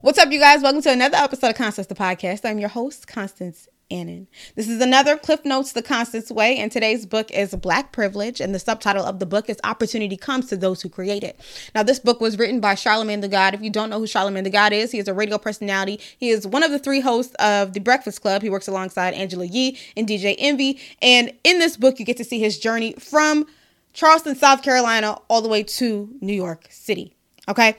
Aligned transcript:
What's 0.00 0.16
up, 0.16 0.30
you 0.30 0.38
guys? 0.38 0.62
Welcome 0.62 0.80
to 0.82 0.92
another 0.92 1.16
episode 1.16 1.48
of 1.48 1.56
Constance 1.56 1.88
the 1.88 1.96
Podcast. 1.96 2.48
I'm 2.48 2.60
your 2.60 2.68
host, 2.68 3.08
Constance 3.08 3.66
Annan. 3.90 4.28
This 4.54 4.68
is 4.68 4.80
another 4.80 5.16
Cliff 5.18 5.44
Notes 5.44 5.72
the 5.72 5.82
Constance 5.82 6.30
Way, 6.30 6.56
and 6.56 6.70
today's 6.70 7.04
book 7.04 7.32
is 7.32 7.52
Black 7.56 7.90
Privilege, 7.90 8.40
and 8.40 8.54
the 8.54 8.60
subtitle 8.60 9.04
of 9.04 9.18
the 9.18 9.26
book 9.26 9.50
is 9.50 9.58
Opportunity 9.64 10.16
Comes 10.16 10.46
to 10.50 10.56
Those 10.56 10.82
Who 10.82 10.88
Create 10.88 11.24
It. 11.24 11.40
Now, 11.74 11.82
this 11.82 11.98
book 11.98 12.20
was 12.20 12.38
written 12.38 12.60
by 12.60 12.76
Charlemagne 12.76 13.22
the 13.22 13.28
God. 13.28 13.54
If 13.54 13.60
you 13.60 13.70
don't 13.70 13.90
know 13.90 13.98
who 13.98 14.06
Charlemagne 14.06 14.44
the 14.44 14.50
God 14.50 14.72
is, 14.72 14.92
he 14.92 15.00
is 15.00 15.08
a 15.08 15.14
radio 15.14 15.36
personality. 15.36 15.98
He 16.16 16.28
is 16.28 16.46
one 16.46 16.62
of 16.62 16.70
the 16.70 16.78
three 16.78 17.00
hosts 17.00 17.34
of 17.40 17.72
The 17.72 17.80
Breakfast 17.80 18.22
Club. 18.22 18.42
He 18.42 18.50
works 18.50 18.68
alongside 18.68 19.14
Angela 19.14 19.46
Yee 19.46 19.76
and 19.96 20.06
DJ 20.06 20.36
Envy. 20.38 20.78
And 21.02 21.32
in 21.42 21.58
this 21.58 21.76
book, 21.76 21.98
you 21.98 22.04
get 22.04 22.18
to 22.18 22.24
see 22.24 22.38
his 22.38 22.56
journey 22.56 22.92
from 23.00 23.48
Charleston, 23.94 24.36
South 24.36 24.62
Carolina, 24.62 25.18
all 25.26 25.42
the 25.42 25.48
way 25.48 25.64
to 25.64 26.08
New 26.20 26.34
York 26.34 26.68
City. 26.70 27.16
Okay. 27.48 27.76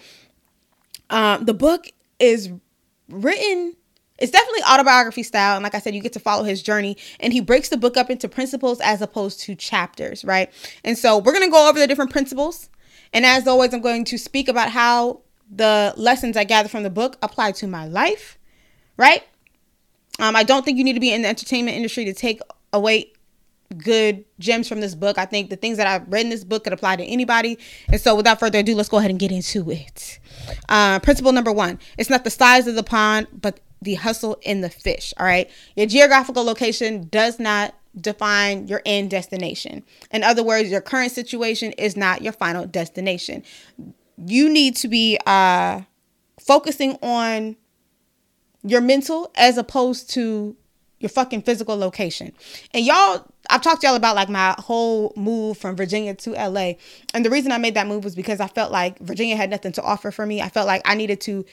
Um, 1.09 1.45
the 1.45 1.53
book 1.53 1.87
is 2.19 2.51
written 3.09 3.75
it's 4.19 4.31
definitely 4.31 4.61
autobiography 4.63 5.23
style 5.23 5.55
and 5.55 5.63
like 5.63 5.73
i 5.73 5.79
said 5.79 5.95
you 5.95 6.01
get 6.01 6.13
to 6.13 6.19
follow 6.19 6.43
his 6.43 6.61
journey 6.61 6.97
and 7.19 7.33
he 7.33 7.41
breaks 7.41 7.69
the 7.69 7.77
book 7.77 7.97
up 7.97 8.09
into 8.09 8.27
principles 8.27 8.79
as 8.81 9.01
opposed 9.01 9.39
to 9.39 9.55
chapters 9.55 10.23
right? 10.23 10.51
And 10.83 10.97
so 10.97 11.17
we're 11.17 11.33
going 11.33 11.45
to 11.45 11.51
go 11.51 11.69
over 11.69 11.79
the 11.79 11.87
different 11.87 12.11
principles 12.11 12.69
and 13.13 13.25
as 13.25 13.47
always 13.47 13.73
i'm 13.73 13.81
going 13.81 14.05
to 14.05 14.17
speak 14.17 14.47
about 14.47 14.69
how 14.69 15.21
the 15.49 15.93
lessons 15.97 16.37
i 16.37 16.43
gather 16.43 16.69
from 16.69 16.83
the 16.83 16.89
book 16.89 17.17
apply 17.23 17.51
to 17.53 17.67
my 17.67 17.87
life 17.87 18.37
right? 18.97 19.23
Um, 20.19 20.35
i 20.35 20.43
don't 20.43 20.63
think 20.63 20.77
you 20.77 20.83
need 20.83 20.93
to 20.93 20.99
be 20.99 21.13
in 21.13 21.23
the 21.23 21.29
entertainment 21.29 21.77
industry 21.77 22.05
to 22.05 22.13
take 22.13 22.41
away 22.73 23.13
good 23.77 24.25
gems 24.39 24.67
from 24.67 24.81
this 24.81 24.95
book. 24.95 25.17
I 25.17 25.25
think 25.25 25.49
the 25.49 25.55
things 25.55 25.77
that 25.77 25.87
I've 25.87 26.07
read 26.11 26.23
in 26.23 26.29
this 26.29 26.43
book 26.43 26.63
could 26.63 26.73
apply 26.73 26.95
to 26.97 27.03
anybody. 27.03 27.57
And 27.87 28.01
so, 28.01 28.15
without 28.15 28.39
further 28.39 28.59
ado, 28.59 28.75
let's 28.75 28.89
go 28.89 28.97
ahead 28.97 29.11
and 29.11 29.19
get 29.19 29.31
into 29.31 29.69
it. 29.69 30.19
Uh, 30.67 30.99
principle 30.99 31.31
number 31.31 31.51
one 31.51 31.79
it's 31.97 32.09
not 32.09 32.23
the 32.23 32.29
size 32.29 32.67
of 32.67 32.75
the 32.75 32.83
pond, 32.83 33.27
but 33.33 33.59
the 33.81 33.95
hustle 33.95 34.37
in 34.41 34.61
the 34.61 34.69
fish. 34.69 35.13
All 35.17 35.25
right. 35.25 35.49
Your 35.75 35.87
geographical 35.87 36.43
location 36.43 37.07
does 37.09 37.39
not 37.39 37.75
define 37.99 38.67
your 38.67 38.81
end 38.85 39.09
destination. 39.09 39.83
In 40.11 40.23
other 40.23 40.43
words, 40.43 40.69
your 40.69 40.81
current 40.81 41.11
situation 41.11 41.71
is 41.73 41.95
not 41.95 42.21
your 42.21 42.33
final 42.33 42.65
destination. 42.65 43.43
You 44.17 44.49
need 44.49 44.75
to 44.77 44.87
be 44.87 45.17
uh, 45.25 45.81
focusing 46.39 46.97
on 47.01 47.55
your 48.63 48.81
mental 48.81 49.31
as 49.35 49.57
opposed 49.57 50.09
to 50.11 50.55
your 50.99 51.09
fucking 51.09 51.43
physical 51.43 51.77
location. 51.77 52.33
And 52.73 52.85
y'all, 52.85 53.25
I've 53.49 53.61
talked 53.61 53.81
to 53.81 53.87
y'all 53.87 53.95
about 53.95 54.15
like 54.15 54.29
my 54.29 54.55
whole 54.59 55.11
move 55.15 55.57
from 55.57 55.75
Virginia 55.75 56.13
to 56.13 56.31
LA. 56.31 56.73
And 57.13 57.25
the 57.25 57.29
reason 57.29 57.51
I 57.51 57.57
made 57.57 57.73
that 57.73 57.87
move 57.87 58.03
was 58.03 58.15
because 58.15 58.39
I 58.39 58.47
felt 58.47 58.71
like 58.71 58.99
Virginia 58.99 59.35
had 59.35 59.49
nothing 59.49 59.71
to 59.73 59.81
offer 59.81 60.11
for 60.11 60.25
me. 60.25 60.41
I 60.41 60.49
felt 60.49 60.67
like 60.67 60.81
I 60.85 60.95
needed 60.95 61.19
to 61.21 61.45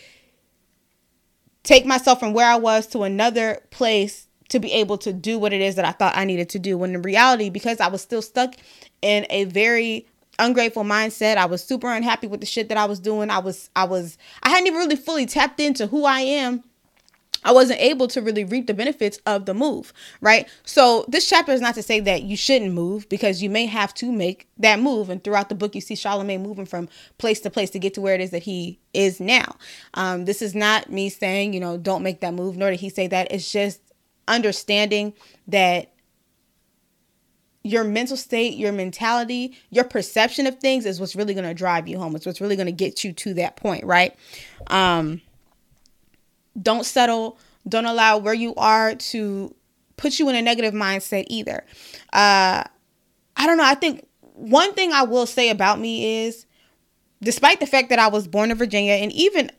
take 1.63 1.87
myself 1.87 2.21
from 2.21 2.33
where 2.33 2.49
I 2.49 2.57
was 2.57 2.87
to 2.89 3.03
another 3.03 3.63
place 3.71 4.29
to 4.51 4.61
be 4.61 4.73
able 4.73 4.99
to 4.99 5.13
do 5.13 5.39
what 5.39 5.53
it 5.53 5.61
is 5.61 5.75
that 5.75 5.85
I 5.85 5.93
thought 5.93 6.17
I 6.17 6.25
needed 6.25 6.51
to 6.51 6.59
do. 6.59 6.79
When 6.79 6.95
in 6.95 7.03
reality, 7.03 7.51
because 7.51 7.81
I 7.81 7.89
was 7.89 8.03
still 8.03 8.23
stuck 8.23 8.55
in 9.03 9.27
a 9.31 9.45
very 9.45 10.07
ungrateful 10.39 10.85
mindset, 10.85 11.37
I 11.37 11.47
was 11.47 11.65
super 11.65 11.91
unhappy 11.91 12.27
with 12.27 12.41
the 12.41 12.47
shit 12.47 12.69
that 12.69 12.79
I 12.79 12.85
was 12.85 13.01
doing. 13.01 13.31
I 13.31 13.39
was, 13.39 13.71
I 13.75 13.85
was, 13.85 14.19
I 14.43 14.51
hadn't 14.51 14.67
even 14.67 14.79
really 14.79 14.97
fully 14.97 15.27
tapped 15.27 15.61
into 15.61 15.87
who 15.87 16.05
I 16.05 16.21
am 16.21 16.63
I 17.47 17.53
wasn't 17.53 17.81
able 17.81 18.09
to 18.09 18.21
really 18.21 18.45
reap 18.45 18.67
the 18.67 18.75
benefits 18.75 19.21
of 19.25 19.47
the 19.47 19.55
move, 19.55 19.93
right? 20.21 20.49
So 20.65 21.05
this 21.07 21.29
chapter 21.29 21.53
is 21.53 21.61
not 21.61 21.77
to 21.77 21.83
say 21.83 22.01
that 22.01 22.25
you 22.25 22.37
shouldn't 22.37 22.75
move 22.75 23.09
because 23.09 23.41
you 23.41 23.49
may 23.49 23.67
have 23.67 23.95
to 23.95 24.11
make 24.11 24.49
that 24.59 24.81
move. 24.81 25.09
And 25.11 25.23
throughout 25.23 25.49
the 25.49 25.55
book, 25.55 25.77
you 25.77 25.81
see 25.81 25.95
Charlemagne 25.95 26.43
moving 26.43 26.67
from 26.67 26.89
place 27.19 27.39
to 27.41 27.51
place 27.51 27.71
to 27.71 27.79
get 27.79 27.95
to 27.95 28.01
where 28.01 28.17
it 28.17 28.21
is 28.21 28.33
that 28.33 28.43
he 28.43 28.81
is 28.93 29.21
now. 29.21 29.57
Um, 29.95 30.25
this 30.25 30.43
is 30.43 30.57
not 30.57 30.91
me 30.91 31.09
saying, 31.09 31.53
you 31.53 31.61
know, 31.61 31.79
don't 31.79 32.03
make 32.03 32.21
that 32.21 32.35
move, 32.35 32.57
nor 32.57 32.71
did 32.71 32.81
he 32.81 32.89
say 32.89 33.07
that. 33.07 33.31
It's 33.31 33.51
just 33.51 33.81
understanding 34.27 35.15
that 35.47 35.93
your 37.63 37.85
mental 37.85 38.17
state, 38.17 38.57
your 38.57 38.73
mentality, 38.73 39.57
your 39.71 39.85
perception 39.85 40.49
of 40.49 40.59
things 40.59 40.85
is 40.85 40.99
what's 40.99 41.15
really 41.15 41.35
going 41.35 41.47
to 41.47 41.55
drive 41.55 41.87
you 41.87 41.99
home. 41.99 42.17
It's 42.17 42.27
what's 42.27 42.41
really 42.41 42.57
going 42.57 42.67
to 42.67 42.73
get 42.73 43.05
you 43.05 43.13
to 43.13 43.35
that 43.35 43.57
point, 43.57 43.85
right? 43.85 44.17
Um, 44.67 45.21
don't 46.61 46.85
settle. 46.85 47.39
Don't 47.69 47.87
allow 47.87 48.19
where 48.19 48.35
you 48.35 48.55
are 48.55 48.95
to 48.95 49.55
put 49.97 50.19
you 50.19 50.29
in 50.29 50.37
a 50.37 50.43
negative 50.43 50.75
mindset 50.75 51.25
either. 51.29 51.65
Uh, 52.13 52.63
I 53.37 53.47
don't 53.47 53.57
know. 53.57 53.65
I 53.65 53.75
think 53.75 54.07
one 54.21 54.73
thing 54.75 54.93
I 54.93 55.03
will 55.03 55.27
say 55.27 55.51
about 55.51 55.81
me 55.81 56.25
is, 56.27 56.47
despite 57.23 57.61
the 57.61 57.67
fact 57.67 57.89
that 57.89 57.99
I 57.99 58.09
was 58.09 58.29
born 58.29 58.51
in 58.51 58.57
Virginia, 58.57 58.93
and 58.93 59.13
even 59.13 59.51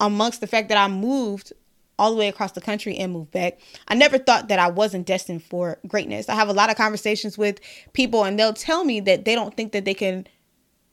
amongst 0.00 0.40
the 0.40 0.46
fact 0.46 0.68
that 0.68 0.78
I 0.78 0.88
moved 0.88 1.52
all 1.98 2.10
the 2.10 2.16
way 2.16 2.28
across 2.28 2.52
the 2.52 2.60
country 2.60 2.96
and 2.96 3.12
moved 3.12 3.30
back, 3.32 3.58
I 3.88 3.94
never 3.94 4.18
thought 4.18 4.48
that 4.48 4.58
I 4.58 4.68
wasn't 4.68 5.06
destined 5.06 5.42
for 5.42 5.78
greatness. 5.86 6.28
I 6.28 6.34
have 6.34 6.48
a 6.48 6.52
lot 6.52 6.70
of 6.70 6.76
conversations 6.76 7.36
with 7.36 7.60
people, 7.92 8.24
and 8.24 8.38
they'll 8.38 8.52
tell 8.52 8.84
me 8.84 9.00
that 9.00 9.24
they 9.24 9.34
don't 9.34 9.56
think 9.56 9.72
that 9.72 9.84
they 9.84 9.94
can 9.94 10.26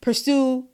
pursue 0.02 0.68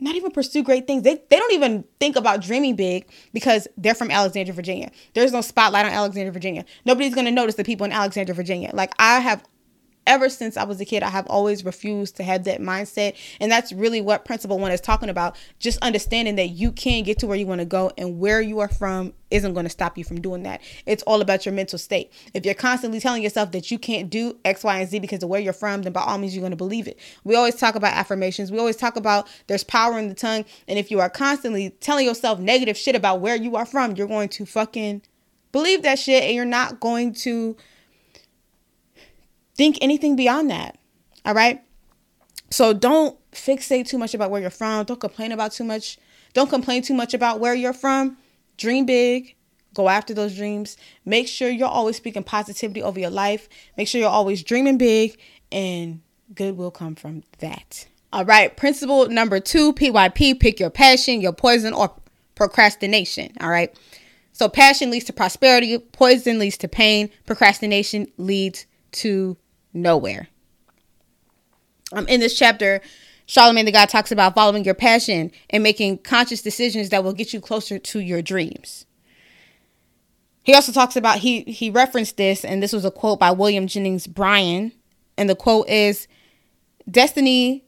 not 0.00 0.14
even 0.14 0.30
pursue 0.30 0.62
great 0.62 0.86
things. 0.86 1.02
They, 1.02 1.20
they 1.28 1.36
don't 1.36 1.52
even 1.52 1.84
think 1.98 2.16
about 2.16 2.40
dreaming 2.40 2.76
big 2.76 3.06
because 3.32 3.66
they're 3.76 3.94
from 3.94 4.10
Alexandria, 4.10 4.54
Virginia. 4.54 4.90
There's 5.14 5.32
no 5.32 5.40
spotlight 5.40 5.86
on 5.86 5.92
Alexandria, 5.92 6.32
Virginia. 6.32 6.64
Nobody's 6.84 7.14
going 7.14 7.24
to 7.24 7.32
notice 7.32 7.56
the 7.56 7.64
people 7.64 7.84
in 7.84 7.92
Alexandria, 7.92 8.34
Virginia. 8.34 8.70
Like 8.72 8.92
I 8.98 9.20
have 9.20 9.44
ever 10.08 10.28
since 10.28 10.56
I 10.56 10.64
was 10.64 10.80
a 10.80 10.84
kid, 10.84 11.02
I 11.04 11.10
have 11.10 11.26
always 11.28 11.64
refused 11.64 12.16
to 12.16 12.24
have 12.24 12.44
that 12.44 12.60
mindset. 12.60 13.14
And 13.40 13.52
that's 13.52 13.72
really 13.72 14.00
what 14.00 14.24
Principle 14.24 14.58
One 14.58 14.72
is 14.72 14.80
talking 14.80 15.10
about. 15.10 15.36
Just 15.60 15.78
understanding 15.82 16.36
that 16.36 16.48
you 16.48 16.72
can 16.72 17.04
get 17.04 17.18
to 17.20 17.26
where 17.26 17.36
you 17.36 17.46
want 17.46 17.60
to 17.60 17.66
go 17.66 17.92
and 17.96 18.18
where 18.18 18.40
you 18.40 18.58
are 18.58 18.68
from 18.68 19.12
isn't 19.30 19.52
going 19.52 19.66
to 19.66 19.70
stop 19.70 19.98
you 19.98 20.04
from 20.04 20.20
doing 20.20 20.42
that. 20.44 20.62
It's 20.86 21.02
all 21.02 21.20
about 21.20 21.44
your 21.44 21.54
mental 21.54 21.78
state. 21.78 22.10
If 22.32 22.46
you're 22.46 22.54
constantly 22.54 22.98
telling 22.98 23.22
yourself 23.22 23.52
that 23.52 23.70
you 23.70 23.78
can't 23.78 24.08
do 24.08 24.38
X, 24.44 24.64
Y, 24.64 24.80
and 24.80 24.88
Z 24.88 24.98
because 25.00 25.22
of 25.22 25.28
where 25.28 25.40
you're 25.40 25.52
from, 25.52 25.82
then 25.82 25.92
by 25.92 26.00
all 26.00 26.16
means, 26.16 26.34
you're 26.34 26.40
going 26.42 26.50
to 26.50 26.56
believe 26.56 26.88
it. 26.88 26.98
We 27.24 27.36
always 27.36 27.56
talk 27.56 27.74
about 27.74 27.92
affirmations. 27.92 28.50
We 28.50 28.58
always 28.58 28.76
talk 28.76 28.96
about 28.96 29.28
there's 29.46 29.64
power 29.64 29.98
in 29.98 30.08
the 30.08 30.14
tongue. 30.14 30.46
And 30.66 30.78
if 30.78 30.90
you 30.90 31.00
are 31.00 31.10
constantly 31.10 31.70
telling 31.80 32.06
yourself 32.06 32.40
negative 32.40 32.78
shit 32.78 32.96
about 32.96 33.20
where 33.20 33.36
you 33.36 33.56
are 33.56 33.66
from, 33.66 33.94
you're 33.94 34.08
going 34.08 34.30
to 34.30 34.46
fucking 34.46 35.02
believe 35.52 35.82
that 35.82 35.98
shit 35.98 36.22
and 36.22 36.34
you're 36.34 36.44
not 36.46 36.80
going 36.80 37.12
to 37.12 37.56
think 39.58 39.76
anything 39.82 40.16
beyond 40.16 40.50
that. 40.50 40.78
All 41.26 41.34
right. 41.34 41.62
So 42.50 42.72
don't 42.72 43.18
fixate 43.32 43.86
too 43.86 43.98
much 43.98 44.14
about 44.14 44.30
where 44.30 44.40
you're 44.40 44.48
from. 44.48 44.86
Don't 44.86 45.00
complain 45.00 45.32
about 45.32 45.52
too 45.52 45.64
much. 45.64 45.98
Don't 46.32 46.48
complain 46.48 46.80
too 46.80 46.94
much 46.94 47.12
about 47.12 47.40
where 47.40 47.54
you're 47.54 47.74
from. 47.74 48.16
Dream 48.56 48.86
big. 48.86 49.34
Go 49.74 49.88
after 49.88 50.14
those 50.14 50.34
dreams. 50.34 50.76
Make 51.04 51.28
sure 51.28 51.50
you're 51.50 51.68
always 51.68 51.96
speaking 51.96 52.24
positivity 52.24 52.82
over 52.82 52.98
your 52.98 53.10
life. 53.10 53.48
Make 53.76 53.88
sure 53.88 54.00
you're 54.00 54.08
always 54.08 54.42
dreaming 54.42 54.78
big, 54.78 55.18
and 55.52 56.00
good 56.34 56.56
will 56.56 56.70
come 56.70 56.94
from 56.94 57.22
that. 57.40 57.86
All 58.12 58.24
right. 58.24 58.56
Principle 58.56 59.08
number 59.08 59.40
two 59.40 59.74
PYP 59.74 60.40
pick 60.40 60.58
your 60.58 60.70
passion, 60.70 61.20
your 61.20 61.34
poison, 61.34 61.74
or 61.74 61.92
procrastination. 62.34 63.32
All 63.40 63.50
right. 63.50 63.76
So, 64.32 64.48
passion 64.48 64.90
leads 64.90 65.04
to 65.06 65.12
prosperity, 65.12 65.78
poison 65.78 66.38
leads 66.38 66.56
to 66.58 66.68
pain, 66.68 67.10
procrastination 67.26 68.06
leads 68.16 68.66
to 68.92 69.36
nowhere. 69.72 70.28
Um, 71.92 72.06
in 72.08 72.20
this 72.20 72.38
chapter, 72.38 72.80
Charlemagne 73.26 73.66
the 73.66 73.72
God 73.72 73.88
talks 73.88 74.10
about 74.10 74.34
following 74.34 74.64
your 74.64 74.74
passion 74.74 75.30
and 75.50 75.62
making 75.62 75.98
conscious 75.98 76.42
decisions 76.42 76.88
that 76.88 77.04
will 77.04 77.12
get 77.12 77.32
you 77.32 77.40
closer 77.40 77.78
to 77.78 78.00
your 78.00 78.22
dreams. 78.22 78.86
He 80.42 80.54
also 80.54 80.72
talks 80.72 80.96
about 80.96 81.18
he 81.18 81.42
he 81.42 81.68
referenced 81.68 82.16
this, 82.16 82.42
and 82.44 82.62
this 82.62 82.72
was 82.72 82.86
a 82.86 82.90
quote 82.90 83.20
by 83.20 83.30
William 83.30 83.66
Jennings 83.66 84.06
Bryan, 84.06 84.72
and 85.18 85.28
the 85.28 85.34
quote 85.36 85.68
is, 85.68 86.08
"Destiny 86.90 87.64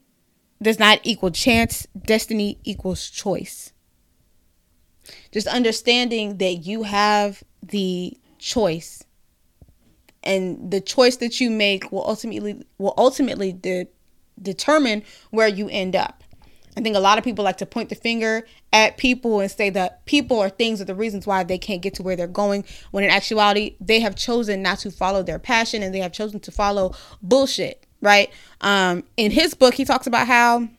does 0.61 0.79
not 0.79 0.99
equal 1.03 1.29
chance. 1.29 1.85
Destiny 1.95 2.57
equals 2.63 3.09
choice." 3.11 3.71
Just 5.31 5.45
understanding 5.45 6.37
that 6.37 6.65
you 6.65 6.83
have 6.83 7.43
the 7.61 8.17
choice 8.39 9.03
and 10.23 10.71
the 10.71 10.81
choice 10.81 11.17
that 11.17 11.39
you 11.41 11.49
make 11.49 11.91
will 11.91 12.07
ultimately 12.07 12.63
will 12.77 12.93
ultimately 12.97 13.51
de- 13.51 13.87
determine 14.41 15.03
where 15.29 15.47
you 15.47 15.69
end 15.69 15.95
up. 15.95 16.23
I 16.77 16.81
think 16.81 16.95
a 16.95 16.99
lot 16.99 17.17
of 17.17 17.23
people 17.23 17.43
like 17.43 17.57
to 17.57 17.65
point 17.65 17.89
the 17.89 17.95
finger 17.95 18.45
at 18.71 18.97
people 18.97 19.41
and 19.41 19.51
say 19.51 19.69
that 19.71 20.05
people 20.05 20.37
or 20.37 20.49
things 20.49 20.79
are 20.79 20.85
the 20.85 20.95
reasons 20.95 21.27
why 21.27 21.43
they 21.43 21.57
can't 21.57 21.81
get 21.81 21.93
to 21.95 22.03
where 22.03 22.15
they're 22.15 22.27
going, 22.27 22.63
when 22.91 23.03
in 23.03 23.09
actuality, 23.09 23.75
they 23.81 23.99
have 23.99 24.15
chosen 24.15 24.61
not 24.61 24.79
to 24.79 24.91
follow 24.91 25.21
their 25.21 25.39
passion 25.39 25.83
and 25.83 25.93
they 25.93 25.99
have 25.99 26.13
chosen 26.13 26.39
to 26.39 26.51
follow 26.51 26.95
bullshit, 27.21 27.85
right? 27.99 28.29
Um, 28.61 29.03
in 29.17 29.31
his 29.31 29.53
book, 29.53 29.73
he 29.73 29.83
talks 29.83 30.07
about 30.07 30.27
how 30.27 30.69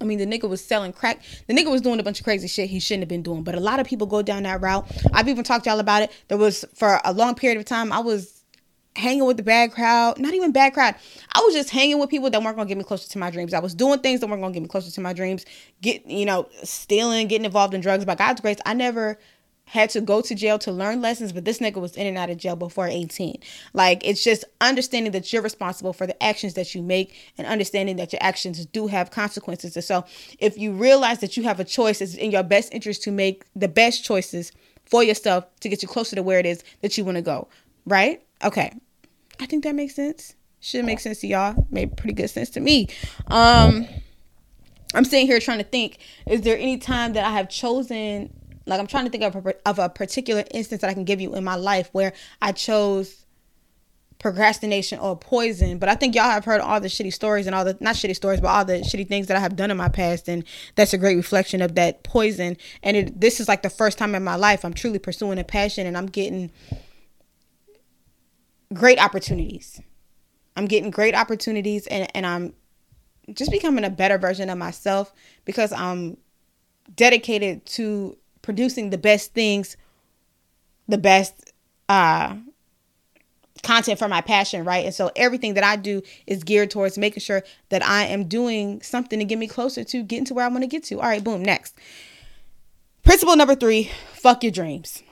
I 0.00 0.04
mean, 0.04 0.18
the 0.18 0.26
nigga 0.26 0.48
was 0.48 0.64
selling 0.64 0.92
crack. 0.92 1.20
The 1.46 1.54
nigga 1.54 1.70
was 1.70 1.80
doing 1.80 2.00
a 2.00 2.02
bunch 2.02 2.20
of 2.20 2.24
crazy 2.24 2.48
shit 2.48 2.70
he 2.70 2.80
shouldn't 2.80 3.02
have 3.02 3.08
been 3.08 3.22
doing. 3.22 3.42
But 3.42 3.54
a 3.54 3.60
lot 3.60 3.80
of 3.80 3.86
people 3.86 4.06
go 4.06 4.22
down 4.22 4.44
that 4.44 4.60
route. 4.60 4.90
I've 5.12 5.28
even 5.28 5.44
talked 5.44 5.64
to 5.64 5.70
y'all 5.70 5.80
about 5.80 6.02
it. 6.02 6.10
There 6.28 6.38
was 6.38 6.64
for 6.74 7.00
a 7.04 7.12
long 7.12 7.34
period 7.34 7.58
of 7.58 7.66
time, 7.66 7.92
I 7.92 8.00
was 8.00 8.40
hanging 8.96 9.24
with 9.24 9.36
the 9.36 9.42
bad 9.42 9.72
crowd. 9.72 10.18
Not 10.18 10.34
even 10.34 10.52
bad 10.52 10.74
crowd. 10.74 10.94
I 11.32 11.40
was 11.40 11.54
just 11.54 11.70
hanging 11.70 11.98
with 11.98 12.10
people 12.10 12.30
that 12.30 12.42
weren't 12.42 12.56
gonna 12.56 12.68
get 12.68 12.78
me 12.78 12.84
closer 12.84 13.08
to 13.08 13.18
my 13.18 13.30
dreams. 13.30 13.54
I 13.54 13.60
was 13.60 13.74
doing 13.74 14.00
things 14.00 14.20
that 14.20 14.28
weren't 14.28 14.42
gonna 14.42 14.54
get 14.54 14.62
me 14.62 14.68
closer 14.68 14.90
to 14.90 15.00
my 15.00 15.12
dreams. 15.12 15.44
Get 15.80 16.06
you 16.06 16.26
know, 16.26 16.48
stealing, 16.62 17.28
getting 17.28 17.44
involved 17.44 17.74
in 17.74 17.80
drugs. 17.80 18.04
By 18.04 18.14
God's 18.14 18.40
grace, 18.40 18.58
I 18.66 18.74
never 18.74 19.18
had 19.70 19.88
to 19.88 20.00
go 20.00 20.20
to 20.20 20.34
jail 20.34 20.58
to 20.58 20.72
learn 20.72 21.00
lessons, 21.00 21.32
but 21.32 21.44
this 21.44 21.60
nigga 21.60 21.76
was 21.76 21.96
in 21.96 22.04
and 22.04 22.18
out 22.18 22.28
of 22.28 22.36
jail 22.36 22.56
before 22.56 22.88
18. 22.88 23.38
Like 23.72 24.04
it's 24.04 24.24
just 24.24 24.44
understanding 24.60 25.12
that 25.12 25.32
you're 25.32 25.42
responsible 25.42 25.92
for 25.92 26.08
the 26.08 26.20
actions 26.20 26.54
that 26.54 26.74
you 26.74 26.82
make 26.82 27.14
and 27.38 27.46
understanding 27.46 27.94
that 27.96 28.12
your 28.12 28.20
actions 28.20 28.66
do 28.66 28.88
have 28.88 29.12
consequences. 29.12 29.76
And 29.76 29.84
so 29.84 30.04
if 30.40 30.58
you 30.58 30.72
realize 30.72 31.20
that 31.20 31.36
you 31.36 31.44
have 31.44 31.60
a 31.60 31.64
choice, 31.64 32.00
it's 32.00 32.16
in 32.16 32.32
your 32.32 32.42
best 32.42 32.74
interest 32.74 33.04
to 33.04 33.12
make 33.12 33.44
the 33.54 33.68
best 33.68 34.02
choices 34.02 34.50
for 34.86 35.04
yourself 35.04 35.44
to 35.60 35.68
get 35.68 35.82
you 35.82 35.88
closer 35.88 36.16
to 36.16 36.22
where 36.24 36.40
it 36.40 36.46
is 36.46 36.64
that 36.80 36.98
you 36.98 37.04
want 37.04 37.14
to 37.14 37.22
go. 37.22 37.46
Right? 37.86 38.24
Okay. 38.42 38.72
I 39.38 39.46
think 39.46 39.62
that 39.62 39.76
makes 39.76 39.94
sense. 39.94 40.34
Should 40.58 40.84
make 40.84 40.98
sense 40.98 41.20
to 41.20 41.28
y'all. 41.28 41.68
Made 41.70 41.96
pretty 41.96 42.14
good 42.14 42.28
sense 42.28 42.50
to 42.50 42.60
me. 42.60 42.88
Um 43.28 43.86
I'm 44.92 45.04
sitting 45.04 45.28
here 45.28 45.38
trying 45.38 45.58
to 45.58 45.64
think, 45.64 45.98
is 46.26 46.40
there 46.40 46.58
any 46.58 46.76
time 46.76 47.12
that 47.12 47.24
I 47.24 47.30
have 47.30 47.48
chosen 47.48 48.34
like 48.66 48.80
I'm 48.80 48.86
trying 48.86 49.04
to 49.04 49.10
think 49.10 49.24
of 49.24 49.46
a, 49.46 49.68
of 49.68 49.78
a 49.78 49.88
particular 49.88 50.44
instance 50.52 50.82
that 50.82 50.90
I 50.90 50.94
can 50.94 51.04
give 51.04 51.20
you 51.20 51.34
in 51.34 51.44
my 51.44 51.56
life 51.56 51.88
where 51.92 52.12
I 52.40 52.52
chose 52.52 53.26
procrastination 54.20 54.98
or 54.98 55.16
poison. 55.16 55.78
But 55.78 55.88
I 55.88 55.96
think 55.96 56.14
y'all 56.14 56.30
have 56.30 56.44
heard 56.44 56.60
all 56.60 56.80
the 56.80 56.88
shitty 56.88 57.12
stories 57.12 57.46
and 57.46 57.56
all 57.56 57.64
the 57.64 57.76
not 57.80 57.96
shitty 57.96 58.14
stories, 58.14 58.40
but 58.40 58.48
all 58.48 58.64
the 58.64 58.80
shitty 58.80 59.08
things 59.08 59.26
that 59.26 59.36
I 59.36 59.40
have 59.40 59.56
done 59.56 59.70
in 59.70 59.76
my 59.76 59.88
past, 59.88 60.28
and 60.28 60.44
that's 60.76 60.92
a 60.92 60.98
great 60.98 61.16
reflection 61.16 61.60
of 61.60 61.74
that 61.74 62.04
poison. 62.04 62.56
And 62.82 62.96
it, 62.96 63.20
this 63.20 63.40
is 63.40 63.48
like 63.48 63.62
the 63.62 63.70
first 63.70 63.98
time 63.98 64.14
in 64.14 64.22
my 64.22 64.36
life 64.36 64.64
I'm 64.64 64.74
truly 64.74 65.00
pursuing 65.00 65.38
a 65.38 65.44
passion, 65.44 65.86
and 65.86 65.96
I'm 65.96 66.06
getting 66.06 66.52
great 68.72 69.02
opportunities. 69.02 69.80
I'm 70.54 70.66
getting 70.66 70.90
great 70.90 71.14
opportunities, 71.14 71.86
and 71.88 72.08
and 72.14 72.26
I'm 72.26 72.54
just 73.32 73.50
becoming 73.50 73.84
a 73.84 73.90
better 73.90 74.18
version 74.18 74.50
of 74.50 74.58
myself 74.58 75.12
because 75.44 75.72
I'm 75.72 76.18
dedicated 76.94 77.64
to 77.64 78.16
producing 78.42 78.90
the 78.90 78.98
best 78.98 79.34
things, 79.34 79.76
the 80.88 80.98
best 80.98 81.52
uh 81.88 82.36
content 83.62 83.98
for 83.98 84.08
my 84.08 84.20
passion, 84.20 84.64
right? 84.64 84.84
And 84.86 84.94
so 84.94 85.10
everything 85.16 85.54
that 85.54 85.64
I 85.64 85.76
do 85.76 86.02
is 86.26 86.44
geared 86.44 86.70
towards 86.70 86.98
making 86.98 87.20
sure 87.20 87.42
that 87.68 87.84
I 87.84 88.04
am 88.04 88.24
doing 88.24 88.80
something 88.82 89.18
to 89.18 89.24
get 89.24 89.38
me 89.38 89.46
closer 89.46 89.84
to 89.84 90.02
getting 90.02 90.24
to 90.26 90.34
where 90.34 90.44
I 90.44 90.48
want 90.48 90.62
to 90.62 90.66
get 90.66 90.84
to. 90.84 90.96
All 90.96 91.08
right, 91.08 91.22
boom, 91.22 91.42
next. 91.42 91.76
Principle 93.02 93.36
number 93.36 93.54
3, 93.54 93.90
fuck 94.12 94.42
your 94.42 94.52
dreams. 94.52 95.02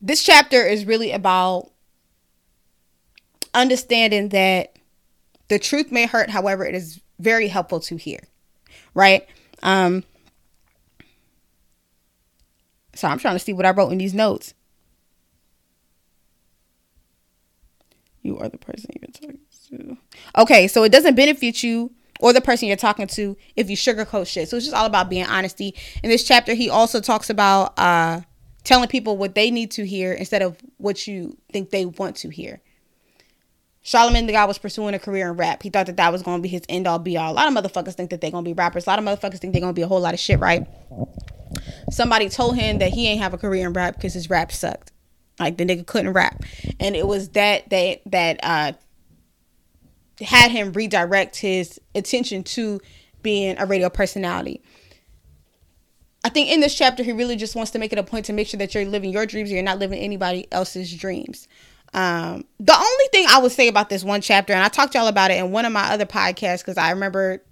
This 0.00 0.22
chapter 0.22 0.64
is 0.64 0.84
really 0.84 1.12
about 1.12 1.70
understanding 3.52 4.28
that 4.30 4.76
the 5.48 5.58
truth 5.58 5.90
may 5.90 6.06
hurt, 6.06 6.30
however, 6.30 6.64
it 6.64 6.74
is 6.74 7.00
very 7.18 7.48
helpful 7.48 7.80
to 7.80 7.96
hear, 7.96 8.20
right? 8.94 9.26
Um, 9.62 10.04
so 12.94 13.08
I'm 13.08 13.18
trying 13.18 13.34
to 13.34 13.38
see 13.38 13.52
what 13.52 13.66
I 13.66 13.70
wrote 13.70 13.90
in 13.90 13.98
these 13.98 14.14
notes. 14.14 14.54
You 18.22 18.38
are 18.38 18.48
the 18.48 18.58
person 18.58 18.90
you're 19.00 19.10
talking 19.12 19.38
to. 19.68 19.96
Okay, 20.36 20.68
so 20.68 20.82
it 20.82 20.92
doesn't 20.92 21.14
benefit 21.14 21.62
you 21.62 21.92
or 22.20 22.32
the 22.32 22.40
person 22.40 22.68
you're 22.68 22.76
talking 22.76 23.06
to 23.06 23.36
if 23.56 23.70
you 23.70 23.76
sugarcoat 23.76 24.26
shit. 24.26 24.48
So 24.48 24.56
it's 24.56 24.66
just 24.66 24.76
all 24.76 24.86
about 24.86 25.08
being 25.08 25.26
honesty. 25.26 25.74
In 26.02 26.10
this 26.10 26.24
chapter, 26.24 26.54
he 26.54 26.68
also 26.68 27.00
talks 27.00 27.30
about 27.30 27.78
uh, 27.78 28.22
telling 28.64 28.88
people 28.88 29.16
what 29.16 29.34
they 29.34 29.50
need 29.50 29.70
to 29.72 29.86
hear 29.86 30.12
instead 30.12 30.42
of 30.42 30.58
what 30.78 31.06
you 31.06 31.36
think 31.52 31.70
they 31.70 31.86
want 31.86 32.16
to 32.16 32.28
hear. 32.28 32.60
Charlemagne 33.88 34.26
the 34.26 34.34
guy 34.34 34.44
was 34.44 34.58
pursuing 34.58 34.92
a 34.92 34.98
career 34.98 35.30
in 35.30 35.38
rap. 35.38 35.62
He 35.62 35.70
thought 35.70 35.86
that 35.86 35.96
that 35.96 36.12
was 36.12 36.22
going 36.22 36.36
to 36.36 36.42
be 36.42 36.48
his 36.50 36.60
end 36.68 36.86
all 36.86 36.98
be 36.98 37.16
all. 37.16 37.32
A 37.32 37.36
lot 37.36 37.48
of 37.48 37.54
motherfuckers 37.54 37.94
think 37.94 38.10
that 38.10 38.20
they're 38.20 38.30
going 38.30 38.44
to 38.44 38.48
be 38.48 38.52
rappers. 38.52 38.86
A 38.86 38.90
lot 38.90 38.98
of 38.98 39.04
motherfuckers 39.06 39.38
think 39.38 39.54
they're 39.54 39.62
going 39.62 39.72
to 39.72 39.78
be 39.78 39.80
a 39.80 39.88
whole 39.88 40.02
lot 40.02 40.12
of 40.12 40.20
shit, 40.20 40.38
right? 40.40 40.66
Somebody 41.90 42.28
told 42.28 42.56
him 42.56 42.80
that 42.80 42.92
he 42.92 43.08
ain't 43.08 43.22
have 43.22 43.32
a 43.32 43.38
career 43.38 43.66
in 43.66 43.72
rap 43.72 43.94
because 43.94 44.12
his 44.12 44.28
rap 44.28 44.52
sucked. 44.52 44.92
Like 45.40 45.56
the 45.56 45.64
nigga 45.64 45.86
couldn't 45.86 46.12
rap. 46.12 46.44
And 46.78 46.94
it 46.96 47.06
was 47.06 47.30
that 47.30 47.70
that 47.70 48.02
that 48.04 48.40
uh 48.42 48.72
had 50.20 50.50
him 50.50 50.74
redirect 50.74 51.36
his 51.36 51.80
attention 51.94 52.42
to 52.42 52.82
being 53.22 53.56
a 53.58 53.64
radio 53.64 53.88
personality. 53.88 54.62
I 56.24 56.28
think 56.28 56.50
in 56.50 56.60
this 56.60 56.74
chapter 56.74 57.02
he 57.02 57.12
really 57.12 57.36
just 57.36 57.56
wants 57.56 57.70
to 57.70 57.78
make 57.78 57.94
it 57.94 57.98
a 57.98 58.02
point 58.02 58.26
to 58.26 58.34
make 58.34 58.48
sure 58.48 58.58
that 58.58 58.74
you're 58.74 58.84
living 58.84 59.12
your 59.12 59.24
dreams 59.24 59.50
you're 59.50 59.62
not 59.62 59.78
living 59.78 59.98
anybody 59.98 60.46
else's 60.52 60.94
dreams. 60.94 61.48
Um, 61.94 62.44
the 62.60 62.74
only 62.74 63.08
thing 63.12 63.26
I 63.28 63.38
would 63.38 63.52
say 63.52 63.68
about 63.68 63.88
this 63.88 64.04
one 64.04 64.20
chapter, 64.20 64.52
and 64.52 64.62
I 64.62 64.68
talked 64.68 64.94
y'all 64.94 65.08
about 65.08 65.30
it 65.30 65.38
in 65.38 65.50
one 65.50 65.64
of 65.64 65.72
my 65.72 65.90
other 65.90 66.06
podcasts 66.06 66.58
because 66.58 66.76
I 66.76 66.90
remember 66.90 67.42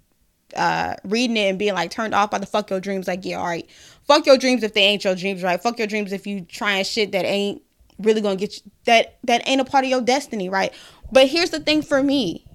uh 0.55 0.95
reading 1.03 1.35
it 1.35 1.49
and 1.49 1.59
being 1.59 1.73
like 1.73 1.91
turned 1.91 2.15
off 2.15 2.31
by 2.31 2.37
the 2.37 2.45
fuck 2.45 2.69
your 2.69 2.79
dreams. 2.79 3.07
Like, 3.07 3.25
yeah, 3.25 3.39
all 3.39 3.45
right, 3.45 3.69
fuck 4.07 4.25
your 4.25 4.37
dreams 4.37 4.63
if 4.63 4.73
they 4.73 4.81
ain't 4.81 5.03
your 5.03 5.15
dreams, 5.15 5.43
right? 5.43 5.61
Fuck 5.61 5.77
your 5.77 5.87
dreams 5.87 6.13
if 6.13 6.27
you 6.27 6.41
trying 6.41 6.83
shit 6.85 7.11
that 7.11 7.25
ain't 7.25 7.61
really 7.99 8.21
gonna 8.21 8.35
get 8.35 8.55
you 8.57 8.71
that 8.85 9.17
that 9.23 9.47
ain't 9.47 9.61
a 9.61 9.65
part 9.65 9.83
of 9.83 9.89
your 9.89 10.01
destiny, 10.01 10.49
right? 10.49 10.73
But 11.11 11.27
here's 11.27 11.49
the 11.49 11.59
thing 11.59 11.81
for 11.81 12.03
me. 12.03 12.45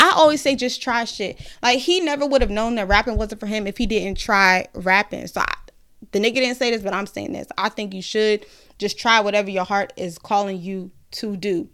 I 0.00 0.12
always 0.16 0.40
say 0.40 0.56
just 0.56 0.82
try 0.82 1.04
shit. 1.04 1.40
Like 1.62 1.78
he 1.78 2.00
never 2.00 2.26
would 2.26 2.40
have 2.40 2.50
known 2.50 2.74
that 2.76 2.88
rapping 2.88 3.16
wasn't 3.16 3.40
for 3.40 3.46
him 3.46 3.66
if 3.66 3.76
he 3.76 3.86
didn't 3.86 4.18
try 4.18 4.66
rapping. 4.74 5.26
So 5.26 5.42
I, 5.42 5.54
the 6.12 6.18
nigga 6.18 6.36
didn't 6.36 6.56
say 6.56 6.70
this, 6.70 6.82
but 6.82 6.94
I'm 6.94 7.06
saying 7.06 7.32
this. 7.32 7.46
I 7.58 7.68
think 7.68 7.94
you 7.94 8.02
should 8.02 8.46
just 8.78 8.98
try 8.98 9.20
whatever 9.20 9.50
your 9.50 9.64
heart 9.64 9.92
is 9.96 10.18
calling 10.18 10.60
you 10.60 10.90
to 11.12 11.36
do. 11.36 11.68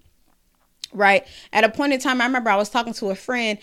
Right. 0.93 1.27
At 1.53 1.65
a 1.65 1.69
point 1.69 1.93
in 1.93 2.01
time, 2.01 2.21
I 2.21 2.27
remember 2.27 2.51
I 2.51 2.57
was 2.57 2.71
talking 2.71 2.93
to 2.95 3.11
a 3.11 3.15
friend. 3.15 3.59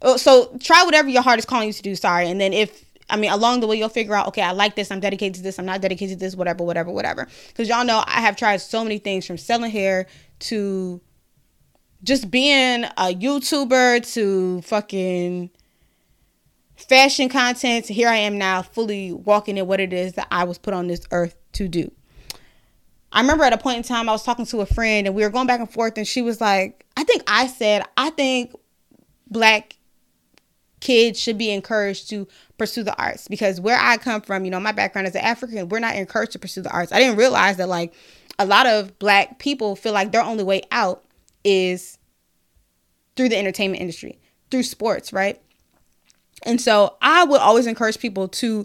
Oh, 0.00 0.16
so 0.16 0.56
try 0.60 0.84
whatever 0.84 1.08
your 1.08 1.22
heart 1.22 1.38
is 1.38 1.44
calling 1.44 1.66
you 1.66 1.72
to 1.72 1.82
do. 1.82 1.94
Sorry. 1.94 2.30
And 2.30 2.40
then 2.40 2.52
if 2.52 2.84
I 3.10 3.16
mean, 3.16 3.30
along 3.30 3.60
the 3.60 3.66
way, 3.66 3.76
you'll 3.76 3.88
figure 3.88 4.14
out, 4.14 4.28
okay, 4.28 4.42
I 4.42 4.52
like 4.52 4.76
this. 4.76 4.90
I'm 4.90 5.00
dedicated 5.00 5.36
to 5.36 5.42
this. 5.42 5.58
I'm 5.58 5.64
not 5.64 5.80
dedicated 5.80 6.18
to 6.18 6.24
this, 6.24 6.36
whatever, 6.36 6.62
whatever, 6.62 6.90
whatever. 6.90 7.26
Because 7.48 7.68
y'all 7.68 7.84
know 7.84 8.04
I 8.06 8.20
have 8.20 8.36
tried 8.36 8.58
so 8.58 8.82
many 8.82 8.98
things 8.98 9.26
from 9.26 9.38
selling 9.38 9.70
hair 9.70 10.06
to 10.40 11.00
just 12.02 12.30
being 12.30 12.84
a 12.84 13.14
YouTuber 13.14 14.12
to 14.14 14.62
fucking 14.62 15.50
fashion 16.76 17.28
content. 17.28 17.86
Here 17.86 18.08
I 18.08 18.16
am 18.16 18.36
now, 18.36 18.62
fully 18.62 19.12
walking 19.12 19.56
in 19.56 19.66
what 19.66 19.80
it 19.80 19.92
is 19.92 20.12
that 20.14 20.28
I 20.30 20.44
was 20.44 20.58
put 20.58 20.74
on 20.74 20.86
this 20.86 21.06
earth 21.10 21.36
to 21.52 21.66
do. 21.66 21.90
I 23.12 23.20
remember 23.20 23.44
at 23.44 23.52
a 23.52 23.58
point 23.58 23.78
in 23.78 23.82
time 23.82 24.08
I 24.08 24.12
was 24.12 24.22
talking 24.22 24.46
to 24.46 24.60
a 24.60 24.66
friend 24.66 25.06
and 25.06 25.16
we 25.16 25.22
were 25.22 25.30
going 25.30 25.46
back 25.46 25.60
and 25.60 25.70
forth 25.70 25.96
and 25.96 26.06
she 26.06 26.22
was 26.22 26.40
like, 26.40 26.84
I 26.96 27.04
think 27.04 27.22
I 27.26 27.46
said, 27.46 27.84
I 27.96 28.10
think 28.10 28.54
black 29.30 29.76
kids 30.80 31.18
should 31.18 31.38
be 31.38 31.50
encouraged 31.50 32.10
to 32.10 32.28
pursue 32.56 32.82
the 32.82 32.96
arts 32.96 33.28
because 33.28 33.60
where 33.60 33.78
I 33.78 33.96
come 33.96 34.20
from, 34.20 34.44
you 34.44 34.50
know, 34.50 34.60
my 34.60 34.72
background 34.72 35.08
as 35.08 35.14
an 35.14 35.22
African, 35.22 35.68
we're 35.68 35.78
not 35.78 35.96
encouraged 35.96 36.32
to 36.32 36.38
pursue 36.38 36.62
the 36.62 36.70
arts. 36.70 36.92
I 36.92 36.98
didn't 36.98 37.16
realize 37.16 37.56
that 37.56 37.68
like 37.68 37.94
a 38.38 38.46
lot 38.46 38.66
of 38.66 38.98
black 38.98 39.38
people 39.38 39.74
feel 39.74 39.92
like 39.92 40.12
their 40.12 40.22
only 40.22 40.44
way 40.44 40.62
out 40.70 41.04
is 41.44 41.98
through 43.16 43.30
the 43.30 43.38
entertainment 43.38 43.80
industry, 43.80 44.20
through 44.50 44.62
sports, 44.62 45.12
right? 45.12 45.40
And 46.44 46.60
so 46.60 46.96
I 47.02 47.24
would 47.24 47.40
always 47.40 47.66
encourage 47.66 47.98
people 47.98 48.28
to 48.28 48.64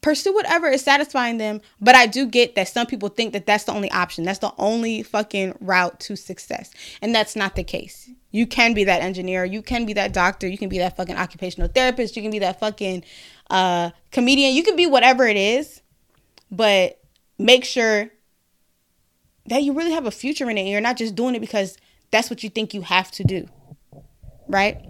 pursue 0.00 0.34
whatever 0.34 0.68
is 0.68 0.82
satisfying 0.82 1.38
them. 1.38 1.60
But 1.80 1.94
I 1.94 2.06
do 2.06 2.26
get 2.26 2.54
that 2.54 2.68
some 2.68 2.86
people 2.86 3.08
think 3.08 3.32
that 3.32 3.46
that's 3.46 3.64
the 3.64 3.72
only 3.72 3.90
option. 3.90 4.24
That's 4.24 4.38
the 4.38 4.52
only 4.58 5.02
fucking 5.02 5.56
route 5.60 6.00
to 6.00 6.16
success. 6.16 6.70
And 7.02 7.14
that's 7.14 7.36
not 7.36 7.56
the 7.56 7.64
case. 7.64 8.10
You 8.30 8.46
can 8.46 8.74
be 8.74 8.84
that 8.84 9.02
engineer. 9.02 9.44
You 9.44 9.62
can 9.62 9.86
be 9.86 9.92
that 9.94 10.12
doctor. 10.12 10.46
You 10.46 10.58
can 10.58 10.68
be 10.68 10.78
that 10.78 10.96
fucking 10.96 11.16
occupational 11.16 11.68
therapist. 11.68 12.16
You 12.16 12.22
can 12.22 12.30
be 12.30 12.38
that 12.40 12.60
fucking 12.60 13.04
uh, 13.50 13.90
comedian. 14.10 14.54
You 14.54 14.62
can 14.62 14.76
be 14.76 14.86
whatever 14.86 15.26
it 15.26 15.36
is. 15.36 15.82
But 16.50 17.00
make 17.38 17.64
sure 17.64 18.10
that 19.46 19.62
you 19.62 19.72
really 19.72 19.92
have 19.92 20.06
a 20.06 20.10
future 20.10 20.48
in 20.48 20.58
it. 20.58 20.68
You're 20.68 20.80
not 20.80 20.96
just 20.96 21.14
doing 21.14 21.34
it 21.34 21.40
because 21.40 21.76
that's 22.10 22.30
what 22.30 22.42
you 22.42 22.50
think 22.50 22.72
you 22.72 22.82
have 22.82 23.10
to 23.12 23.24
do. 23.24 23.48
Right? 24.48 24.80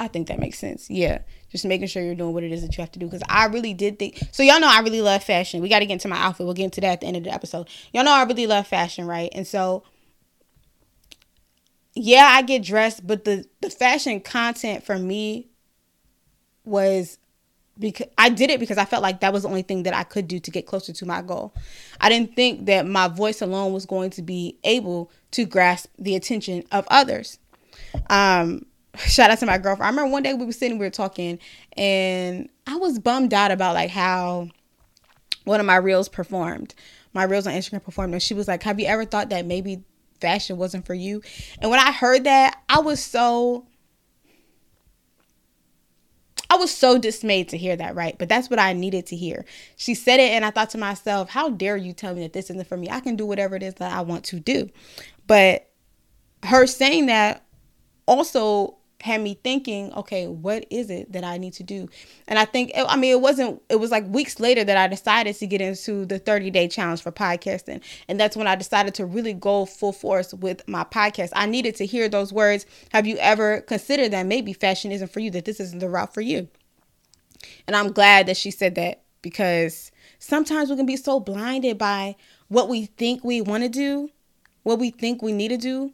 I 0.00 0.08
think 0.08 0.28
that 0.28 0.38
makes 0.40 0.58
sense. 0.58 0.90
Yeah 0.90 1.20
just 1.52 1.66
making 1.66 1.86
sure 1.86 2.02
you're 2.02 2.14
doing 2.14 2.32
what 2.32 2.42
it 2.42 2.50
is 2.50 2.62
that 2.62 2.76
you 2.76 2.82
have 2.82 2.90
to 2.92 2.98
do. 2.98 3.06
Because 3.06 3.22
I 3.28 3.46
really 3.46 3.74
did 3.74 3.98
think 3.98 4.18
so. 4.32 4.42
Y'all 4.42 4.58
know 4.58 4.68
I 4.68 4.80
really 4.80 5.02
love 5.02 5.22
fashion. 5.22 5.60
We 5.60 5.68
got 5.68 5.80
to 5.80 5.86
get 5.86 5.92
into 5.92 6.08
my 6.08 6.16
outfit. 6.16 6.46
We'll 6.46 6.54
get 6.54 6.64
into 6.64 6.80
that 6.80 6.92
at 6.94 7.00
the 7.02 7.06
end 7.06 7.18
of 7.18 7.24
the 7.24 7.32
episode. 7.32 7.68
Y'all 7.92 8.04
know 8.04 8.12
I 8.12 8.24
really 8.24 8.46
love 8.46 8.66
fashion, 8.66 9.06
right? 9.06 9.30
And 9.34 9.46
so, 9.46 9.84
yeah, 11.94 12.30
I 12.32 12.42
get 12.42 12.62
dressed, 12.62 13.06
but 13.06 13.24
the 13.24 13.44
the 13.60 13.70
fashion 13.70 14.20
content 14.20 14.82
for 14.82 14.98
me 14.98 15.48
was 16.64 17.18
because 17.78 18.08
I 18.16 18.28
did 18.28 18.50
it 18.50 18.60
because 18.60 18.78
I 18.78 18.84
felt 18.84 19.02
like 19.02 19.20
that 19.20 19.32
was 19.32 19.42
the 19.42 19.48
only 19.48 19.62
thing 19.62 19.82
that 19.82 19.94
I 19.94 20.04
could 20.04 20.28
do 20.28 20.38
to 20.40 20.50
get 20.50 20.66
closer 20.66 20.92
to 20.92 21.06
my 21.06 21.22
goal. 21.22 21.54
I 22.00 22.08
didn't 22.08 22.34
think 22.34 22.66
that 22.66 22.86
my 22.86 23.08
voice 23.08 23.42
alone 23.42 23.72
was 23.72 23.86
going 23.86 24.10
to 24.10 24.22
be 24.22 24.56
able 24.64 25.10
to 25.32 25.44
grasp 25.44 25.88
the 25.98 26.14
attention 26.14 26.64
of 26.72 26.86
others. 26.90 27.38
Um, 28.08 28.66
shout 28.98 29.30
out 29.30 29.38
to 29.38 29.46
my 29.46 29.58
girlfriend. 29.58 29.86
I 29.86 29.90
remember 29.90 30.12
one 30.12 30.22
day 30.22 30.34
we 30.34 30.44
were 30.44 30.52
sitting, 30.52 30.78
we 30.78 30.86
were 30.86 30.90
talking, 30.90 31.38
and 31.76 32.48
I 32.66 32.76
was 32.76 32.98
bummed 32.98 33.32
out 33.32 33.50
about 33.50 33.74
like 33.74 33.90
how 33.90 34.48
one 35.44 35.60
of 35.60 35.66
my 35.66 35.76
reels 35.76 36.08
performed. 36.08 36.74
my 37.14 37.24
reels 37.24 37.46
on 37.46 37.52
Instagram 37.52 37.82
performed, 37.82 38.14
and 38.14 38.22
she 38.22 38.34
was 38.34 38.48
like, 38.48 38.62
"Have 38.62 38.80
you 38.80 38.86
ever 38.86 39.04
thought 39.04 39.28
that 39.30 39.44
maybe 39.46 39.82
fashion 40.20 40.56
wasn't 40.56 40.86
for 40.86 40.94
you?" 40.94 41.22
And 41.58 41.70
when 41.70 41.80
I 41.80 41.92
heard 41.92 42.24
that, 42.24 42.62
I 42.68 42.80
was 42.80 43.02
so 43.02 43.66
I 46.52 46.56
was 46.56 46.70
so 46.70 46.98
dismayed 46.98 47.48
to 47.48 47.56
hear 47.56 47.76
that, 47.76 47.94
right? 47.94 48.14
But 48.18 48.28
that's 48.28 48.50
what 48.50 48.58
I 48.58 48.74
needed 48.74 49.06
to 49.06 49.16
hear. 49.16 49.46
She 49.76 49.94
said 49.94 50.20
it, 50.20 50.32
and 50.32 50.44
I 50.44 50.50
thought 50.50 50.68
to 50.70 50.78
myself, 50.78 51.30
how 51.30 51.48
dare 51.48 51.78
you 51.78 51.94
tell 51.94 52.14
me 52.14 52.20
that 52.22 52.34
this 52.34 52.50
isn't 52.50 52.66
for 52.66 52.76
me? 52.76 52.90
I 52.90 53.00
can 53.00 53.16
do 53.16 53.24
whatever 53.24 53.56
it 53.56 53.62
is 53.62 53.74
that 53.74 53.90
I 53.90 54.02
want 54.02 54.24
to 54.26 54.38
do. 54.38 54.68
But 55.26 55.70
her 56.42 56.66
saying 56.66 57.06
that 57.06 57.46
also 58.06 58.76
had 59.02 59.20
me 59.20 59.36
thinking, 59.42 59.92
okay, 59.94 60.28
what 60.28 60.64
is 60.70 60.88
it 60.88 61.10
that 61.10 61.24
I 61.24 61.36
need 61.36 61.54
to 61.54 61.64
do? 61.64 61.88
And 62.28 62.38
I 62.38 62.44
think, 62.44 62.70
I 62.76 62.96
mean, 62.96 63.10
it 63.10 63.20
wasn't, 63.20 63.60
it 63.68 63.76
was 63.76 63.90
like 63.90 64.06
weeks 64.06 64.38
later 64.38 64.62
that 64.62 64.76
I 64.76 64.86
decided 64.86 65.34
to 65.34 65.46
get 65.48 65.60
into 65.60 66.06
the 66.06 66.20
30 66.20 66.52
day 66.52 66.68
challenge 66.68 67.02
for 67.02 67.10
podcasting. 67.10 67.82
And 68.06 68.20
that's 68.20 68.36
when 68.36 68.46
I 68.46 68.54
decided 68.54 68.94
to 68.94 69.04
really 69.04 69.32
go 69.32 69.66
full 69.66 69.92
force 69.92 70.32
with 70.32 70.66
my 70.68 70.84
podcast. 70.84 71.30
I 71.34 71.46
needed 71.46 71.74
to 71.76 71.86
hear 71.86 72.08
those 72.08 72.32
words. 72.32 72.64
Have 72.92 73.04
you 73.04 73.16
ever 73.16 73.62
considered 73.62 74.12
that 74.12 74.24
maybe 74.24 74.52
fashion 74.52 74.92
isn't 74.92 75.10
for 75.10 75.18
you, 75.18 75.32
that 75.32 75.46
this 75.46 75.58
isn't 75.58 75.80
the 75.80 75.88
route 75.88 76.14
for 76.14 76.20
you? 76.20 76.46
And 77.66 77.74
I'm 77.74 77.90
glad 77.90 78.26
that 78.26 78.36
she 78.36 78.52
said 78.52 78.76
that 78.76 79.02
because 79.20 79.90
sometimes 80.20 80.70
we 80.70 80.76
can 80.76 80.86
be 80.86 80.96
so 80.96 81.18
blinded 81.18 81.76
by 81.76 82.14
what 82.46 82.68
we 82.68 82.86
think 82.86 83.24
we 83.24 83.40
want 83.40 83.64
to 83.64 83.68
do, 83.68 84.10
what 84.62 84.78
we 84.78 84.90
think 84.90 85.22
we 85.22 85.32
need 85.32 85.48
to 85.48 85.56
do, 85.56 85.92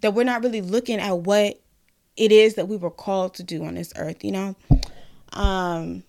that 0.00 0.14
we're 0.14 0.24
not 0.24 0.42
really 0.42 0.62
looking 0.62 0.98
at 0.98 1.12
what 1.12 1.60
it 2.16 2.32
is 2.32 2.54
that 2.54 2.68
we 2.68 2.76
were 2.76 2.90
called 2.90 3.34
to 3.34 3.42
do 3.42 3.64
on 3.64 3.74
this 3.74 3.92
earth, 3.96 4.24
you 4.24 4.32
know? 4.32 4.56
Um, 5.32 6.02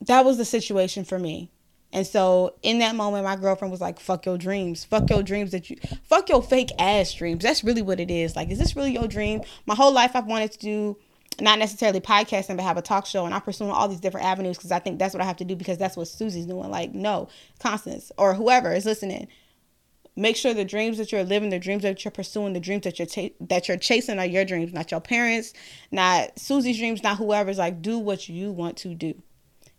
that 0.00 0.24
was 0.24 0.38
the 0.38 0.44
situation 0.44 1.04
for 1.04 1.18
me. 1.18 1.50
And 1.92 2.06
so 2.06 2.54
in 2.62 2.80
that 2.80 2.94
moment, 2.94 3.24
my 3.24 3.36
girlfriend 3.36 3.70
was 3.70 3.80
like, 3.80 4.00
fuck 4.00 4.26
your 4.26 4.36
dreams. 4.36 4.84
Fuck 4.84 5.08
your 5.08 5.22
dreams 5.22 5.52
that 5.52 5.70
you, 5.70 5.76
fuck 6.04 6.28
your 6.28 6.42
fake 6.42 6.70
ass 6.78 7.12
dreams. 7.14 7.42
That's 7.42 7.64
really 7.64 7.82
what 7.82 8.00
it 8.00 8.10
is. 8.10 8.36
Like, 8.36 8.50
is 8.50 8.58
this 8.58 8.76
really 8.76 8.92
your 8.92 9.08
dream? 9.08 9.42
My 9.66 9.74
whole 9.74 9.92
life 9.92 10.14
I've 10.14 10.26
wanted 10.26 10.52
to 10.52 10.58
do, 10.58 10.98
not 11.40 11.58
necessarily 11.58 12.00
podcasting, 12.00 12.56
but 12.56 12.64
have 12.64 12.76
a 12.76 12.82
talk 12.82 13.06
show. 13.06 13.24
And 13.24 13.34
I'm 13.34 13.40
pursuing 13.40 13.70
all 13.70 13.88
these 13.88 14.00
different 14.00 14.26
avenues 14.26 14.56
because 14.58 14.72
I 14.72 14.78
think 14.78 14.98
that's 14.98 15.14
what 15.14 15.22
I 15.22 15.26
have 15.26 15.36
to 15.36 15.44
do 15.44 15.54
because 15.56 15.78
that's 15.78 15.96
what 15.96 16.08
Susie's 16.08 16.46
doing. 16.46 16.70
Like, 16.70 16.92
no, 16.92 17.28
Constance 17.60 18.10
or 18.18 18.34
whoever 18.34 18.72
is 18.72 18.84
listening 18.84 19.28
make 20.16 20.36
sure 20.36 20.54
the 20.54 20.64
dreams 20.64 20.98
that 20.98 21.12
you're 21.12 21.24
living, 21.24 21.50
the 21.50 21.58
dreams 21.58 21.82
that 21.82 22.04
you're 22.04 22.10
pursuing, 22.10 22.54
the 22.54 22.60
dreams 22.60 22.84
that 22.84 22.98
you're 22.98 23.06
ta- 23.06 23.34
that 23.40 23.68
you're 23.68 23.76
chasing 23.76 24.18
are 24.18 24.26
your 24.26 24.44
dreams, 24.44 24.72
not 24.72 24.90
your 24.90 25.00
parents, 25.00 25.52
not 25.90 26.38
Susie's 26.38 26.78
dreams, 26.78 27.02
not 27.02 27.18
whoever's. 27.18 27.58
Like, 27.58 27.82
do 27.82 27.98
what 27.98 28.28
you 28.28 28.50
want 28.50 28.76
to 28.78 28.94
do. 28.94 29.14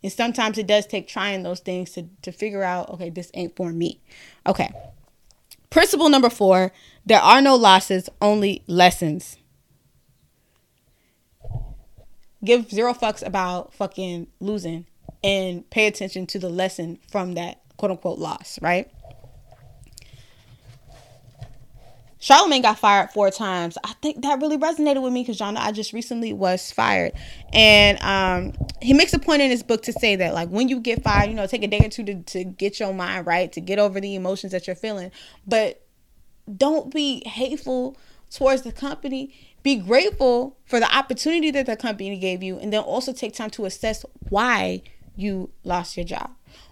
And 0.03 0.12
sometimes 0.12 0.58
it 0.58 0.67
does 0.67 0.86
take 0.86 1.08
trying 1.08 1.44
those 1.44 1.60
things 1.60 1.91
to 1.94 2.08
to 2.22 2.32
figure 2.32 2.63
out, 2.63 2.89
okay, 2.91 3.10
this 3.10 3.32
ain't 3.34 3.56
for 3.56 3.72
me. 3.72 4.00
Okay. 4.46 4.72
Principle 5.70 6.10
number 6.10 6.29
four: 6.29 6.72
there 7.06 7.20
are 7.20 7.41
no 7.41 7.56
losses, 7.56 8.10
only 8.22 8.63
lessons. 8.67 9.38
Give 12.46 12.70
zero 12.70 12.94
fucks 12.94 13.25
about 13.25 13.74
fucking 13.74 14.27
losing 14.39 14.86
and 15.24 15.67
pay 15.72 15.88
attention 15.88 16.27
to 16.27 16.39
the 16.39 16.50
lesson 16.50 17.00
from 17.10 17.34
that 17.34 17.62
quote 17.77 17.91
unquote 17.91 18.20
loss, 18.20 18.60
right? 18.62 18.91
Charlemagne 22.27 22.62
got 22.62 22.77
fired 22.77 23.10
four 23.12 23.31
times. 23.31 23.77
I 23.86 23.93
think 24.01 24.22
that 24.24 24.41
really 24.41 24.57
resonated 24.57 25.01
with 25.01 25.13
me 25.13 25.22
because 25.22 25.39
y'all 25.39 25.53
know 25.53 25.62
I 25.62 25.72
just 25.72 25.93
recently 25.93 26.34
was 26.34 26.74
fired. 26.74 27.13
And 27.53 27.98
um, 28.01 28.67
he 28.81 28.93
makes 28.93 29.13
a 29.13 29.19
point 29.19 29.41
in 29.41 29.50
his 29.50 29.63
book 29.63 29.84
to 29.84 29.93
say 29.93 30.17
that, 30.17 30.34
like, 30.34 30.50
when 30.50 30.67
you 30.67 30.81
get 30.81 31.01
fired, 31.03 31.29
you 31.29 31.36
know, 31.36 31.48
take 31.48 31.63
a 31.63 31.67
day 31.67 31.79
or 31.79 31.88
two 31.88 32.03
to, 32.03 32.22
to 32.24 32.43
get 32.43 32.81
your 32.81 32.93
mind 32.93 33.25
right, 33.27 33.50
to 33.53 33.62
get 33.62 33.79
over 33.79 34.01
the 34.01 34.13
emotions 34.13 34.51
that 34.51 34.67
you're 34.67 34.75
feeling. 34.75 35.10
But 35.48 35.88
don't 36.53 36.93
be 36.93 37.24
hateful 37.25 37.96
towards 38.29 38.63
the 38.63 38.74
company. 38.74 39.34
Be 39.63 39.77
grateful 39.77 40.57
for 40.65 40.81
the 40.81 40.93
opportunity 40.93 41.50
that 41.51 41.65
the 41.65 41.77
company 41.77 42.19
gave 42.19 42.43
you. 42.43 42.60
And 42.60 42.74
then 42.74 42.81
also 42.81 43.13
take 43.13 43.36
time 43.36 43.51
to 43.51 43.63
assess 43.63 44.05
why 44.27 44.81
you 45.15 45.50
lost 45.63 45.96
your 45.96 46.05
job, 46.05 46.31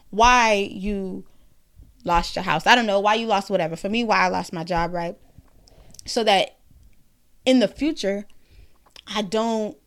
why 0.09 0.67
you 0.69 1.24
lost 2.03 2.35
your 2.35 2.43
house. 2.43 2.67
I 2.67 2.75
don't 2.75 2.85
know 2.85 3.00
why 3.00 3.13
you 3.13 3.27
lost 3.27 3.50
whatever. 3.50 3.77
For 3.77 3.88
me, 3.88 4.03
why 4.03 4.17
I 4.17 4.27
lost 4.27 4.51
my 4.51 4.65
job, 4.65 4.93
right? 4.93 5.17
So 6.05 6.24
that 6.24 6.57
in 7.45 7.59
the 7.59 7.67
future 7.67 8.25
I 9.07 9.21
don't 9.21 9.77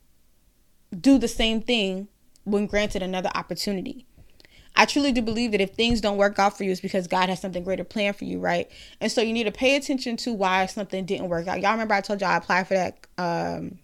do 0.98 1.18
the 1.18 1.28
same 1.28 1.60
thing 1.60 2.08
when 2.44 2.66
granted 2.66 3.02
another 3.02 3.30
opportunity. 3.34 4.06
I 4.76 4.84
truly 4.84 5.10
do 5.10 5.22
believe 5.22 5.50
that 5.52 5.60
if 5.60 5.70
things 5.70 6.00
don't 6.00 6.16
work 6.16 6.38
out 6.38 6.56
for 6.56 6.62
you, 6.62 6.70
it's 6.70 6.80
because 6.80 7.08
God 7.08 7.28
has 7.28 7.40
something 7.40 7.64
greater 7.64 7.82
planned 7.82 8.16
for 8.16 8.24
you, 8.24 8.38
right? 8.38 8.70
And 9.00 9.10
so 9.10 9.20
you 9.20 9.32
need 9.32 9.44
to 9.44 9.52
pay 9.52 9.74
attention 9.74 10.16
to 10.18 10.32
why 10.32 10.66
something 10.66 11.04
didn't 11.04 11.28
work 11.28 11.48
out. 11.48 11.60
Y'all 11.60 11.72
remember 11.72 11.94
I 11.94 12.00
told 12.00 12.20
y'all 12.20 12.30
I 12.30 12.36
applied 12.36 12.68
for 12.68 12.74
that 12.74 13.06
um 13.18 13.78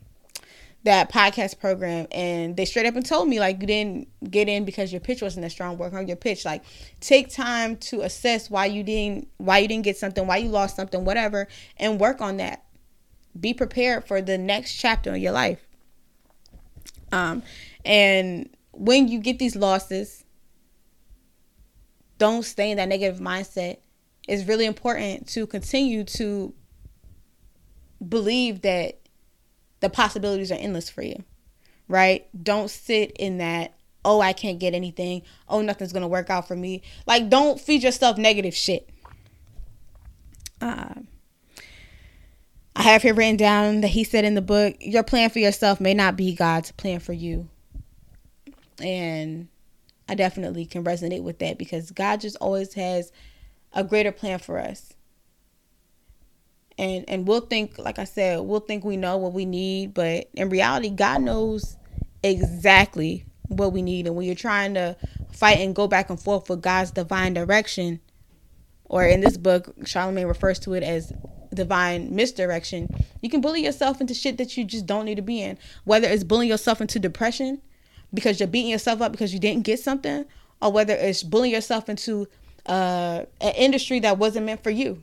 that 0.84 1.10
podcast 1.10 1.58
program 1.58 2.06
and 2.12 2.56
they 2.56 2.66
straight 2.66 2.84
up 2.84 2.94
and 2.94 3.04
told 3.04 3.26
me 3.26 3.40
like 3.40 3.60
you 3.60 3.66
didn't 3.66 4.08
get 4.30 4.48
in 4.48 4.66
because 4.66 4.92
your 4.92 5.00
pitch 5.00 5.22
wasn't 5.22 5.44
as 5.44 5.52
strong. 5.52 5.78
Work 5.78 5.94
on 5.94 6.06
your 6.06 6.16
pitch. 6.16 6.44
Like 6.44 6.62
take 7.00 7.30
time 7.30 7.76
to 7.78 8.02
assess 8.02 8.50
why 8.50 8.66
you 8.66 8.82
didn't 8.82 9.28
why 9.38 9.58
you 9.58 9.68
didn't 9.68 9.84
get 9.84 9.96
something 9.96 10.26
why 10.26 10.36
you 10.36 10.48
lost 10.50 10.76
something 10.76 11.04
whatever 11.04 11.48
and 11.78 11.98
work 11.98 12.20
on 12.20 12.36
that. 12.36 12.64
Be 13.38 13.54
prepared 13.54 14.06
for 14.06 14.20
the 14.20 14.36
next 14.36 14.74
chapter 14.74 15.10
of 15.10 15.18
your 15.18 15.32
life. 15.32 15.66
Um 17.12 17.42
and 17.84 18.50
when 18.72 19.08
you 19.08 19.20
get 19.20 19.38
these 19.38 19.56
losses 19.56 20.24
don't 22.18 22.44
stay 22.44 22.70
in 22.70 22.76
that 22.76 22.88
negative 22.88 23.20
mindset. 23.20 23.78
It's 24.28 24.46
really 24.46 24.66
important 24.66 25.28
to 25.28 25.46
continue 25.46 26.04
to 26.04 26.54
believe 28.06 28.62
that 28.62 29.03
the 29.84 29.90
possibilities 29.90 30.50
are 30.50 30.54
endless 30.54 30.88
for 30.88 31.02
you, 31.02 31.22
right? 31.88 32.26
Don't 32.42 32.70
sit 32.70 33.12
in 33.18 33.36
that, 33.36 33.74
oh, 34.02 34.18
I 34.18 34.32
can't 34.32 34.58
get 34.58 34.72
anything. 34.72 35.20
Oh, 35.46 35.60
nothing's 35.60 35.92
going 35.92 36.00
to 36.00 36.08
work 36.08 36.30
out 36.30 36.48
for 36.48 36.56
me. 36.56 36.80
Like, 37.06 37.28
don't 37.28 37.60
feed 37.60 37.82
yourself 37.82 38.16
negative 38.16 38.54
shit. 38.54 38.88
Uh, 40.58 40.94
I 42.74 42.82
have 42.82 43.02
here 43.02 43.12
written 43.12 43.36
down 43.36 43.82
that 43.82 43.88
he 43.88 44.04
said 44.04 44.24
in 44.24 44.34
the 44.34 44.40
book, 44.40 44.74
your 44.80 45.02
plan 45.02 45.28
for 45.28 45.38
yourself 45.38 45.82
may 45.82 45.92
not 45.92 46.16
be 46.16 46.34
God's 46.34 46.72
plan 46.72 46.98
for 46.98 47.12
you. 47.12 47.50
And 48.82 49.48
I 50.08 50.14
definitely 50.14 50.64
can 50.64 50.82
resonate 50.82 51.22
with 51.22 51.40
that 51.40 51.58
because 51.58 51.90
God 51.90 52.22
just 52.22 52.36
always 52.40 52.72
has 52.72 53.12
a 53.74 53.84
greater 53.84 54.12
plan 54.12 54.38
for 54.38 54.58
us 54.58 54.94
and 56.78 57.04
and 57.08 57.28
we'll 57.28 57.40
think 57.40 57.78
like 57.78 57.98
i 57.98 58.04
said 58.04 58.40
we'll 58.40 58.60
think 58.60 58.84
we 58.84 58.96
know 58.96 59.16
what 59.16 59.32
we 59.32 59.44
need 59.44 59.94
but 59.94 60.28
in 60.34 60.48
reality 60.48 60.90
god 60.90 61.22
knows 61.22 61.76
exactly 62.24 63.26
what 63.48 63.72
we 63.72 63.82
need. 63.82 64.06
And 64.06 64.16
when 64.16 64.26
you're 64.26 64.34
trying 64.34 64.74
to 64.74 64.96
fight 65.32 65.58
and 65.58 65.74
go 65.74 65.86
back 65.86 66.10
and 66.10 66.20
forth 66.20 66.48
with 66.48 66.62
god's 66.62 66.90
divine 66.90 67.34
direction 67.34 68.00
or 68.84 69.04
in 69.04 69.20
this 69.20 69.36
book 69.36 69.74
charlemagne 69.84 70.26
refers 70.26 70.58
to 70.60 70.74
it 70.74 70.82
as 70.82 71.12
divine 71.52 72.14
misdirection 72.14 72.88
you 73.20 73.28
can 73.28 73.40
bully 73.40 73.64
yourself 73.64 74.00
into 74.00 74.14
shit 74.14 74.38
that 74.38 74.56
you 74.56 74.64
just 74.64 74.86
don't 74.86 75.04
need 75.04 75.16
to 75.16 75.22
be 75.22 75.40
in. 75.40 75.58
Whether 75.84 76.08
it's 76.08 76.24
bullying 76.24 76.50
yourself 76.50 76.80
into 76.80 76.98
depression 76.98 77.60
because 78.12 78.40
you're 78.40 78.48
beating 78.48 78.70
yourself 78.70 79.00
up 79.00 79.12
because 79.12 79.32
you 79.34 79.40
didn't 79.40 79.64
get 79.64 79.80
something 79.80 80.24
or 80.62 80.72
whether 80.72 80.94
it's 80.94 81.22
bullying 81.22 81.54
yourself 81.54 81.88
into 81.88 82.26
uh, 82.66 83.24
an 83.40 83.54
industry 83.54 84.00
that 84.00 84.18
wasn't 84.18 84.46
meant 84.46 84.62
for 84.62 84.70
you 84.70 85.02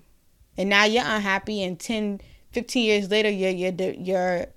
and 0.57 0.69
now 0.69 0.85
you're 0.85 1.03
unhappy 1.05 1.63
and 1.63 1.79
10 1.79 2.21
15 2.51 2.83
years 2.83 3.09
later 3.09 3.29
you're 3.29 3.51
you're 3.51 3.71
de- 3.71 3.97
you're 3.97 4.47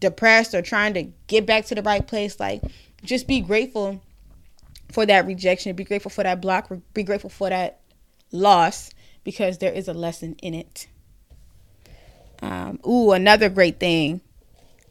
depressed 0.00 0.54
or 0.54 0.62
trying 0.62 0.94
to 0.94 1.04
get 1.26 1.46
back 1.46 1.64
to 1.66 1.74
the 1.74 1.82
right 1.82 2.06
place. 2.06 2.38
Like 2.38 2.62
just 3.02 3.26
be 3.26 3.40
grateful 3.40 4.02
for 4.92 5.06
that 5.06 5.26
rejection. 5.26 5.74
Be 5.74 5.84
grateful 5.84 6.10
for 6.10 6.22
that 6.22 6.40
block. 6.40 6.70
Be 6.92 7.02
grateful 7.02 7.30
for 7.30 7.48
that 7.48 7.80
loss 8.32 8.90
because 9.24 9.58
there 9.58 9.72
is 9.72 9.88
a 9.88 9.94
lesson 9.94 10.36
in 10.42 10.54
it. 10.54 10.88
Um, 12.42 12.78
ooh 12.86 13.12
another 13.12 13.48
great 13.48 13.80
thing 13.80 14.20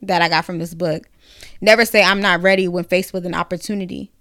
that 0.01 0.21
i 0.21 0.29
got 0.29 0.45
from 0.45 0.57
this 0.59 0.73
book. 0.73 1.03
Never 1.61 1.85
say 1.85 2.03
i'm 2.03 2.21
not 2.21 2.41
ready 2.41 2.67
when 2.67 2.83
faced 2.83 3.13
with 3.13 3.25
an 3.25 3.35
opportunity. 3.35 4.11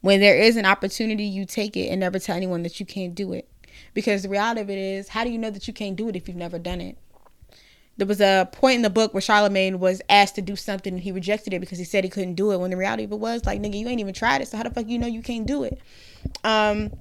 When 0.00 0.20
there 0.20 0.36
is 0.36 0.56
an 0.56 0.66
opportunity 0.66 1.24
you 1.24 1.44
take 1.44 1.76
it 1.76 1.88
and 1.88 2.00
never 2.00 2.18
tell 2.18 2.36
anyone 2.36 2.62
that 2.62 2.78
you 2.78 2.86
can't 2.86 3.14
do 3.14 3.32
it 3.32 3.48
because 3.94 4.22
the 4.22 4.28
reality 4.28 4.60
of 4.60 4.70
it 4.70 4.78
is, 4.78 5.08
how 5.08 5.24
do 5.24 5.30
you 5.30 5.38
know 5.38 5.50
that 5.50 5.66
you 5.66 5.74
can't 5.74 5.96
do 5.96 6.08
it 6.08 6.16
if 6.16 6.28
you've 6.28 6.36
never 6.36 6.58
done 6.58 6.80
it? 6.80 6.98
There 7.98 8.06
was 8.06 8.20
a 8.20 8.48
point 8.52 8.76
in 8.76 8.82
the 8.82 8.90
book 8.90 9.12
where 9.12 9.20
Charlemagne 9.20 9.80
was 9.80 10.00
asked 10.08 10.36
to 10.36 10.42
do 10.42 10.54
something 10.54 10.94
and 10.94 11.02
he 11.02 11.10
rejected 11.10 11.52
it 11.52 11.58
because 11.58 11.78
he 11.78 11.84
said 11.84 12.04
he 12.04 12.10
couldn't 12.10 12.34
do 12.34 12.52
it. 12.52 12.60
When 12.60 12.70
the 12.70 12.76
reality 12.76 13.04
of 13.04 13.12
it 13.12 13.18
was, 13.18 13.44
like, 13.44 13.60
nigga, 13.60 13.78
you 13.78 13.88
ain't 13.88 13.98
even 13.98 14.14
tried 14.14 14.40
it. 14.40 14.46
So 14.48 14.56
how 14.56 14.62
the 14.62 14.70
fuck 14.70 14.88
you 14.88 14.98
know 14.98 15.08
you 15.08 15.20
can't 15.20 15.46
do 15.46 15.64
it? 15.64 15.80
Um, 16.44 16.92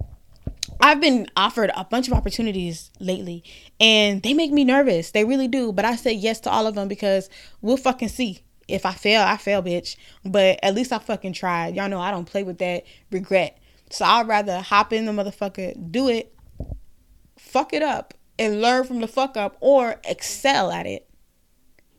I've 0.81 0.99
been 0.99 1.27
offered 1.37 1.71
a 1.75 1.83
bunch 1.83 2.07
of 2.07 2.13
opportunities 2.13 2.89
lately 2.99 3.43
and 3.79 4.23
they 4.23 4.33
make 4.33 4.51
me 4.51 4.63
nervous. 4.63 5.11
They 5.11 5.23
really 5.23 5.47
do. 5.47 5.71
But 5.71 5.85
I 5.85 5.95
say 5.95 6.13
yes 6.13 6.39
to 6.41 6.49
all 6.49 6.65
of 6.65 6.73
them 6.73 6.87
because 6.87 7.29
we'll 7.61 7.77
fucking 7.77 8.09
see. 8.09 8.39
If 8.67 8.85
I 8.85 8.91
fail, 8.91 9.21
I 9.21 9.37
fail, 9.37 9.61
bitch. 9.63 9.95
But 10.25 10.59
at 10.63 10.73
least 10.75 10.91
I 10.91 10.99
fucking 10.99 11.33
tried. 11.33 11.75
Y'all 11.75 11.89
know 11.89 12.01
I 12.01 12.11
don't 12.11 12.25
play 12.25 12.43
with 12.43 12.57
that 12.57 12.85
regret. 13.11 13.59
So 13.89 14.03
I'd 14.03 14.27
rather 14.27 14.59
hop 14.61 14.91
in 14.91 15.05
the 15.05 15.11
motherfucker, 15.11 15.91
do 15.91 16.09
it, 16.09 16.33
fuck 17.47 17.73
it 17.73 17.81
up, 17.81 18.13
and 18.39 18.61
learn 18.61 18.83
from 18.83 19.01
the 19.01 19.07
fuck 19.07 19.35
up 19.37 19.57
or 19.59 19.99
excel 20.03 20.71
at 20.71 20.85
it 20.85 21.09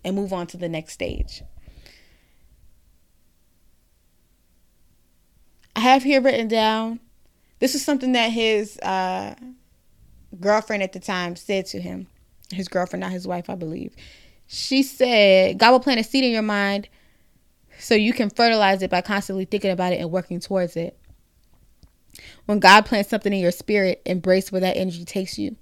and 0.04 0.14
move 0.14 0.32
on 0.32 0.46
to 0.48 0.56
the 0.56 0.68
next 0.68 0.92
stage. 0.92 1.42
I 5.74 5.80
have 5.80 6.02
here 6.02 6.20
written 6.20 6.48
down 6.48 7.00
this 7.60 7.74
is 7.74 7.84
something 7.84 8.12
that 8.12 8.30
his 8.30 8.78
uh, 8.78 9.34
girlfriend 10.40 10.82
at 10.82 10.92
the 10.92 11.00
time 11.00 11.36
said 11.36 11.66
to 11.66 11.80
him. 11.80 12.06
His 12.52 12.68
girlfriend, 12.68 13.00
not 13.00 13.12
his 13.12 13.26
wife, 13.26 13.50
I 13.50 13.56
believe. 13.56 13.94
She 14.46 14.82
said, 14.82 15.58
God 15.58 15.72
will 15.72 15.80
plant 15.80 16.00
a 16.00 16.04
seed 16.04 16.24
in 16.24 16.30
your 16.30 16.42
mind 16.42 16.88
so 17.78 17.94
you 17.94 18.12
can 18.12 18.30
fertilize 18.30 18.82
it 18.82 18.90
by 18.90 19.02
constantly 19.02 19.44
thinking 19.44 19.70
about 19.70 19.92
it 19.92 20.00
and 20.00 20.10
working 20.10 20.40
towards 20.40 20.76
it. 20.76 20.98
When 22.46 22.58
God 22.58 22.86
plants 22.86 23.10
something 23.10 23.32
in 23.32 23.40
your 23.40 23.50
spirit, 23.50 24.02
embrace 24.04 24.50
where 24.50 24.60
that 24.60 24.76
energy 24.76 25.04
takes 25.04 25.38
you. 25.38 25.56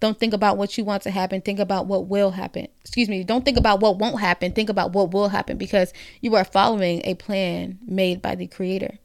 Don't 0.00 0.18
think 0.18 0.34
about 0.34 0.58
what 0.58 0.76
you 0.76 0.84
want 0.84 1.02
to 1.04 1.10
happen. 1.10 1.40
Think 1.40 1.58
about 1.58 1.86
what 1.86 2.08
will 2.08 2.32
happen. 2.32 2.68
Excuse 2.82 3.08
me. 3.08 3.24
Don't 3.24 3.44
think 3.44 3.56
about 3.56 3.80
what 3.80 3.98
won't 3.98 4.20
happen. 4.20 4.52
Think 4.52 4.68
about 4.68 4.92
what 4.92 5.12
will 5.12 5.28
happen 5.28 5.56
because 5.56 5.92
you 6.20 6.34
are 6.34 6.44
following 6.44 7.00
a 7.04 7.14
plan 7.14 7.78
made 7.86 8.20
by 8.20 8.34
the 8.34 8.46
Creator. 8.46 8.98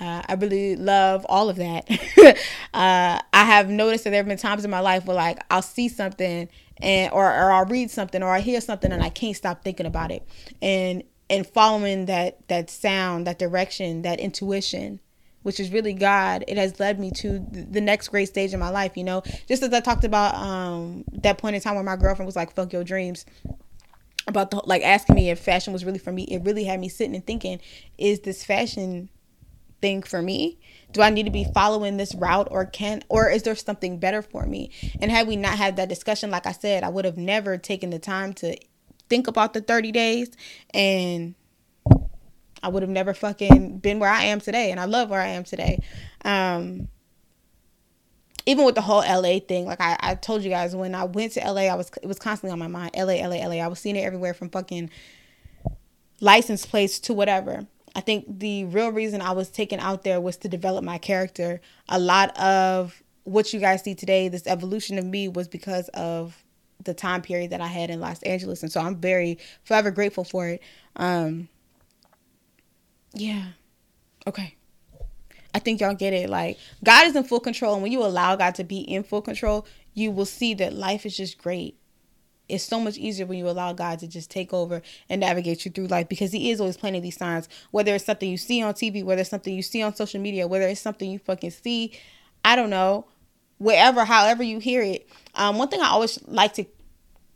Uh, 0.00 0.22
I 0.26 0.34
really 0.38 0.76
love 0.76 1.26
all 1.28 1.50
of 1.50 1.56
that. 1.56 1.90
uh, 2.72 3.20
I 3.32 3.44
have 3.44 3.68
noticed 3.68 4.04
that 4.04 4.10
there 4.10 4.20
have 4.20 4.28
been 4.28 4.38
times 4.38 4.64
in 4.64 4.70
my 4.70 4.80
life 4.80 5.04
where 5.04 5.16
like 5.16 5.38
I'll 5.50 5.60
see 5.60 5.88
something 5.90 6.48
and 6.78 7.12
or, 7.12 7.26
or 7.26 7.52
I'll 7.52 7.66
read 7.66 7.90
something 7.90 8.22
or 8.22 8.30
I 8.30 8.40
hear 8.40 8.62
something 8.62 8.92
and 8.92 9.02
I 9.02 9.10
can't 9.10 9.36
stop 9.36 9.62
thinking 9.62 9.86
about 9.86 10.10
it. 10.10 10.26
And 10.62 11.04
and 11.28 11.46
following 11.46 12.06
that 12.06 12.48
that 12.48 12.70
sound, 12.70 13.26
that 13.26 13.38
direction, 13.38 14.02
that 14.02 14.18
intuition, 14.18 15.00
which 15.42 15.60
is 15.60 15.70
really 15.70 15.94
God, 15.94 16.44
it 16.48 16.56
has 16.56 16.78
led 16.78 16.98
me 16.98 17.10
to 17.12 17.44
the 17.50 17.80
next 17.80 18.08
great 18.08 18.26
stage 18.26 18.52
in 18.52 18.60
my 18.60 18.70
life, 18.70 18.96
you 18.96 19.04
know. 19.04 19.22
Just 19.48 19.62
as 19.62 19.72
I 19.72 19.80
talked 19.80 20.04
about 20.04 20.34
um 20.34 21.04
that 21.12 21.38
point 21.38 21.56
in 21.56 21.62
time 21.62 21.74
where 21.74 21.84
my 21.84 21.96
girlfriend 21.96 22.26
was 22.26 22.36
like, 22.36 22.54
fuck 22.54 22.72
your 22.72 22.84
dreams 22.84 23.24
about 24.26 24.50
the 24.50 24.62
like 24.64 24.82
asking 24.82 25.16
me 25.16 25.30
if 25.30 25.38
fashion 25.38 25.72
was 25.72 25.84
really 25.84 25.98
for 25.98 26.12
me, 26.12 26.24
it 26.24 26.42
really 26.44 26.64
had 26.64 26.80
me 26.80 26.88
sitting 26.88 27.14
and 27.14 27.26
thinking, 27.26 27.60
is 27.98 28.20
this 28.20 28.44
fashion 28.44 29.08
thing 29.80 30.02
for 30.02 30.22
me? 30.22 30.58
Do 30.92 31.02
I 31.02 31.10
need 31.10 31.24
to 31.24 31.30
be 31.30 31.46
following 31.54 31.96
this 31.96 32.14
route 32.14 32.48
or 32.50 32.64
can 32.64 33.02
or 33.08 33.30
is 33.30 33.42
there 33.42 33.54
something 33.54 33.98
better 33.98 34.22
for 34.22 34.46
me? 34.46 34.70
And 35.00 35.10
had 35.10 35.26
we 35.26 35.36
not 35.36 35.56
had 35.56 35.76
that 35.76 35.88
discussion, 35.88 36.30
like 36.30 36.46
I 36.46 36.52
said, 36.52 36.82
I 36.82 36.88
would 36.88 37.04
have 37.04 37.16
never 37.16 37.56
taken 37.56 37.90
the 37.90 37.98
time 37.98 38.32
to 38.34 38.56
think 39.08 39.26
about 39.26 39.52
the 39.52 39.60
30 39.60 39.92
days 39.92 40.30
and 40.72 41.34
I 42.62 42.68
would 42.68 42.82
have 42.82 42.90
never 42.90 43.14
fucking 43.14 43.78
been 43.78 43.98
where 43.98 44.10
I 44.10 44.24
am 44.24 44.40
today. 44.40 44.70
And 44.70 44.80
I 44.80 44.84
love 44.84 45.10
where 45.10 45.20
I 45.20 45.28
am 45.28 45.44
today. 45.44 45.82
Um 46.24 46.88
even 48.46 48.64
with 48.64 48.74
the 48.74 48.80
whole 48.80 49.00
LA 49.00 49.38
thing, 49.38 49.66
like 49.66 49.80
I, 49.80 49.96
I 50.00 50.14
told 50.14 50.42
you 50.42 50.50
guys 50.50 50.74
when 50.74 50.94
I 50.94 51.04
went 51.04 51.32
to 51.32 51.40
LA, 51.40 51.62
I 51.62 51.74
was 51.74 51.90
it 52.02 52.06
was 52.06 52.18
constantly 52.18 52.52
on 52.52 52.58
my 52.58 52.68
mind. 52.68 52.92
LA, 52.96 53.14
LA, 53.26 53.46
LA. 53.46 53.56
I 53.56 53.68
was 53.68 53.78
seeing 53.78 53.96
it 53.96 54.00
everywhere 54.00 54.34
from 54.34 54.50
fucking 54.50 54.90
license 56.20 56.66
plates 56.66 56.98
to 57.00 57.14
whatever. 57.14 57.66
I 57.94 58.00
think 58.00 58.24
the 58.40 58.64
real 58.64 58.92
reason 58.92 59.20
I 59.20 59.32
was 59.32 59.50
taken 59.50 59.80
out 59.80 60.04
there 60.04 60.20
was 60.20 60.36
to 60.38 60.48
develop 60.48 60.84
my 60.84 60.98
character. 60.98 61.60
A 61.88 61.98
lot 61.98 62.36
of 62.38 63.02
what 63.24 63.52
you 63.52 63.60
guys 63.60 63.82
see 63.82 63.94
today, 63.94 64.28
this 64.28 64.46
evolution 64.46 64.98
of 64.98 65.04
me, 65.04 65.28
was 65.28 65.48
because 65.48 65.88
of 65.88 66.42
the 66.82 66.94
time 66.94 67.20
period 67.20 67.50
that 67.50 67.60
I 67.60 67.66
had 67.66 67.90
in 67.90 68.00
Los 68.00 68.22
Angeles, 68.22 68.62
and 68.62 68.72
so 68.72 68.80
I'm 68.80 68.96
very 68.96 69.38
forever 69.64 69.90
grateful 69.90 70.24
for 70.24 70.48
it. 70.48 70.62
Um, 70.96 71.48
yeah, 73.12 73.44
okay. 74.26 74.54
I 75.52 75.58
think 75.58 75.80
y'all 75.80 75.94
get 75.94 76.12
it. 76.12 76.30
Like 76.30 76.58
God 76.84 77.06
is 77.06 77.16
in 77.16 77.24
full 77.24 77.40
control, 77.40 77.74
and 77.74 77.82
when 77.82 77.92
you 77.92 78.02
allow 78.04 78.36
God 78.36 78.54
to 78.56 78.64
be 78.64 78.80
in 78.80 79.02
full 79.02 79.22
control, 79.22 79.66
you 79.94 80.10
will 80.10 80.26
see 80.26 80.54
that 80.54 80.72
life 80.72 81.04
is 81.04 81.16
just 81.16 81.38
great 81.38 81.76
it's 82.50 82.64
so 82.64 82.80
much 82.80 82.98
easier 82.98 83.26
when 83.26 83.38
you 83.38 83.48
allow 83.48 83.72
God 83.72 84.00
to 84.00 84.08
just 84.08 84.30
take 84.30 84.52
over 84.52 84.82
and 85.08 85.20
navigate 85.20 85.64
you 85.64 85.70
through 85.70 85.86
life 85.86 86.08
because 86.08 86.32
He 86.32 86.50
is 86.50 86.60
always 86.60 86.76
planting 86.76 87.02
these 87.02 87.16
signs. 87.16 87.48
Whether 87.70 87.94
it's 87.94 88.04
something 88.04 88.28
you 88.28 88.36
see 88.36 88.62
on 88.62 88.74
TV, 88.74 89.04
whether 89.04 89.20
it's 89.20 89.30
something 89.30 89.54
you 89.54 89.62
see 89.62 89.82
on 89.82 89.94
social 89.94 90.20
media, 90.20 90.46
whether 90.46 90.66
it's 90.66 90.80
something 90.80 91.10
you 91.10 91.18
fucking 91.18 91.52
see, 91.52 91.92
I 92.44 92.56
don't 92.56 92.70
know, 92.70 93.06
wherever, 93.58 94.04
however 94.04 94.42
you 94.42 94.58
hear 94.58 94.82
it. 94.82 95.08
Um, 95.34 95.58
one 95.58 95.68
thing 95.68 95.80
I 95.80 95.88
always 95.88 96.18
like 96.26 96.54
to 96.54 96.64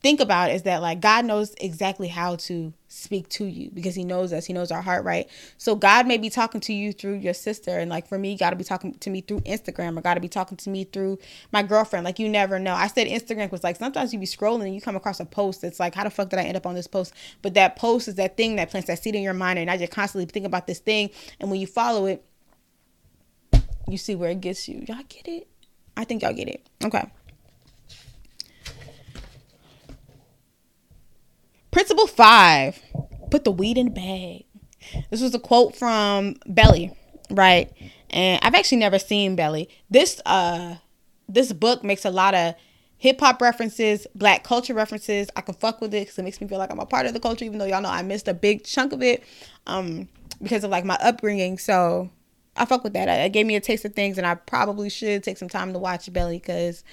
think 0.04 0.20
about 0.20 0.50
is 0.50 0.64
that 0.64 0.82
like 0.82 1.00
God 1.00 1.24
knows 1.24 1.54
exactly 1.62 2.08
how 2.08 2.36
to 2.36 2.74
speak 2.88 3.26
to 3.30 3.46
you 3.46 3.70
because 3.70 3.94
he 3.94 4.04
knows 4.04 4.34
us. 4.34 4.44
He 4.44 4.52
knows 4.52 4.70
our 4.70 4.82
heart 4.82 5.02
right? 5.02 5.26
So 5.56 5.74
god 5.74 6.06
may 6.06 6.18
be 6.18 6.28
talking 6.28 6.60
to 6.60 6.74
you 6.74 6.92
through 6.92 7.14
your 7.14 7.32
sister. 7.32 7.78
And 7.78 7.90
like 7.90 8.06
for 8.06 8.18
me 8.18 8.36
got 8.36 8.50
to 8.50 8.56
be 8.56 8.64
talking 8.64 8.92
to 8.92 9.08
me 9.08 9.22
through 9.22 9.40
instagram 9.40 9.96
or 9.96 10.02
gotta 10.02 10.20
be 10.20 10.28
talking 10.28 10.58
to 10.58 10.68
me 10.68 10.84
through 10.84 11.18
my 11.52 11.62
girlfriend. 11.62 12.04
Like 12.04 12.18
you 12.18 12.28
never 12.28 12.58
know. 12.58 12.74
I 12.74 12.88
said 12.88 13.06
instagram 13.06 13.50
was 13.50 13.64
like 13.64 13.76
sometimes 13.76 14.12
you 14.12 14.18
be 14.18 14.26
scrolling 14.26 14.66
and 14.66 14.74
you 14.74 14.82
come 14.82 14.94
across 14.94 15.20
a 15.20 15.24
post 15.24 15.64
it's 15.64 15.80
like 15.80 15.94
how 15.94 16.04
the 16.04 16.10
fuck 16.10 16.28
did 16.28 16.38
i 16.38 16.42
end 16.42 16.58
up 16.58 16.66
on 16.66 16.74
this 16.74 16.86
post? 16.86 17.14
But 17.40 17.54
that 17.54 17.76
post 17.76 18.06
is 18.06 18.16
that 18.16 18.36
thing 18.36 18.56
that 18.56 18.70
plants 18.70 18.88
that 18.88 19.02
seed 19.02 19.14
in 19.14 19.22
your 19.22 19.32
mind 19.32 19.58
and 19.58 19.70
i 19.70 19.74
you're 19.74 19.88
constantly 19.88 20.26
think 20.26 20.44
about 20.44 20.66
this 20.66 20.80
thing. 20.80 21.08
And 21.40 21.50
when 21.50 21.60
you 21.60 21.66
follow 21.66 22.04
it 22.04 22.22
you 23.88 23.96
see 23.96 24.14
where 24.14 24.30
it 24.30 24.42
gets 24.42 24.68
you. 24.68 24.84
Y'all 24.86 24.98
get 25.08 25.26
it? 25.28 25.48
I 25.96 26.04
think 26.04 26.20
y'all 26.20 26.34
get 26.34 26.48
it. 26.48 26.68
Okay 26.84 27.10
Principle 31.74 32.06
five, 32.06 32.80
put 33.32 33.42
the 33.42 33.50
weed 33.50 33.76
in 33.76 33.86
the 33.86 33.90
bag. 33.90 34.44
This 35.10 35.20
was 35.20 35.34
a 35.34 35.40
quote 35.40 35.74
from 35.74 36.36
Belly, 36.46 36.96
right? 37.30 37.72
And 38.10 38.38
I've 38.44 38.54
actually 38.54 38.78
never 38.78 39.00
seen 39.00 39.34
Belly. 39.34 39.68
This 39.90 40.20
uh 40.24 40.76
this 41.28 41.52
book 41.52 41.82
makes 41.82 42.04
a 42.04 42.12
lot 42.12 42.32
of 42.32 42.54
hip 42.96 43.18
hop 43.18 43.42
references, 43.42 44.06
black 44.14 44.44
culture 44.44 44.72
references. 44.72 45.26
I 45.34 45.40
can 45.40 45.54
fuck 45.54 45.80
with 45.80 45.92
it 45.94 46.02
because 46.02 46.16
it 46.16 46.22
makes 46.22 46.40
me 46.40 46.46
feel 46.46 46.58
like 46.58 46.70
I'm 46.70 46.78
a 46.78 46.86
part 46.86 47.06
of 47.06 47.12
the 47.12 47.18
culture, 47.18 47.44
even 47.44 47.58
though 47.58 47.64
y'all 47.64 47.82
know 47.82 47.88
I 47.88 48.02
missed 48.02 48.28
a 48.28 48.34
big 48.34 48.62
chunk 48.62 48.92
of 48.92 49.02
it 49.02 49.24
um, 49.66 50.08
because 50.40 50.62
of 50.62 50.70
like 50.70 50.84
my 50.84 50.96
upbringing. 51.02 51.58
So 51.58 52.08
I 52.56 52.66
fuck 52.66 52.84
with 52.84 52.92
that. 52.92 53.08
It 53.08 53.32
gave 53.32 53.46
me 53.46 53.56
a 53.56 53.60
taste 53.60 53.84
of 53.84 53.94
things, 53.94 54.16
and 54.16 54.24
I 54.24 54.36
probably 54.36 54.90
should 54.90 55.24
take 55.24 55.38
some 55.38 55.48
time 55.48 55.72
to 55.72 55.80
watch 55.80 56.12
Belly 56.12 56.38
because 56.38 56.84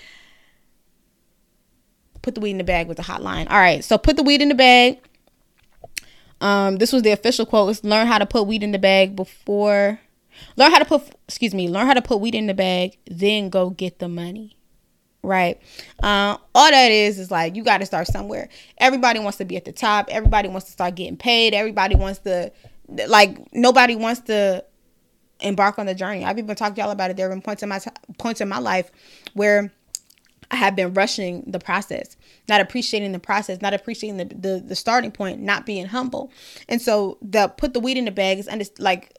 put 2.21 2.35
the 2.35 2.41
weed 2.41 2.51
in 2.51 2.57
the 2.57 2.63
bag 2.63 2.87
with 2.87 2.97
the 2.97 3.03
hotline. 3.03 3.49
All 3.49 3.59
right, 3.59 3.83
so 3.83 3.97
put 3.97 4.17
the 4.17 4.23
weed 4.23 4.41
in 4.41 4.49
the 4.49 4.55
bag. 4.55 4.99
Um, 6.39 6.77
this 6.77 6.91
was 6.91 7.03
the 7.03 7.11
official 7.11 7.45
quote. 7.45 7.67
Let's 7.67 7.83
learn 7.83 8.07
how 8.07 8.17
to 8.17 8.25
put 8.25 8.47
weed 8.47 8.63
in 8.63 8.71
the 8.71 8.79
bag 8.79 9.15
before. 9.15 9.99
Learn 10.57 10.71
how 10.71 10.79
to 10.79 10.85
put. 10.85 11.03
Excuse 11.27 11.53
me. 11.53 11.67
Learn 11.67 11.85
how 11.87 11.93
to 11.93 12.01
put 12.01 12.19
weed 12.19 12.35
in 12.35 12.47
the 12.47 12.53
bag, 12.53 12.97
then 13.05 13.49
go 13.49 13.69
get 13.69 13.99
the 13.99 14.07
money. 14.07 14.57
Right. 15.23 15.61
Uh, 16.01 16.37
all 16.55 16.71
that 16.71 16.91
is 16.91 17.19
is 17.19 17.29
like 17.29 17.55
you 17.55 17.63
got 17.63 17.77
to 17.77 17.85
start 17.85 18.07
somewhere. 18.07 18.49
Everybody 18.79 19.19
wants 19.19 19.37
to 19.37 19.45
be 19.45 19.55
at 19.55 19.65
the 19.65 19.71
top. 19.71 20.07
Everybody 20.09 20.49
wants 20.49 20.65
to 20.65 20.71
start 20.71 20.95
getting 20.95 21.15
paid. 21.15 21.53
Everybody 21.53 21.95
wants 21.95 22.19
to, 22.19 22.51
like, 23.07 23.37
nobody 23.53 23.95
wants 23.95 24.21
to 24.21 24.65
embark 25.41 25.77
on 25.77 25.85
the 25.85 25.93
journey. 25.93 26.25
I've 26.25 26.39
even 26.39 26.55
talked 26.55 26.75
to 26.75 26.81
y'all 26.81 26.89
about 26.89 27.11
it. 27.11 27.17
There 27.17 27.29
have 27.29 27.35
been 27.35 27.43
points 27.43 27.61
in 27.61 27.69
my 27.69 27.77
t- 27.77 27.91
points 28.17 28.41
in 28.41 28.49
my 28.49 28.57
life 28.57 28.91
where 29.35 29.71
I 30.51 30.57
have 30.57 30.75
been 30.75 30.93
rushing 30.93 31.43
the 31.47 31.59
process, 31.59 32.17
not 32.49 32.59
appreciating 32.59 33.13
the 33.13 33.19
process, 33.19 33.61
not 33.61 33.73
appreciating 33.73 34.17
the, 34.17 34.25
the, 34.25 34.63
the 34.67 34.75
starting 34.75 35.11
point, 35.11 35.39
not 35.39 35.65
being 35.65 35.85
humble. 35.85 36.31
And 36.67 36.81
so 36.81 37.17
the 37.21 37.47
put 37.47 37.73
the 37.73 37.79
weed 37.79 37.97
in 37.97 38.05
the 38.05 38.11
bag 38.11 38.37
is 38.37 38.49
under, 38.49 38.65
like 38.77 39.17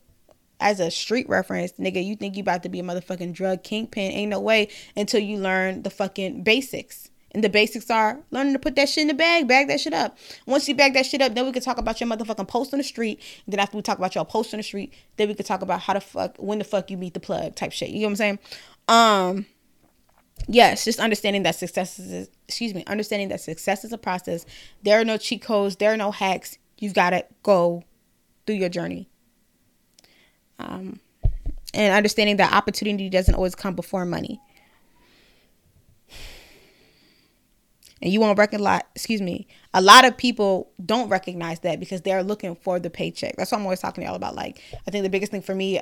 as 0.61 0.79
a 0.79 0.91
street 0.91 1.29
reference, 1.29 1.73
nigga, 1.73 2.05
you 2.05 2.17
think 2.17 2.37
you 2.37 2.43
about 2.43 2.63
to 2.63 2.69
be 2.69 2.81
a 2.81 2.83
motherfucking 2.83 3.33
drug 3.33 3.65
kingpin. 3.65 4.13
Ain't 4.13 4.31
no 4.31 4.41
way 4.41 4.69
until 4.95 5.21
you 5.21 5.39
learn 5.39 5.83
the 5.83 5.91
fucking 5.91 6.43
basics. 6.43 7.11
And 7.35 7.43
the 7.43 7.49
basics 7.49 7.91
are 7.91 8.21
learning 8.31 8.53
to 8.53 8.59
put 8.59 8.77
that 8.77 8.91
shit 8.91 9.03
in 9.03 9.09
the 9.09 9.15
bag, 9.15 9.49
bag 9.49 9.69
that 9.69 9.81
shit 9.81 9.95
up. 9.95 10.19
Once 10.45 10.69
you 10.69 10.75
bag 10.75 10.93
that 10.93 11.07
shit 11.07 11.23
up, 11.23 11.35
then 11.35 11.47
we 11.47 11.53
can 11.53 11.63
talk 11.63 11.79
about 11.79 11.99
your 11.99 12.11
motherfucking 12.11 12.47
post 12.47 12.75
on 12.75 12.79
the 12.79 12.85
street. 12.85 13.21
And 13.47 13.55
then 13.55 13.59
after 13.59 13.77
we 13.79 13.83
talk 13.83 13.97
about 13.97 14.15
your 14.15 14.27
post 14.27 14.53
on 14.53 14.59
the 14.59 14.65
street, 14.65 14.93
then 15.17 15.29
we 15.29 15.35
can 15.35 15.47
talk 15.47 15.63
about 15.63 15.81
how 15.81 15.95
the 15.95 16.01
fuck, 16.01 16.37
when 16.37 16.59
the 16.59 16.65
fuck 16.65 16.91
you 16.91 16.99
meet 16.99 17.15
the 17.15 17.21
plug 17.21 17.55
type 17.55 17.73
shit. 17.73 17.89
You 17.89 18.01
know 18.01 18.09
what 18.09 18.11
I'm 18.11 18.17
saying? 18.17 18.39
Um, 18.87 19.47
yes, 20.49 20.85
just 20.85 21.01
understanding 21.01 21.43
that 21.45 21.55
success 21.55 21.99
is 21.99 22.29
excuse 22.47 22.75
me, 22.75 22.85
understanding 22.87 23.29
that 23.29 23.41
success 23.41 23.85
is 23.85 23.93
a 23.93 23.99
process. 23.99 24.45
There 24.83 25.01
are 25.01 25.05
no 25.05 25.17
cheat 25.17 25.43
codes, 25.43 25.77
there 25.77 25.93
are 25.93 25.97
no 25.97 26.11
hacks. 26.11 26.59
You've 26.79 26.95
got 26.95 27.11
to 27.11 27.25
go 27.43 27.85
through 28.47 28.57
your 28.57 28.69
journey. 28.69 29.09
Um, 30.59 31.01
and 31.75 31.95
understanding 31.95 32.37
that 32.37 32.53
opportunity 32.53 33.09
doesn't 33.09 33.35
always 33.35 33.55
come 33.55 33.75
before 33.75 34.05
money. 34.05 34.41
And 38.03 38.13
you 38.13 38.21
won't 38.21 38.37
recognize, 38.37 38.83
excuse 38.97 39.23
me, 39.23 39.47
a 39.73 39.81
lot 39.81 40.05
of 40.05 40.17
people 40.17 40.73
don't 40.85 41.09
recognize 41.09 41.61
that 41.61 41.79
because 41.79 42.03
they're 42.03 42.25
looking 42.25 42.57
for 42.57 42.81
the 42.81 42.91
paycheck. 42.91 43.37
That's 43.37 43.53
what 43.53 43.59
I'm 43.59 43.65
always 43.65 43.79
talking 43.79 44.03
to 44.03 44.09
y'all 44.09 44.17
about. 44.17 44.35
Like, 44.35 44.61
I 44.87 44.91
think 44.91 45.05
the 45.05 45.11
biggest 45.11 45.31
thing 45.31 45.41
for 45.41 45.55
me 45.55 45.81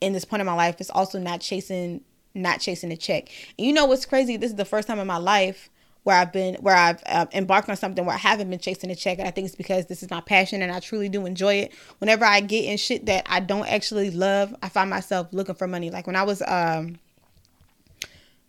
in 0.00 0.12
this 0.12 0.24
point 0.24 0.40
in 0.40 0.46
my 0.46 0.54
life 0.54 0.80
is 0.80 0.90
also 0.90 1.18
not 1.18 1.40
chasing 1.40 2.02
not 2.34 2.60
chasing 2.60 2.92
a 2.92 2.96
check. 2.96 3.28
And 3.58 3.66
you 3.66 3.72
know 3.72 3.86
what's 3.86 4.06
crazy? 4.06 4.36
This 4.36 4.50
is 4.50 4.56
the 4.56 4.64
first 4.64 4.88
time 4.88 4.98
in 4.98 5.06
my 5.06 5.16
life 5.16 5.70
where 6.02 6.16
I've 6.16 6.32
been 6.32 6.54
where 6.56 6.74
I've 6.74 7.02
uh, 7.06 7.26
embarked 7.32 7.68
on 7.68 7.76
something 7.76 8.04
where 8.04 8.14
I 8.14 8.18
haven't 8.18 8.48
been 8.48 8.58
chasing 8.58 8.90
a 8.90 8.94
check 8.94 9.18
and 9.18 9.28
I 9.28 9.30
think 9.30 9.46
it's 9.46 9.56
because 9.56 9.86
this 9.86 10.02
is 10.02 10.10
my 10.10 10.20
passion 10.20 10.62
and 10.62 10.72
I 10.72 10.80
truly 10.80 11.08
do 11.08 11.26
enjoy 11.26 11.54
it. 11.54 11.72
Whenever 11.98 12.24
I 12.24 12.40
get 12.40 12.64
in 12.64 12.78
shit 12.78 13.06
that 13.06 13.26
I 13.28 13.40
don't 13.40 13.66
actually 13.66 14.10
love, 14.10 14.54
I 14.62 14.68
find 14.68 14.88
myself 14.88 15.28
looking 15.32 15.54
for 15.54 15.66
money. 15.66 15.90
Like 15.90 16.06
when 16.06 16.16
I 16.16 16.22
was 16.22 16.42
um 16.46 16.98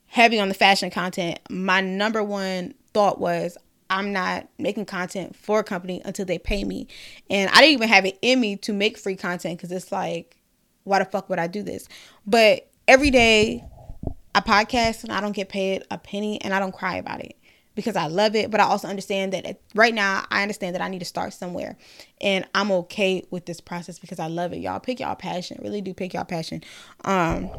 heavy 0.07 0.39
on 0.39 0.47
the 0.47 0.53
fashion 0.53 0.89
content, 0.89 1.39
my 1.49 1.81
number 1.81 2.23
one 2.23 2.73
thought 2.93 3.19
was 3.19 3.57
I'm 3.89 4.13
not 4.13 4.47
making 4.57 4.85
content 4.85 5.35
for 5.35 5.59
a 5.59 5.63
company 5.63 6.01
until 6.05 6.25
they 6.25 6.37
pay 6.37 6.63
me. 6.63 6.87
And 7.29 7.49
I 7.49 7.59
didn't 7.59 7.73
even 7.73 7.89
have 7.89 8.05
it 8.05 8.17
in 8.21 8.39
me 8.39 8.55
to 8.57 8.71
make 8.71 8.97
free 8.97 9.17
content 9.17 9.57
because 9.57 9.71
it's 9.71 9.91
like, 9.91 10.37
why 10.85 10.99
the 10.99 11.05
fuck 11.05 11.29
would 11.29 11.39
I 11.39 11.47
do 11.47 11.61
this? 11.61 11.89
But 12.25 12.69
every 12.87 13.11
day 13.11 13.65
I 14.33 14.41
podcast 14.41 15.03
and 15.03 15.11
I 15.11 15.21
don't 15.21 15.33
get 15.33 15.49
paid 15.49 15.83
a 15.91 15.97
penny 15.97 16.41
and 16.41 16.53
I 16.53 16.59
don't 16.59 16.73
cry 16.73 16.95
about 16.95 17.19
it 17.21 17.37
because 17.75 17.95
I 17.95 18.07
love 18.07 18.35
it. 18.35 18.51
But 18.51 18.59
I 18.59 18.63
also 18.63 18.87
understand 18.87 19.33
that 19.33 19.59
right 19.75 19.93
now, 19.93 20.25
I 20.29 20.41
understand 20.41 20.75
that 20.75 20.81
I 20.81 20.89
need 20.89 20.99
to 20.99 21.05
start 21.05 21.33
somewhere. 21.33 21.77
And 22.19 22.45
I'm 22.53 22.71
okay 22.71 23.25
with 23.29 23.45
this 23.45 23.61
process 23.61 23.99
because 23.99 24.19
I 24.19 24.27
love 24.27 24.53
it. 24.53 24.59
Y'all 24.59 24.79
pick 24.79 24.99
y'all 24.99 25.15
passion. 25.15 25.59
Really 25.61 25.81
do 25.81 25.93
pick 25.93 26.13
y'all 26.13 26.25
passion. 26.25 26.63
Um, 27.03 27.49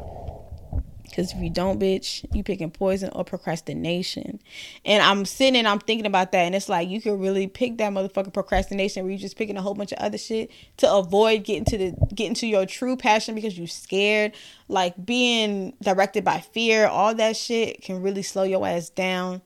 because 1.13 1.31
if 1.31 1.39
you 1.39 1.51
don't, 1.51 1.79
bitch, 1.79 2.25
you 2.35 2.43
picking 2.43 2.71
poison 2.71 3.11
or 3.13 3.23
procrastination. 3.23 4.41
And 4.83 5.03
I'm 5.03 5.27
sitting 5.27 5.57
and 5.57 5.69
I'm 5.69 5.79
thinking 5.79 6.07
about 6.07 6.33
that. 6.33 6.41
And 6.41 6.55
it's 6.55 6.71
like 6.71 6.89
you 6.89 7.03
could 7.03 7.21
really 7.21 7.47
pick 7.47 7.77
that 7.79 7.93
motherfucking 7.93 8.33
procrastination 8.33 9.05
where 9.05 9.11
you're 9.11 9.21
just 9.21 9.37
picking 9.37 9.59
a 9.59 9.63
whole 9.63 9.75
bunch 9.75 9.93
of 9.93 9.99
other 9.99 10.17
shit 10.17 10.51
to 10.79 10.91
avoid 10.91 11.45
getting 11.45 11.67
to 11.67 11.77
the 11.77 11.95
getting 12.15 12.35
to 12.35 12.47
your 12.47 12.65
true 12.65 12.97
passion 12.97 13.35
because 13.35 13.59
you're 13.59 13.67
scared. 13.67 14.33
Like 14.69 15.05
being 15.05 15.75
directed 15.83 16.25
by 16.25 16.41
fear, 16.41 16.87
all 16.87 17.15
that 17.15 17.37
shit 17.37 17.83
can 17.83 18.01
really 18.01 18.23
slow 18.23 18.45
your 18.45 18.67
ass 18.67 18.89
down 18.89 19.43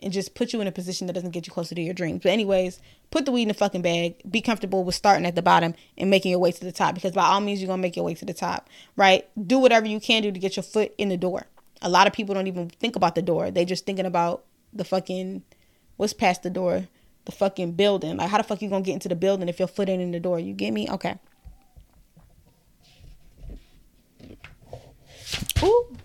and 0.00 0.12
just 0.12 0.34
put 0.34 0.52
you 0.52 0.60
in 0.60 0.66
a 0.68 0.72
position 0.72 1.08
that 1.08 1.14
doesn't 1.14 1.30
get 1.30 1.46
you 1.46 1.52
closer 1.52 1.74
to 1.74 1.82
your 1.82 1.94
dreams. 1.94 2.20
But 2.22 2.30
anyways, 2.30 2.80
put 3.10 3.24
the 3.24 3.32
weed 3.32 3.42
in 3.42 3.48
the 3.48 3.54
fucking 3.54 3.82
bag. 3.82 4.20
Be 4.30 4.40
comfortable 4.40 4.84
with 4.84 4.94
starting 4.94 5.26
at 5.26 5.34
the 5.34 5.42
bottom 5.42 5.74
and 5.96 6.10
making 6.10 6.30
your 6.30 6.40
way 6.40 6.52
to 6.52 6.64
the 6.64 6.72
top 6.72 6.94
because 6.94 7.12
by 7.12 7.24
all 7.24 7.40
means 7.40 7.60
you're 7.60 7.68
gonna 7.68 7.82
make 7.82 7.96
your 7.96 8.04
way 8.04 8.14
to 8.14 8.24
the 8.24 8.34
top, 8.34 8.68
right? 8.96 9.28
Do 9.46 9.58
whatever 9.58 9.86
you 9.86 10.00
can 10.00 10.22
do 10.22 10.32
to 10.32 10.38
get 10.38 10.56
your 10.56 10.62
foot 10.62 10.92
in 10.98 11.08
the 11.08 11.16
door. 11.16 11.46
A 11.82 11.88
lot 11.88 12.06
of 12.06 12.12
people 12.12 12.34
don't 12.34 12.46
even 12.46 12.68
think 12.68 12.96
about 12.96 13.14
the 13.14 13.22
door. 13.22 13.50
They 13.50 13.64
just 13.64 13.86
thinking 13.86 14.06
about 14.06 14.44
the 14.72 14.84
fucking 14.84 15.42
what's 15.96 16.12
past 16.12 16.42
the 16.42 16.50
door, 16.50 16.88
the 17.24 17.32
fucking 17.32 17.72
building. 17.72 18.16
Like 18.16 18.30
how 18.30 18.38
the 18.38 18.44
fuck 18.44 18.60
you 18.62 18.68
gonna 18.68 18.82
get 18.82 18.94
into 18.94 19.08
the 19.08 19.14
building 19.14 19.48
if 19.48 19.58
your 19.58 19.68
foot 19.68 19.88
ain't 19.88 20.02
in 20.02 20.12
the 20.12 20.20
door? 20.20 20.38
You 20.38 20.52
get 20.52 20.72
me? 20.72 20.88
Okay. 20.90 21.18
Ooh. 25.62 25.96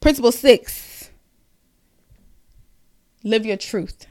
Principle 0.00 0.32
six 0.32 0.93
live 3.24 3.44
your 3.44 3.56
truth. 3.56 4.06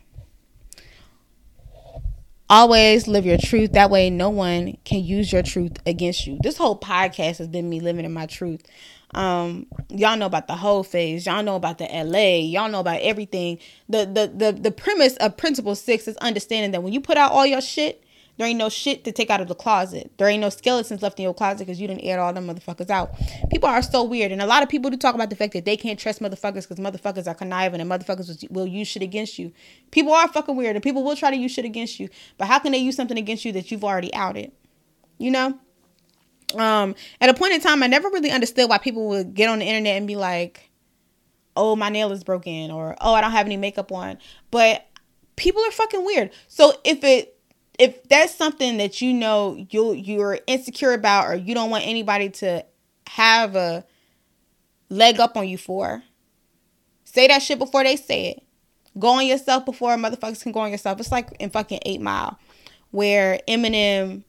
Always 2.49 3.07
live 3.07 3.25
your 3.25 3.37
truth. 3.37 3.71
That 3.71 3.89
way, 3.89 4.09
no 4.09 4.29
one 4.29 4.77
can 4.83 5.03
use 5.03 5.31
your 5.31 5.43
truth 5.43 5.77
against 5.85 6.27
you. 6.27 6.37
This 6.43 6.57
whole 6.57 6.77
podcast 6.77 7.37
has 7.37 7.47
been 7.47 7.69
me 7.69 7.79
living 7.79 8.05
in 8.05 8.13
my 8.13 8.25
truth. 8.25 8.63
Um, 9.15 9.67
y'all 9.89 10.17
know 10.17 10.25
about 10.25 10.47
the 10.47 10.55
whole 10.55 10.83
phase. 10.83 11.25
Y'all 11.25 11.43
know 11.43 11.55
about 11.55 11.77
the 11.77 11.85
LA. 11.85 12.39
Y'all 12.41 12.69
know 12.69 12.79
about 12.79 13.01
everything. 13.01 13.59
The 13.87 14.05
the 14.05 14.31
the 14.35 14.51
the 14.59 14.71
premise 14.71 15.15
of 15.17 15.37
Principle 15.37 15.75
Six 15.75 16.07
is 16.07 16.17
understanding 16.17 16.71
that 16.71 16.83
when 16.83 16.93
you 16.93 16.99
put 16.99 17.17
out 17.17 17.31
all 17.31 17.45
your 17.45 17.61
shit, 17.61 18.02
there 18.37 18.47
ain't 18.47 18.57
no 18.57 18.69
shit 18.69 19.03
to 19.03 19.11
take 19.11 19.29
out 19.29 19.41
of 19.41 19.47
the 19.47 19.55
closet. 19.55 20.11
There 20.17 20.27
ain't 20.27 20.41
no 20.41 20.49
skeletons 20.49 21.03
left 21.03 21.19
in 21.19 21.23
your 21.23 21.35
closet 21.35 21.59
because 21.59 21.79
you 21.79 21.87
didn't 21.87 22.01
air 22.01 22.19
all 22.19 22.33
them 22.33 22.47
motherfuckers 22.47 22.89
out. 22.89 23.11
People 23.51 23.69
are 23.69 23.83
so 23.83 24.03
weird. 24.03 24.31
And 24.31 24.41
a 24.41 24.47
lot 24.47 24.63
of 24.63 24.69
people 24.69 24.89
do 24.89 24.97
talk 24.97 25.13
about 25.13 25.29
the 25.29 25.35
fact 25.35 25.53
that 25.53 25.65
they 25.65 25.77
can't 25.77 25.99
trust 25.99 26.19
motherfuckers 26.19 26.67
because 26.67 26.79
motherfuckers 26.79 27.27
are 27.27 27.35
conniving 27.35 27.79
and 27.79 27.89
motherfuckers 27.89 28.49
will 28.49 28.65
use 28.65 28.87
shit 28.87 29.03
against 29.03 29.37
you. 29.37 29.51
People 29.91 30.13
are 30.13 30.27
fucking 30.27 30.55
weird 30.55 30.75
and 30.75 30.81
people 30.81 31.03
will 31.03 31.15
try 31.15 31.29
to 31.29 31.37
use 31.37 31.51
shit 31.51 31.65
against 31.65 31.99
you. 31.99 32.09
But 32.37 32.47
how 32.47 32.57
can 32.57 32.71
they 32.71 32.79
use 32.79 32.95
something 32.95 33.17
against 33.17 33.45
you 33.45 33.51
that 33.51 33.69
you've 33.69 33.83
already 33.83 34.11
outed? 34.15 34.51
You 35.19 35.29
know? 35.29 35.59
Um, 36.55 36.95
at 37.21 37.29
a 37.29 37.35
point 37.35 37.53
in 37.53 37.61
time, 37.61 37.83
I 37.83 37.87
never 37.87 38.09
really 38.09 38.31
understood 38.31 38.67
why 38.67 38.79
people 38.79 39.09
would 39.09 39.35
get 39.35 39.47
on 39.47 39.59
the 39.59 39.65
internet 39.65 39.97
and 39.97 40.07
be 40.07 40.15
like, 40.15 40.71
oh, 41.55 41.75
my 41.75 41.89
nail 41.89 42.11
is 42.11 42.23
broken 42.23 42.71
or 42.71 42.95
oh, 42.99 43.13
I 43.13 43.21
don't 43.21 43.31
have 43.31 43.45
any 43.45 43.57
makeup 43.57 43.91
on. 43.91 44.17
But 44.49 44.87
people 45.35 45.61
are 45.63 45.71
fucking 45.71 46.03
weird. 46.03 46.31
So 46.47 46.73
if 46.83 47.03
it 47.03 47.32
if 47.79 48.03
that's 48.07 48.35
something 48.35 48.77
that 48.77 49.01
you 49.01 49.13
know 49.13 49.65
you 49.69 49.93
you're 49.93 50.39
insecure 50.47 50.93
about 50.93 51.27
or 51.27 51.35
you 51.35 51.53
don't 51.53 51.69
want 51.69 51.85
anybody 51.85 52.29
to 52.29 52.65
have 53.07 53.55
a 53.55 53.83
leg 54.89 55.19
up 55.19 55.35
on 55.35 55.47
you 55.47 55.57
for, 55.57 56.03
say 57.03 57.27
that 57.27 57.41
shit 57.41 57.59
before 57.59 57.83
they 57.83 57.95
say 57.95 58.27
it. 58.31 58.43
Go 58.99 59.09
on 59.09 59.25
yourself 59.25 59.65
before 59.65 59.95
motherfuckers 59.95 60.43
can 60.43 60.51
go 60.51 60.59
on 60.59 60.71
yourself. 60.71 60.99
It's 60.99 61.11
like 61.11 61.31
in 61.39 61.49
fucking 61.49 61.79
Eight 61.83 61.99
Mile, 62.01 62.37
where 62.91 63.39
Eminem 63.47 64.23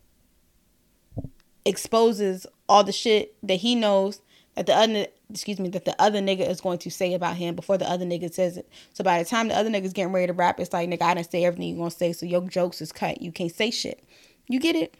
exposes 1.66 2.46
all 2.68 2.82
the 2.82 2.92
shit 2.92 3.36
that 3.42 3.56
he 3.56 3.74
knows 3.74 4.20
that 4.54 4.66
the 4.66 4.74
other 4.74 5.06
excuse 5.30 5.58
me 5.58 5.68
that 5.70 5.84
the 5.84 6.00
other 6.00 6.20
nigga 6.20 6.48
is 6.48 6.60
going 6.60 6.78
to 6.78 6.90
say 6.90 7.14
about 7.14 7.36
him 7.36 7.54
before 7.54 7.78
the 7.78 7.88
other 7.88 8.04
nigga 8.04 8.32
says 8.32 8.56
it. 8.56 8.68
So 8.92 9.02
by 9.02 9.22
the 9.22 9.28
time 9.28 9.48
the 9.48 9.56
other 9.56 9.70
nigga's 9.70 9.92
getting 9.92 10.12
ready 10.12 10.28
to 10.28 10.32
rap, 10.32 10.60
it's 10.60 10.72
like 10.72 10.88
nigga 10.88 11.02
I 11.02 11.14
didn't 11.14 11.30
say 11.30 11.44
everything 11.44 11.68
you 11.68 11.76
gonna 11.76 11.90
say, 11.90 12.12
so 12.12 12.26
your 12.26 12.42
jokes 12.48 12.80
is 12.80 12.92
cut. 12.92 13.22
You 13.22 13.32
can't 13.32 13.52
say 13.52 13.70
shit. 13.70 14.02
You 14.48 14.60
get 14.60 14.76
it? 14.76 14.94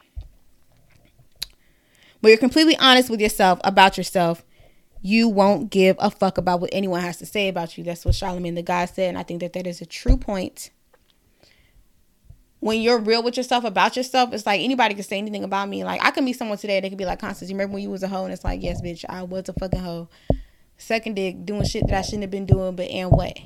But 2.20 2.28
you're 2.28 2.38
completely 2.38 2.76
honest 2.78 3.10
with 3.10 3.20
yourself 3.20 3.60
about 3.64 3.98
yourself. 3.98 4.44
You 5.02 5.28
won't 5.28 5.70
give 5.70 5.96
a 5.98 6.10
fuck 6.10 6.38
about 6.38 6.60
what 6.60 6.70
anyone 6.72 7.02
has 7.02 7.18
to 7.18 7.26
say 7.26 7.48
about 7.48 7.76
you. 7.76 7.84
That's 7.84 8.06
what 8.06 8.14
Charlemagne 8.14 8.54
the 8.54 8.62
God 8.62 8.88
said, 8.88 9.10
and 9.10 9.18
I 9.18 9.22
think 9.22 9.40
that 9.40 9.52
that 9.52 9.66
is 9.66 9.82
a 9.82 9.86
true 9.86 10.16
point 10.16 10.70
when 12.64 12.80
you're 12.80 12.98
real 12.98 13.22
with 13.22 13.36
yourself 13.36 13.62
about 13.62 13.94
yourself, 13.94 14.32
it's 14.32 14.46
like 14.46 14.62
anybody 14.62 14.94
can 14.94 15.04
say 15.04 15.18
anything 15.18 15.44
about 15.44 15.68
me. 15.68 15.84
Like 15.84 16.02
I 16.02 16.10
can 16.10 16.24
meet 16.24 16.38
someone 16.38 16.56
today, 16.56 16.80
they 16.80 16.88
could 16.88 16.96
be 16.96 17.04
like, 17.04 17.18
Constance, 17.18 17.50
you 17.50 17.54
remember 17.54 17.74
when 17.74 17.82
you 17.82 17.90
was 17.90 18.02
a 18.02 18.08
hoe? 18.08 18.24
And 18.24 18.32
it's 18.32 18.42
like, 18.42 18.62
yes, 18.62 18.80
bitch, 18.80 19.04
I 19.06 19.22
was 19.22 19.50
a 19.50 19.52
fucking 19.52 19.80
hoe. 19.80 20.08
Second 20.78 21.14
dick, 21.14 21.44
doing 21.44 21.66
shit 21.66 21.86
that 21.88 21.94
I 21.94 22.00
shouldn't 22.00 22.22
have 22.22 22.30
been 22.30 22.46
doing, 22.46 22.74
but 22.74 22.88
and 22.88 23.10
what? 23.10 23.38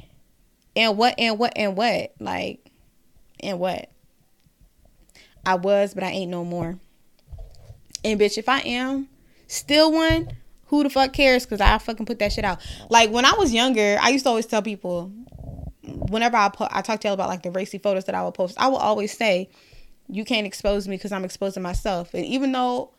And 0.77 0.97
what 0.97 1.17
and 1.19 1.37
what 1.37 1.53
and 1.57 1.77
what? 1.77 2.15
Like, 2.21 2.71
and 3.41 3.59
what? 3.59 3.91
I 5.45 5.57
was, 5.57 5.95
but 5.95 6.05
I 6.05 6.11
ain't 6.11 6.31
no 6.31 6.45
more. 6.45 6.79
And 8.05 8.21
bitch, 8.21 8.39
if 8.39 8.49
I 8.49 8.61
am 8.61 9.09
still 9.49 9.91
one, 9.91 10.29
who 10.67 10.85
the 10.85 10.91
fuck 10.91 11.13
cares? 11.13 11.45
Cause 11.45 11.61
I 11.61 11.77
fucking 11.79 12.07
put 12.07 12.21
that 12.21 12.33
shit 12.33 12.45
out. 12.45 12.61
Like 12.89 13.11
when 13.11 13.25
I 13.25 13.33
was 13.33 13.53
younger, 13.53 13.99
I 14.01 14.11
used 14.11 14.27
to 14.27 14.29
always 14.29 14.47
tell 14.47 14.63
people, 14.63 15.11
whenever 15.89 16.37
I 16.37 16.49
put, 16.49 16.69
I 16.71 16.83
talk 16.83 17.01
to 17.01 17.09
y'all 17.09 17.15
about 17.15 17.29
like 17.29 17.43
the 17.43 17.51
racy 17.51 17.79
photos 17.79 18.05
that 18.05 18.15
I 18.15 18.23
will 18.23 18.33
post, 18.33 18.57
I 18.59 18.69
will 18.69 18.77
always 18.77 19.17
say, 19.17 19.49
you 20.09 20.25
can't 20.25 20.47
expose 20.47 20.89
me 20.89 20.97
because 20.97 21.13
I'm 21.13 21.25
exposing 21.25 21.63
myself. 21.63 22.15
And 22.15 22.25
even 22.25 22.53
though 22.53 22.93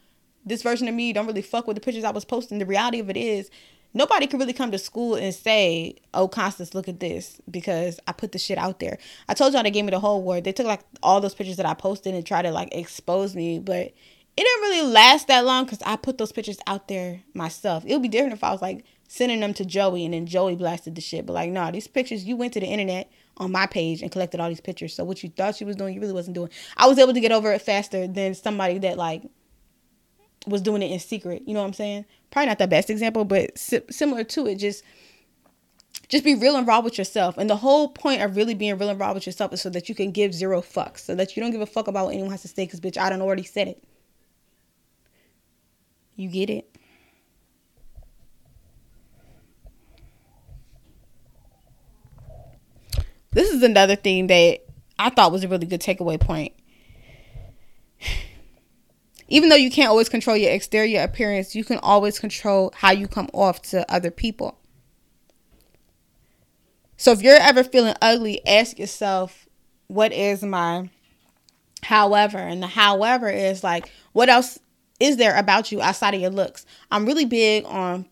this 0.45 0.61
version 0.61 0.87
of 0.87 0.95
me 0.95 1.13
don't 1.13 1.27
really 1.27 1.41
fuck 1.41 1.67
with 1.67 1.75
the 1.75 1.81
pictures 1.81 2.03
I 2.03 2.11
was 2.11 2.25
posting, 2.25 2.59
the 2.59 2.65
reality 2.65 2.99
of 2.99 3.09
it 3.09 3.17
is 3.17 3.49
nobody 3.93 4.27
could 4.27 4.39
really 4.39 4.53
come 4.53 4.71
to 4.71 4.77
school 4.77 5.15
and 5.15 5.33
say, 5.33 5.95
"Oh, 6.13 6.27
Constance, 6.27 6.73
look 6.73 6.87
at 6.87 6.99
this," 6.99 7.41
because 7.49 7.99
I 8.07 8.11
put 8.11 8.31
the 8.31 8.39
shit 8.39 8.57
out 8.57 8.79
there. 8.79 8.97
I 9.27 9.33
told 9.33 9.53
y'all 9.53 9.63
they 9.63 9.71
gave 9.71 9.85
me 9.85 9.91
the 9.91 9.99
whole 9.99 10.21
word. 10.21 10.43
They 10.43 10.51
took 10.51 10.67
like 10.67 10.81
all 11.01 11.19
those 11.19 11.35
pictures 11.35 11.57
that 11.57 11.65
I 11.65 11.73
posted 11.73 12.13
and 12.13 12.25
tried 12.25 12.43
to 12.43 12.51
like 12.51 12.69
expose 12.73 13.35
me, 13.35 13.59
but 13.59 13.93
it 14.37 14.43
didn't 14.43 14.61
really 14.61 14.91
last 14.91 15.27
that 15.27 15.45
long 15.45 15.65
because 15.65 15.81
I 15.85 15.95
put 15.95 16.17
those 16.17 16.31
pictures 16.31 16.59
out 16.67 16.87
there 16.87 17.21
myself. 17.33 17.83
It 17.85 17.93
would 17.93 18.03
be 18.03 18.07
different 18.07 18.33
if 18.33 18.43
I 18.43 18.51
was 18.51 18.61
like 18.61 18.85
sending 19.11 19.39
them 19.39 19.55
to 19.55 19.65
Joey 19.65 20.05
and 20.05 20.13
then 20.13 20.27
Joey 20.27 20.55
blasted 20.55 20.93
the 20.93 21.01
shit. 21.01 21.25
But 21.25 21.33
like, 21.33 21.49
nah, 21.49 21.71
these 21.71 21.87
pictures, 21.87 22.25
you 22.25 22.37
went 22.37 22.53
to 22.53 22.59
the 22.59 22.67
internet 22.67 23.11
on 23.37 23.51
my 23.51 23.65
page 23.65 24.03
and 24.03 24.11
collected 24.11 24.39
all 24.39 24.47
these 24.47 24.61
pictures. 24.61 24.93
So 24.93 25.03
what 25.03 25.23
you 25.23 25.29
thought 25.29 25.59
you 25.59 25.65
was 25.65 25.75
doing, 25.75 25.95
you 25.95 25.99
really 25.99 26.13
wasn't 26.13 26.35
doing. 26.35 26.51
I 26.77 26.87
was 26.87 26.99
able 26.99 27.13
to 27.13 27.19
get 27.19 27.31
over 27.31 27.51
it 27.51 27.61
faster 27.63 28.07
than 28.07 28.35
somebody 28.35 28.77
that 28.77 28.97
like 28.97 29.23
was 30.45 30.61
doing 30.61 30.83
it 30.83 30.91
in 30.91 30.99
secret. 30.99 31.41
You 31.47 31.55
know 31.55 31.61
what 31.61 31.67
I'm 31.67 31.73
saying? 31.73 32.05
Probably 32.29 32.47
not 32.47 32.59
the 32.59 32.67
best 32.67 32.91
example, 32.91 33.25
but 33.25 33.57
si- 33.57 33.81
similar 33.89 34.23
to 34.25 34.45
it. 34.45 34.55
Just 34.55 34.83
just 36.07 36.23
be 36.23 36.35
real 36.35 36.55
and 36.55 36.67
raw 36.67 36.79
with 36.79 36.99
yourself. 36.99 37.35
And 37.39 37.49
the 37.49 37.55
whole 37.55 37.89
point 37.89 38.21
of 38.21 38.35
really 38.35 38.53
being 38.53 38.77
real 38.77 38.89
and 38.89 38.99
raw 38.99 39.13
with 39.13 39.25
yourself 39.25 39.53
is 39.53 39.61
so 39.61 39.71
that 39.71 39.89
you 39.89 39.95
can 39.95 40.11
give 40.11 40.35
zero 40.35 40.61
fucks, 40.61 40.99
so 40.99 41.15
that 41.15 41.35
you 41.35 41.41
don't 41.41 41.51
give 41.51 41.61
a 41.61 41.65
fuck 41.65 41.87
about 41.87 42.05
what 42.05 42.13
anyone 42.13 42.31
has 42.31 42.43
to 42.43 42.47
say. 42.47 42.67
Cause 42.67 42.79
bitch, 42.79 42.97
I 42.97 43.09
don't 43.09 43.21
already 43.21 43.43
said 43.43 43.67
it. 43.67 43.83
You 46.15 46.29
get 46.29 46.51
it? 46.51 46.75
This 53.31 53.51
is 53.51 53.61
another 53.63 53.95
thing 53.95 54.27
that 54.27 54.59
I 54.97 55.09
thought 55.09 55.31
was 55.31 55.43
a 55.43 55.47
really 55.47 55.67
good 55.67 55.81
takeaway 55.81 56.19
point. 56.19 56.53
Even 59.27 59.49
though 59.49 59.55
you 59.55 59.69
can't 59.69 59.89
always 59.89 60.09
control 60.09 60.35
your 60.35 60.51
exterior 60.51 61.03
appearance, 61.03 61.55
you 61.55 61.63
can 61.63 61.77
always 61.79 62.17
control 62.17 62.73
how 62.75 62.91
you 62.91 63.07
come 63.07 63.29
off 63.33 63.61
to 63.61 63.89
other 63.91 64.09
people. 64.09 64.57
So 66.97 67.11
if 67.11 67.21
you're 67.21 67.35
ever 67.35 67.63
feeling 67.63 67.95
ugly, 68.01 68.45
ask 68.45 68.79
yourself, 68.79 69.47
what 69.87 70.11
is 70.11 70.43
my 70.43 70.89
however? 71.83 72.39
And 72.39 72.61
the 72.61 72.67
however 72.67 73.29
is 73.29 73.63
like, 73.63 73.91
what 74.13 74.29
else 74.29 74.57
is 74.99 75.17
there 75.17 75.37
about 75.37 75.71
you 75.71 75.81
outside 75.81 76.15
of 76.15 76.21
your 76.21 76.31
looks? 76.31 76.65
I'm 76.91 77.05
really 77.05 77.25
big 77.25 77.65
on 77.65 78.05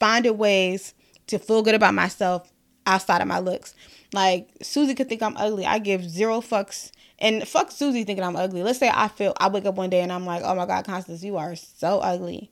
finding 0.00 0.36
ways 0.36 0.92
to 1.28 1.38
feel 1.38 1.62
good 1.62 1.74
about 1.74 1.94
myself 1.94 2.52
outside 2.84 3.22
of 3.22 3.28
my 3.28 3.38
looks. 3.38 3.74
Like 4.14 4.48
Susie 4.62 4.94
could 4.94 5.08
think 5.08 5.22
I'm 5.22 5.36
ugly. 5.36 5.66
I 5.66 5.78
give 5.78 6.08
zero 6.08 6.40
fucks. 6.40 6.92
And 7.18 7.46
fuck 7.46 7.70
Susie 7.70 8.04
thinking 8.04 8.24
I'm 8.24 8.36
ugly. 8.36 8.62
Let's 8.62 8.78
say 8.78 8.90
I 8.92 9.08
feel 9.08 9.34
I 9.38 9.48
wake 9.48 9.66
up 9.66 9.74
one 9.74 9.90
day 9.90 10.00
and 10.00 10.12
I'm 10.12 10.24
like, 10.24 10.42
oh 10.44 10.54
my 10.54 10.66
God, 10.66 10.84
Constance, 10.84 11.24
you 11.24 11.36
are 11.36 11.56
so 11.56 11.98
ugly. 11.98 12.50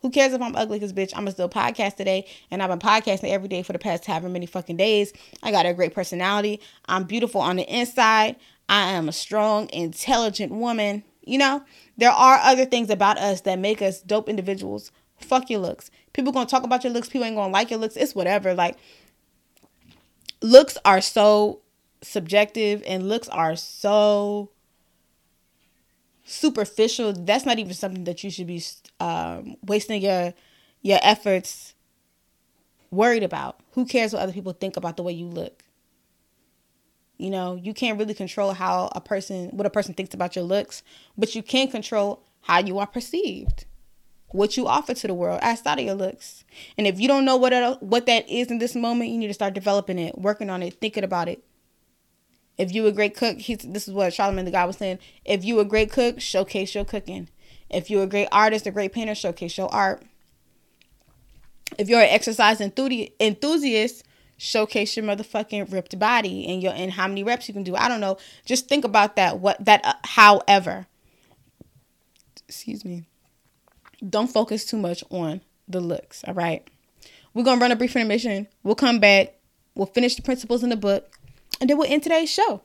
Who 0.00 0.10
cares 0.10 0.32
if 0.32 0.40
I'm 0.40 0.54
ugly? 0.54 0.78
Because, 0.78 0.92
bitch, 0.92 1.12
I'm 1.12 1.24
going 1.24 1.26
to 1.26 1.32
still 1.32 1.48
podcast 1.48 1.96
today. 1.96 2.26
And 2.50 2.62
I've 2.62 2.70
been 2.70 2.78
podcasting 2.78 3.30
every 3.30 3.48
day 3.48 3.62
for 3.62 3.72
the 3.72 3.80
past 3.80 4.06
however 4.06 4.28
many 4.28 4.46
fucking 4.46 4.76
days. 4.76 5.12
I 5.42 5.50
got 5.50 5.66
a 5.66 5.74
great 5.74 5.92
personality. 5.92 6.60
I'm 6.86 7.04
beautiful 7.04 7.40
on 7.40 7.56
the 7.56 7.64
inside. 7.64 8.36
I 8.68 8.92
am 8.92 9.08
a 9.08 9.12
strong, 9.12 9.68
intelligent 9.72 10.52
woman. 10.52 11.02
You 11.24 11.38
know, 11.38 11.64
there 11.96 12.12
are 12.12 12.38
other 12.38 12.64
things 12.64 12.90
about 12.90 13.18
us 13.18 13.40
that 13.42 13.58
make 13.58 13.82
us 13.82 14.00
dope 14.00 14.28
individuals. 14.28 14.92
Fuck 15.20 15.50
your 15.50 15.60
looks. 15.60 15.90
People 16.12 16.32
gonna 16.32 16.46
talk 16.46 16.62
about 16.62 16.84
your 16.84 16.92
looks. 16.92 17.08
People 17.08 17.26
ain't 17.26 17.36
gonna 17.36 17.52
like 17.52 17.70
your 17.70 17.80
looks. 17.80 17.96
It's 17.96 18.14
whatever. 18.14 18.54
Like, 18.54 18.76
looks 20.40 20.78
are 20.84 21.00
so 21.00 21.60
subjective 22.02 22.82
and 22.86 23.08
looks 23.08 23.28
are 23.28 23.56
so 23.56 24.50
superficial, 26.24 27.12
that's 27.12 27.46
not 27.46 27.58
even 27.58 27.74
something 27.74 28.04
that 28.04 28.22
you 28.22 28.30
should 28.30 28.46
be 28.46 28.62
um, 29.00 29.56
wasting 29.66 30.02
your 30.02 30.34
your 30.82 30.98
efforts 31.02 31.74
worried 32.90 33.22
about. 33.22 33.60
Who 33.72 33.84
cares 33.84 34.12
what 34.12 34.22
other 34.22 34.32
people 34.32 34.52
think 34.52 34.76
about 34.76 34.96
the 34.96 35.02
way 35.02 35.12
you 35.12 35.26
look? 35.26 35.64
You 37.16 37.30
know, 37.30 37.56
you 37.56 37.74
can't 37.74 37.98
really 37.98 38.14
control 38.14 38.52
how 38.52 38.90
a 38.94 39.00
person 39.00 39.48
what 39.48 39.66
a 39.66 39.70
person 39.70 39.94
thinks 39.94 40.14
about 40.14 40.36
your 40.36 40.44
looks, 40.44 40.82
but 41.16 41.34
you 41.34 41.42
can 41.42 41.68
control 41.68 42.22
how 42.42 42.60
you 42.60 42.78
are 42.78 42.86
perceived. 42.86 43.64
What 44.30 44.56
you 44.56 44.66
offer 44.66 44.92
to 44.92 45.06
the 45.06 45.14
world 45.14 45.40
outside 45.42 45.78
of 45.78 45.86
your 45.86 45.94
looks. 45.94 46.44
And 46.76 46.86
if 46.86 47.00
you 47.00 47.08
don't 47.08 47.24
know 47.24 47.36
what 47.36 47.82
what 47.82 48.06
that 48.06 48.28
is 48.28 48.50
in 48.50 48.58
this 48.58 48.74
moment, 48.74 49.10
you 49.10 49.18
need 49.18 49.28
to 49.28 49.34
start 49.34 49.54
developing 49.54 49.98
it, 49.98 50.18
working 50.18 50.50
on 50.50 50.62
it, 50.62 50.74
thinking 50.74 51.04
about 51.04 51.28
it, 51.28 51.42
if 52.58 52.74
you 52.74 52.86
a 52.86 52.92
great 52.92 53.16
cook, 53.16 53.38
this 53.38 53.86
is 53.86 53.94
what 53.94 54.12
Charlemagne 54.12 54.44
the 54.44 54.50
God 54.50 54.66
was 54.66 54.76
saying. 54.76 54.98
If 55.24 55.44
you 55.44 55.60
a 55.60 55.64
great 55.64 55.92
cook, 55.92 56.20
showcase 56.20 56.74
your 56.74 56.84
cooking. 56.84 57.28
If 57.70 57.88
you're 57.88 58.02
a 58.02 58.08
great 58.08 58.28
artist, 58.32 58.66
a 58.66 58.72
great 58.72 58.92
painter, 58.92 59.14
showcase 59.14 59.56
your 59.56 59.72
art. 59.72 60.02
If 61.78 61.88
you're 61.88 62.00
an 62.00 62.08
exercise 62.08 62.60
enthusiast, 62.60 64.02
showcase 64.36 64.96
your 64.96 65.06
motherfucking 65.06 65.72
ripped 65.72 65.98
body 65.98 66.46
and 66.48 66.62
your 66.62 66.72
and 66.72 66.92
how 66.92 67.06
many 67.06 67.22
reps 67.22 67.46
you 67.46 67.54
can 67.54 67.62
do. 67.62 67.76
I 67.76 67.88
don't 67.88 68.00
know. 68.00 68.16
Just 68.44 68.68
think 68.68 68.84
about 68.84 69.16
that. 69.16 69.38
What 69.38 69.64
that. 69.64 69.84
Uh, 69.84 69.94
however, 70.02 70.86
excuse 72.48 72.84
me. 72.84 73.06
Don't 74.06 74.28
focus 74.28 74.64
too 74.64 74.76
much 74.76 75.02
on 75.10 75.40
the 75.66 75.80
looks. 75.80 76.22
All 76.24 76.34
right. 76.34 76.66
We're 77.34 77.44
gonna 77.44 77.60
run 77.60 77.72
a 77.72 77.76
brief 77.76 77.96
intermission. 77.96 78.48
We'll 78.62 78.74
come 78.74 79.00
back. 79.00 79.34
We'll 79.74 79.86
finish 79.86 80.16
the 80.16 80.22
principles 80.22 80.62
in 80.62 80.70
the 80.70 80.76
book. 80.76 81.18
And 81.60 81.68
then 81.68 81.78
we'll 81.78 81.90
end 81.90 82.02
today's 82.02 82.30
show. 82.30 82.62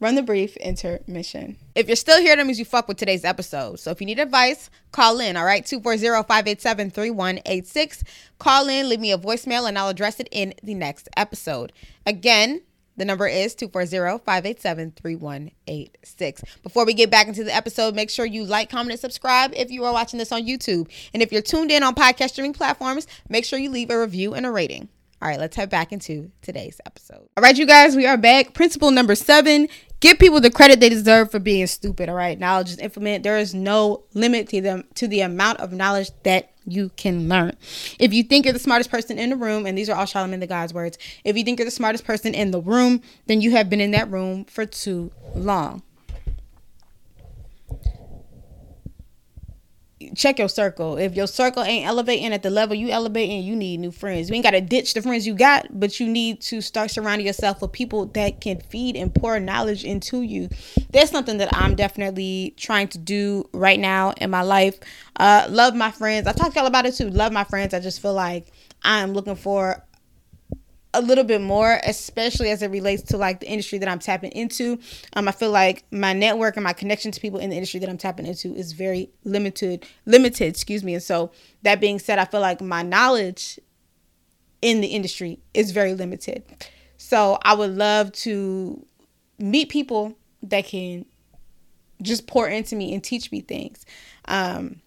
Run 0.00 0.14
the 0.14 0.22
brief 0.22 0.56
intermission. 0.58 1.56
If 1.74 1.88
you're 1.88 1.96
still 1.96 2.20
here, 2.20 2.36
that 2.36 2.46
means 2.46 2.60
you 2.60 2.64
fuck 2.64 2.86
with 2.86 2.98
today's 2.98 3.24
episode. 3.24 3.80
So 3.80 3.90
if 3.90 4.00
you 4.00 4.06
need 4.06 4.20
advice, 4.20 4.70
call 4.92 5.18
in, 5.18 5.36
all 5.36 5.44
right? 5.44 5.64
240-587-3186. 5.64 8.04
Call 8.38 8.68
in, 8.68 8.88
leave 8.88 9.00
me 9.00 9.10
a 9.10 9.18
voicemail, 9.18 9.66
and 9.66 9.76
I'll 9.76 9.88
address 9.88 10.20
it 10.20 10.28
in 10.30 10.54
the 10.62 10.74
next 10.74 11.08
episode. 11.16 11.72
Again, 12.06 12.60
the 12.98 13.06
number 13.06 13.26
is 13.26 13.56
240-587-3186. 13.56 16.42
Before 16.62 16.84
we 16.84 16.92
get 16.92 17.10
back 17.10 17.28
into 17.28 17.44
the 17.44 17.54
episode, 17.54 17.94
make 17.94 18.10
sure 18.10 18.26
you 18.26 18.44
like, 18.44 18.68
comment, 18.68 18.90
and 18.90 19.00
subscribe 19.00 19.54
if 19.54 19.70
you 19.70 19.84
are 19.84 19.92
watching 19.92 20.18
this 20.18 20.32
on 20.32 20.42
YouTube. 20.42 20.90
And 21.14 21.22
if 21.22 21.32
you're 21.32 21.40
tuned 21.40 21.70
in 21.70 21.82
on 21.82 21.94
podcast 21.94 22.30
streaming 22.30 22.52
platforms, 22.52 23.06
make 23.28 23.46
sure 23.46 23.58
you 23.58 23.70
leave 23.70 23.90
a 23.90 23.98
review 23.98 24.34
and 24.34 24.44
a 24.44 24.50
rating. 24.50 24.90
All 25.20 25.28
right, 25.28 25.38
let's 25.38 25.56
head 25.56 25.68
back 25.68 25.92
into 25.92 26.30
today's 26.42 26.80
episode. 26.86 27.28
All 27.36 27.42
right, 27.42 27.56
you 27.56 27.66
guys, 27.66 27.96
we 27.96 28.06
are 28.06 28.16
back. 28.16 28.54
Principle 28.54 28.92
number 28.92 29.16
seven 29.16 29.68
give 30.00 30.18
people 30.18 30.40
the 30.40 30.50
credit 30.50 30.78
they 30.78 30.88
deserve 30.88 31.30
for 31.30 31.40
being 31.40 31.66
stupid. 31.66 32.08
All 32.08 32.14
right, 32.14 32.38
knowledge 32.38 32.70
is 32.70 32.78
infinite. 32.78 33.24
There 33.24 33.36
is 33.36 33.52
no 33.54 34.04
limit 34.14 34.48
to 34.50 34.60
them 34.60 34.84
to 34.94 35.08
the 35.08 35.22
amount 35.22 35.58
of 35.58 35.72
knowledge 35.72 36.10
that 36.22 36.52
you 36.64 36.90
can 36.90 37.28
learn. 37.28 37.56
If 37.98 38.12
you 38.12 38.22
think 38.22 38.44
you're 38.44 38.52
the 38.52 38.60
smartest 38.60 38.90
person 38.90 39.18
in 39.18 39.30
the 39.30 39.36
room, 39.36 39.66
and 39.66 39.76
these 39.76 39.88
are 39.88 39.96
all 39.96 40.04
Charlamagne 40.04 40.40
the 40.40 40.46
God's 40.46 40.74
words, 40.74 40.98
if 41.24 41.36
you 41.36 41.42
think 41.42 41.58
you're 41.58 41.64
the 41.64 41.70
smartest 41.72 42.04
person 42.04 42.34
in 42.34 42.50
the 42.50 42.60
room, 42.60 43.00
then 43.26 43.40
you 43.40 43.50
have 43.52 43.68
been 43.68 43.80
in 43.80 43.90
that 43.92 44.10
room 44.10 44.44
for 44.44 44.66
too 44.66 45.10
long. 45.34 45.82
Check 50.14 50.38
your 50.38 50.48
circle. 50.48 50.96
If 50.96 51.14
your 51.14 51.26
circle 51.26 51.62
ain't 51.62 51.86
elevating 51.86 52.32
at 52.32 52.42
the 52.42 52.50
level 52.50 52.74
you 52.74 52.90
elevating, 52.90 53.42
you 53.42 53.56
need 53.56 53.80
new 53.80 53.90
friends. 53.90 54.28
You 54.28 54.36
ain't 54.36 54.44
gotta 54.44 54.60
ditch 54.60 54.94
the 54.94 55.02
friends 55.02 55.26
you 55.26 55.34
got, 55.34 55.66
but 55.70 55.98
you 55.98 56.08
need 56.08 56.40
to 56.42 56.60
start 56.60 56.90
surrounding 56.90 57.26
yourself 57.26 57.60
with 57.60 57.72
people 57.72 58.06
that 58.06 58.40
can 58.40 58.60
feed 58.60 58.96
and 58.96 59.14
pour 59.14 59.38
knowledge 59.40 59.84
into 59.84 60.22
you. 60.22 60.48
That's 60.90 61.10
something 61.10 61.38
that 61.38 61.48
I'm 61.52 61.74
definitely 61.74 62.54
trying 62.56 62.88
to 62.88 62.98
do 62.98 63.48
right 63.52 63.78
now 63.78 64.12
in 64.18 64.30
my 64.30 64.42
life. 64.42 64.78
Uh, 65.16 65.46
love 65.50 65.74
my 65.74 65.90
friends. 65.90 66.26
I 66.26 66.32
talk 66.32 66.52
to 66.52 66.58
y'all 66.58 66.66
about 66.66 66.86
it 66.86 66.94
too. 66.94 67.10
Love 67.10 67.32
my 67.32 67.44
friends. 67.44 67.74
I 67.74 67.80
just 67.80 68.00
feel 68.00 68.14
like 68.14 68.52
I'm 68.82 69.12
looking 69.12 69.36
for 69.36 69.84
a 70.98 71.00
little 71.00 71.24
bit 71.24 71.40
more, 71.40 71.80
especially 71.84 72.50
as 72.50 72.62
it 72.62 72.70
relates 72.70 73.02
to 73.04 73.16
like 73.16 73.40
the 73.40 73.48
industry 73.48 73.78
that 73.78 73.88
I'm 73.88 73.98
tapping 73.98 74.32
into. 74.32 74.78
Um, 75.14 75.28
I 75.28 75.32
feel 75.32 75.50
like 75.50 75.84
my 75.90 76.12
network 76.12 76.56
and 76.56 76.64
my 76.64 76.72
connection 76.72 77.12
to 77.12 77.20
people 77.20 77.38
in 77.38 77.50
the 77.50 77.56
industry 77.56 77.80
that 77.80 77.88
I'm 77.88 77.98
tapping 77.98 78.26
into 78.26 78.54
is 78.54 78.72
very 78.72 79.10
limited, 79.24 79.86
limited, 80.06 80.48
excuse 80.48 80.82
me. 80.82 80.94
And 80.94 81.02
so 81.02 81.30
that 81.62 81.80
being 81.80 81.98
said, 81.98 82.18
I 82.18 82.24
feel 82.24 82.40
like 82.40 82.60
my 82.60 82.82
knowledge 82.82 83.58
in 84.60 84.80
the 84.80 84.88
industry 84.88 85.38
is 85.54 85.70
very 85.70 85.94
limited. 85.94 86.42
So 86.96 87.38
I 87.42 87.54
would 87.54 87.76
love 87.76 88.12
to 88.12 88.84
meet 89.38 89.68
people 89.68 90.16
that 90.42 90.64
can 90.64 91.04
just 92.02 92.26
pour 92.26 92.48
into 92.48 92.76
me 92.76 92.92
and 92.92 93.02
teach 93.02 93.30
me 93.30 93.40
things. 93.40 93.84
Um, 94.26 94.80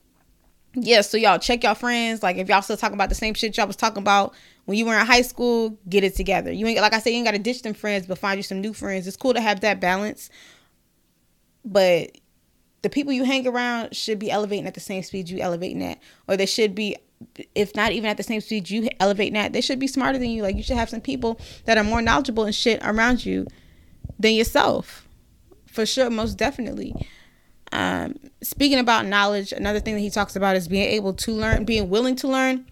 yeah, 0.73 1.01
so 1.01 1.17
y'all 1.17 1.39
check 1.39 1.63
y'all 1.63 1.75
friends. 1.75 2.23
Like 2.23 2.37
if 2.37 2.47
y'all 2.47 2.61
still 2.61 2.77
talking 2.77 2.95
about 2.95 3.09
the 3.09 3.15
same 3.15 3.33
shit 3.33 3.57
y'all 3.57 3.67
was 3.67 3.75
talking 3.75 4.01
about 4.01 4.33
when 4.65 4.77
you 4.77 4.85
were 4.85 4.97
in 4.97 5.05
high 5.05 5.21
school, 5.21 5.77
get 5.89 6.03
it 6.03 6.15
together. 6.15 6.51
You 6.51 6.65
ain't 6.67 6.79
like 6.79 6.93
I 6.93 6.99
said, 6.99 7.09
you 7.09 7.17
ain't 7.17 7.25
gotta 7.25 7.39
ditch 7.39 7.61
them 7.61 7.73
friends, 7.73 8.07
but 8.07 8.17
find 8.17 8.37
you 8.37 8.43
some 8.43 8.61
new 8.61 8.73
friends. 8.73 9.07
It's 9.07 9.17
cool 9.17 9.33
to 9.33 9.41
have 9.41 9.61
that 9.61 9.81
balance. 9.81 10.29
But 11.65 12.17
the 12.81 12.89
people 12.89 13.13
you 13.13 13.25
hang 13.25 13.47
around 13.47 13.95
should 13.95 14.17
be 14.17 14.31
elevating 14.31 14.65
at 14.65 14.73
the 14.73 14.79
same 14.79 15.03
speed 15.03 15.29
you 15.29 15.39
elevating 15.39 15.83
at. 15.83 15.99
Or 16.27 16.37
they 16.37 16.45
should 16.45 16.73
be 16.73 16.95
if 17.53 17.75
not 17.75 17.91
even 17.91 18.09
at 18.09 18.17
the 18.17 18.23
same 18.23 18.41
speed 18.41 18.69
you 18.69 18.89
elevating 18.99 19.37
at, 19.37 19.53
they 19.53 19.61
should 19.61 19.79
be 19.79 19.87
smarter 19.87 20.17
than 20.17 20.29
you. 20.29 20.41
Like 20.41 20.55
you 20.55 20.63
should 20.63 20.77
have 20.77 20.89
some 20.89 21.01
people 21.01 21.39
that 21.65 21.77
are 21.77 21.83
more 21.83 22.01
knowledgeable 22.01 22.45
and 22.45 22.55
shit 22.55 22.79
around 22.83 23.25
you 23.25 23.45
than 24.17 24.33
yourself. 24.33 25.07
For 25.67 25.85
sure, 25.85 26.09
most 26.09 26.37
definitely. 26.37 26.95
Um, 27.71 28.15
speaking 28.41 28.79
about 28.79 29.05
knowledge, 29.05 29.51
another 29.51 29.79
thing 29.79 29.95
that 29.95 30.01
he 30.01 30.09
talks 30.09 30.35
about 30.35 30.55
is 30.55 30.67
being 30.67 30.89
able 30.89 31.13
to 31.13 31.31
learn, 31.31 31.63
being 31.63 31.89
willing 31.89 32.15
to 32.17 32.27
learn, 32.27 32.65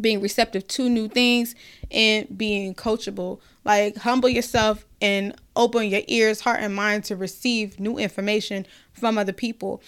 being 0.00 0.20
receptive 0.20 0.66
to 0.68 0.88
new 0.88 1.08
things, 1.08 1.54
and 1.90 2.36
being 2.36 2.74
coachable. 2.74 3.40
Like, 3.64 3.96
humble 3.96 4.28
yourself 4.28 4.86
and 5.00 5.34
open 5.56 5.88
your 5.88 6.02
ears, 6.08 6.40
heart, 6.40 6.60
and 6.60 6.74
mind 6.74 7.04
to 7.04 7.16
receive 7.16 7.80
new 7.80 7.98
information 7.98 8.66
from 8.92 9.18
other 9.18 9.32
people. 9.32 9.82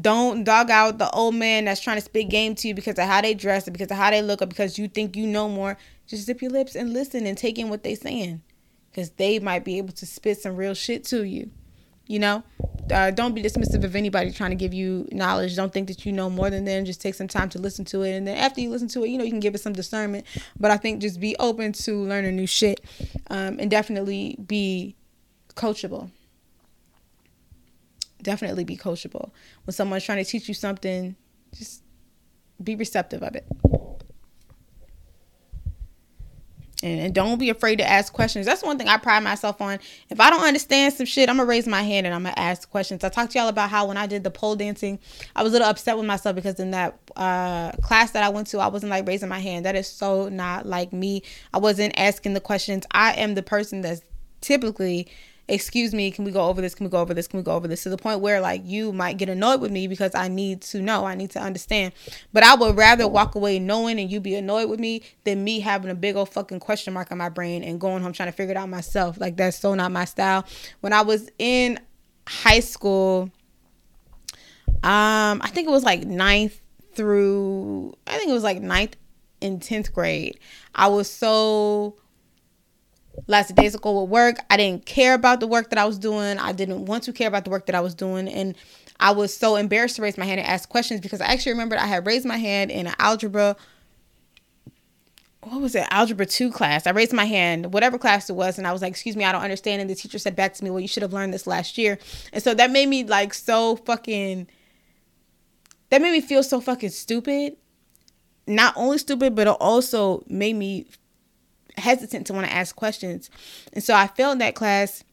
Don't 0.00 0.44
dog 0.44 0.70
out 0.70 0.98
the 0.98 1.10
old 1.10 1.34
man 1.34 1.64
that's 1.64 1.80
trying 1.80 1.96
to 1.96 2.02
spit 2.02 2.28
game 2.28 2.54
to 2.56 2.68
you 2.68 2.74
because 2.74 2.98
of 2.98 3.06
how 3.06 3.20
they 3.20 3.34
dress, 3.34 3.66
or 3.66 3.70
because 3.70 3.90
of 3.90 3.96
how 3.96 4.10
they 4.10 4.22
look, 4.22 4.42
or 4.42 4.46
because 4.46 4.78
you 4.78 4.88
think 4.88 5.16
you 5.16 5.26
know 5.26 5.48
more. 5.48 5.78
Just 6.06 6.24
zip 6.24 6.42
your 6.42 6.50
lips 6.50 6.74
and 6.74 6.92
listen 6.92 7.26
and 7.26 7.36
take 7.36 7.58
in 7.58 7.68
what 7.68 7.82
they're 7.82 7.96
saying 7.96 8.42
because 8.90 9.10
they 9.10 9.38
might 9.38 9.64
be 9.64 9.78
able 9.78 9.92
to 9.92 10.06
spit 10.06 10.40
some 10.40 10.56
real 10.56 10.74
shit 10.74 11.04
to 11.04 11.24
you. 11.24 11.50
You 12.08 12.18
know, 12.18 12.42
uh, 12.90 13.10
don't 13.10 13.34
be 13.34 13.42
dismissive 13.42 13.84
of 13.84 13.94
anybody 13.94 14.30
trying 14.30 14.50
to 14.50 14.56
give 14.56 14.72
you 14.72 15.06
knowledge. 15.12 15.54
Don't 15.54 15.72
think 15.72 15.88
that 15.88 16.06
you 16.06 16.12
know 16.12 16.30
more 16.30 16.48
than 16.48 16.64
them. 16.64 16.86
Just 16.86 17.02
take 17.02 17.14
some 17.14 17.28
time 17.28 17.50
to 17.50 17.58
listen 17.58 17.84
to 17.86 18.02
it, 18.02 18.12
and 18.16 18.26
then 18.26 18.36
after 18.36 18.62
you 18.62 18.70
listen 18.70 18.88
to 18.88 19.04
it, 19.04 19.10
you 19.10 19.18
know 19.18 19.24
you 19.24 19.30
can 19.30 19.40
give 19.40 19.54
it 19.54 19.58
some 19.58 19.74
discernment. 19.74 20.26
But 20.58 20.70
I 20.70 20.78
think 20.78 21.02
just 21.02 21.20
be 21.20 21.36
open 21.38 21.72
to 21.74 21.92
learning 22.04 22.34
new 22.34 22.46
shit, 22.46 22.80
um, 23.28 23.58
and 23.60 23.70
definitely 23.70 24.36
be 24.46 24.96
coachable. 25.54 26.10
Definitely 28.22 28.64
be 28.64 28.76
coachable. 28.76 29.30
When 29.64 29.74
someone's 29.74 30.04
trying 30.04 30.24
to 30.24 30.28
teach 30.28 30.48
you 30.48 30.54
something, 30.54 31.14
just 31.54 31.82
be 32.62 32.74
receptive 32.74 33.22
of 33.22 33.36
it. 33.36 33.46
And, 36.82 37.12
don't 37.12 37.38
be 37.38 37.50
afraid 37.50 37.76
to 37.76 37.88
ask 37.88 38.12
questions. 38.12 38.46
That's 38.46 38.62
one 38.62 38.78
thing 38.78 38.88
I 38.88 38.98
pride 38.98 39.24
myself 39.24 39.60
on. 39.60 39.78
If 40.10 40.20
I 40.20 40.30
don't 40.30 40.44
understand 40.44 40.94
some 40.94 41.06
shit, 41.06 41.28
I'm 41.28 41.38
gonna 41.38 41.48
raise 41.48 41.66
my 41.66 41.82
hand 41.82 42.06
and 42.06 42.14
I'm 42.14 42.22
gonna 42.22 42.34
ask 42.36 42.70
questions. 42.70 43.02
I 43.02 43.08
talked 43.08 43.32
to 43.32 43.38
y'all 43.38 43.48
about 43.48 43.70
how 43.70 43.86
when 43.86 43.96
I 43.96 44.06
did 44.06 44.22
the 44.22 44.30
pole 44.30 44.54
dancing, 44.54 45.00
I 45.34 45.42
was 45.42 45.52
a 45.52 45.54
little 45.54 45.68
upset 45.68 45.96
with 45.96 46.06
myself 46.06 46.36
because 46.36 46.60
in 46.60 46.70
that 46.70 46.98
uh, 47.16 47.72
class 47.82 48.12
that 48.12 48.22
I 48.22 48.28
went 48.28 48.46
to, 48.48 48.60
I 48.60 48.68
wasn't 48.68 48.90
like 48.90 49.08
raising 49.08 49.28
my 49.28 49.40
hand. 49.40 49.64
That 49.64 49.74
is 49.74 49.88
so 49.88 50.28
not 50.28 50.66
like 50.66 50.92
me. 50.92 51.22
I 51.52 51.58
wasn't 51.58 51.98
asking 51.98 52.34
the 52.34 52.40
questions. 52.40 52.86
I 52.92 53.14
am 53.14 53.34
the 53.34 53.42
person 53.42 53.80
that's 53.80 54.02
typically 54.40 55.08
excuse 55.48 55.94
me, 55.94 56.10
can 56.10 56.24
we 56.24 56.30
go 56.30 56.46
over 56.46 56.60
this? 56.60 56.74
Can 56.74 56.84
we 56.84 56.90
go 56.90 57.00
over 57.00 57.14
this? 57.14 57.26
Can 57.26 57.38
we 57.38 57.42
go 57.42 57.52
over 57.52 57.66
this? 57.66 57.82
To 57.84 57.88
the 57.88 57.96
point 57.96 58.20
where 58.20 58.40
like 58.40 58.62
you 58.64 58.92
might 58.92 59.16
get 59.16 59.28
annoyed 59.28 59.60
with 59.60 59.70
me 59.70 59.88
because 59.88 60.14
I 60.14 60.28
need 60.28 60.60
to 60.62 60.80
know, 60.80 61.04
I 61.04 61.14
need 61.14 61.30
to 61.30 61.40
understand. 61.40 61.92
But 62.32 62.42
I 62.42 62.54
would 62.54 62.76
rather 62.76 63.08
walk 63.08 63.34
away 63.34 63.58
knowing 63.58 63.98
and 63.98 64.10
you 64.10 64.20
be 64.20 64.34
annoyed 64.34 64.68
with 64.68 64.78
me 64.78 65.02
than 65.24 65.42
me 65.42 65.60
having 65.60 65.90
a 65.90 65.94
big 65.94 66.16
old 66.16 66.28
fucking 66.28 66.60
question 66.60 66.92
mark 66.92 67.10
on 67.10 67.18
my 67.18 67.30
brain 67.30 67.62
and 67.62 67.80
going 67.80 68.02
home 68.02 68.12
trying 68.12 68.28
to 68.28 68.36
figure 68.36 68.52
it 68.52 68.56
out 68.56 68.68
myself. 68.68 69.18
Like 69.18 69.36
that's 69.36 69.58
so 69.58 69.74
not 69.74 69.90
my 69.90 70.04
style. 70.04 70.44
When 70.80 70.92
I 70.92 71.02
was 71.02 71.30
in 71.38 71.80
high 72.28 72.60
school, 72.60 73.30
um, 74.82 75.40
I 75.42 75.50
think 75.52 75.66
it 75.66 75.72
was 75.72 75.84
like 75.84 76.04
ninth 76.04 76.60
through 76.94 77.94
I 78.06 78.18
think 78.18 78.28
it 78.30 78.34
was 78.34 78.42
like 78.42 78.60
ninth 78.60 78.96
and 79.40 79.62
tenth 79.62 79.92
grade. 79.92 80.38
I 80.74 80.88
was 80.88 81.10
so 81.10 81.96
last 83.26 83.54
days 83.54 83.74
ago 83.74 84.00
with 84.00 84.10
work. 84.10 84.36
I 84.50 84.56
didn't 84.56 84.86
care 84.86 85.14
about 85.14 85.40
the 85.40 85.46
work 85.46 85.70
that 85.70 85.78
I 85.78 85.84
was 85.84 85.98
doing. 85.98 86.38
I 86.38 86.52
didn't 86.52 86.86
want 86.86 87.04
to 87.04 87.12
care 87.12 87.28
about 87.28 87.44
the 87.44 87.50
work 87.50 87.66
that 87.66 87.74
I 87.74 87.80
was 87.80 87.94
doing. 87.94 88.28
And 88.28 88.56
I 89.00 89.12
was 89.12 89.36
so 89.36 89.56
embarrassed 89.56 89.96
to 89.96 90.02
raise 90.02 90.18
my 90.18 90.24
hand 90.24 90.40
and 90.40 90.48
ask 90.48 90.68
questions 90.68 91.00
because 91.00 91.20
I 91.20 91.26
actually 91.26 91.52
remembered 91.52 91.78
I 91.78 91.86
had 91.86 92.06
raised 92.06 92.26
my 92.26 92.36
hand 92.36 92.70
in 92.70 92.86
an 92.86 92.94
algebra. 92.98 93.56
What 95.42 95.60
was 95.60 95.74
it? 95.74 95.86
Algebra 95.90 96.26
2 96.26 96.50
class. 96.50 96.86
I 96.86 96.90
raised 96.90 97.12
my 97.12 97.24
hand, 97.24 97.72
whatever 97.72 97.96
class 97.96 98.28
it 98.28 98.34
was, 98.34 98.58
and 98.58 98.66
I 98.66 98.72
was 98.72 98.82
like, 98.82 98.90
Excuse 98.90 99.16
me, 99.16 99.24
I 99.24 99.32
don't 99.32 99.42
understand. 99.42 99.80
And 99.80 99.88
the 99.88 99.94
teacher 99.94 100.18
said 100.18 100.34
back 100.34 100.54
to 100.54 100.64
me, 100.64 100.70
Well, 100.70 100.80
you 100.80 100.88
should 100.88 101.02
have 101.02 101.12
learned 101.12 101.32
this 101.32 101.46
last 101.46 101.78
year. 101.78 101.98
And 102.32 102.42
so 102.42 102.54
that 102.54 102.70
made 102.70 102.88
me 102.88 103.04
like 103.04 103.34
so 103.34 103.76
fucking. 103.76 104.48
That 105.90 106.02
made 106.02 106.12
me 106.12 106.20
feel 106.20 106.42
so 106.42 106.60
fucking 106.60 106.90
stupid. 106.90 107.56
Not 108.46 108.74
only 108.76 108.98
stupid, 108.98 109.34
but 109.34 109.46
it 109.46 109.56
also 109.60 110.24
made 110.26 110.56
me 110.56 110.86
hesitant 111.78 112.26
to 112.26 112.32
want 112.32 112.46
to 112.46 112.52
ask 112.52 112.74
questions. 112.74 113.30
And 113.72 113.82
so 113.82 113.94
I 113.94 114.06
failed 114.06 114.40
that 114.40 114.54
class. 114.54 115.04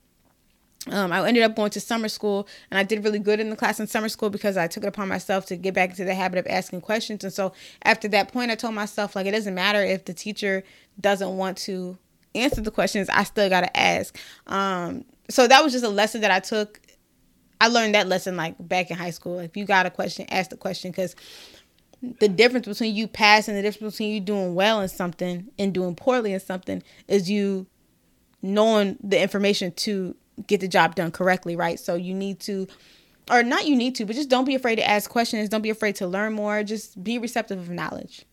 Um, 0.92 1.12
I 1.12 1.28
ended 1.28 1.42
up 1.42 1.56
going 1.56 1.72
to 1.72 1.80
summer 1.80 2.08
school 2.08 2.48
and 2.70 2.78
I 2.78 2.84
did 2.84 3.04
really 3.04 3.18
good 3.18 3.40
in 3.40 3.50
the 3.50 3.56
class 3.56 3.80
in 3.80 3.88
summer 3.88 4.08
school 4.08 4.30
because 4.30 4.56
I 4.56 4.68
took 4.68 4.84
it 4.84 4.88
upon 4.88 5.08
myself 5.08 5.48
to 5.48 5.56
get 5.56 5.74
back 5.74 5.90
into 5.90 6.06
the 6.06 6.14
habit 6.14 6.38
of 6.38 6.46
asking 6.46 6.82
questions. 6.82 7.24
And 7.24 7.34
so 7.34 7.54
after 7.84 8.08
that 8.10 8.32
point, 8.32 8.52
I 8.52 8.56
told 8.56 8.76
myself, 8.76 9.16
like, 9.16 9.26
it 9.26 9.32
doesn't 9.32 9.56
matter 9.56 9.82
if 9.82 10.06
the 10.06 10.14
teacher 10.14 10.64
doesn't 11.02 11.38
want 11.38 11.58
to 11.60 11.98
answer 12.36 12.62
the 12.62 12.72
questions, 12.72 13.10
I 13.10 13.24
still 13.24 13.50
got 13.50 13.62
to 13.62 13.78
ask. 13.78 14.18
Um, 14.48 15.06
so 15.30 15.48
that 15.48 15.64
was 15.64 15.74
just 15.74 15.86
a 15.86 15.90
lesson 15.90 16.22
that 16.22 16.32
I 16.32 16.40
took. 16.40 16.80
I 17.60 17.68
learned 17.70 17.96
that 17.96 18.08
lesson 18.08 18.36
like 18.36 18.56
back 18.60 18.92
in 18.92 18.98
high 18.98 19.12
school. 19.12 19.40
If 19.40 19.56
you 19.56 19.66
got 19.66 19.86
a 19.86 19.90
question, 19.90 20.26
ask 20.30 20.50
the 20.50 20.58
question 20.58 20.92
because 20.92 21.16
the 22.20 22.28
difference 22.28 22.68
between 22.68 22.96
you 22.96 23.08
passing 23.08 23.56
the 23.56 23.62
difference 23.62 23.96
between 23.96 24.14
you 24.14 24.20
doing 24.20 24.56
well 24.56 24.82
in 24.82 24.88
something 24.88 25.48
and 25.58 25.74
doing 25.74 25.96
poorly 25.96 26.34
in 26.34 26.40
something 26.40 26.82
is 27.08 27.30
you 27.30 27.66
knowing 28.42 28.98
the 29.04 29.22
information 29.22 29.72
to 29.72 30.16
get 30.48 30.60
the 30.62 30.68
job 30.68 30.96
done 30.96 31.12
correctly 31.12 31.56
right? 31.56 31.80
So 31.80 31.96
you 31.96 32.14
need 32.14 32.40
to 32.42 32.68
or 33.32 33.44
not 33.44 33.66
you 33.66 33.76
need 33.76 33.96
to 33.96 34.06
but 34.06 34.16
just 34.16 34.30
don't 34.30 34.46
be 34.46 34.56
afraid 34.56 34.76
to 34.76 34.88
ask 34.88 35.10
questions. 35.10 35.50
Don't 35.50 35.62
be 35.62 35.70
afraid 35.70 35.96
to 35.98 36.08
learn 36.08 36.34
more. 36.34 36.64
Just 36.64 37.04
be 37.04 37.18
receptive 37.18 37.60
of 37.60 37.70
knowledge. 37.70 38.26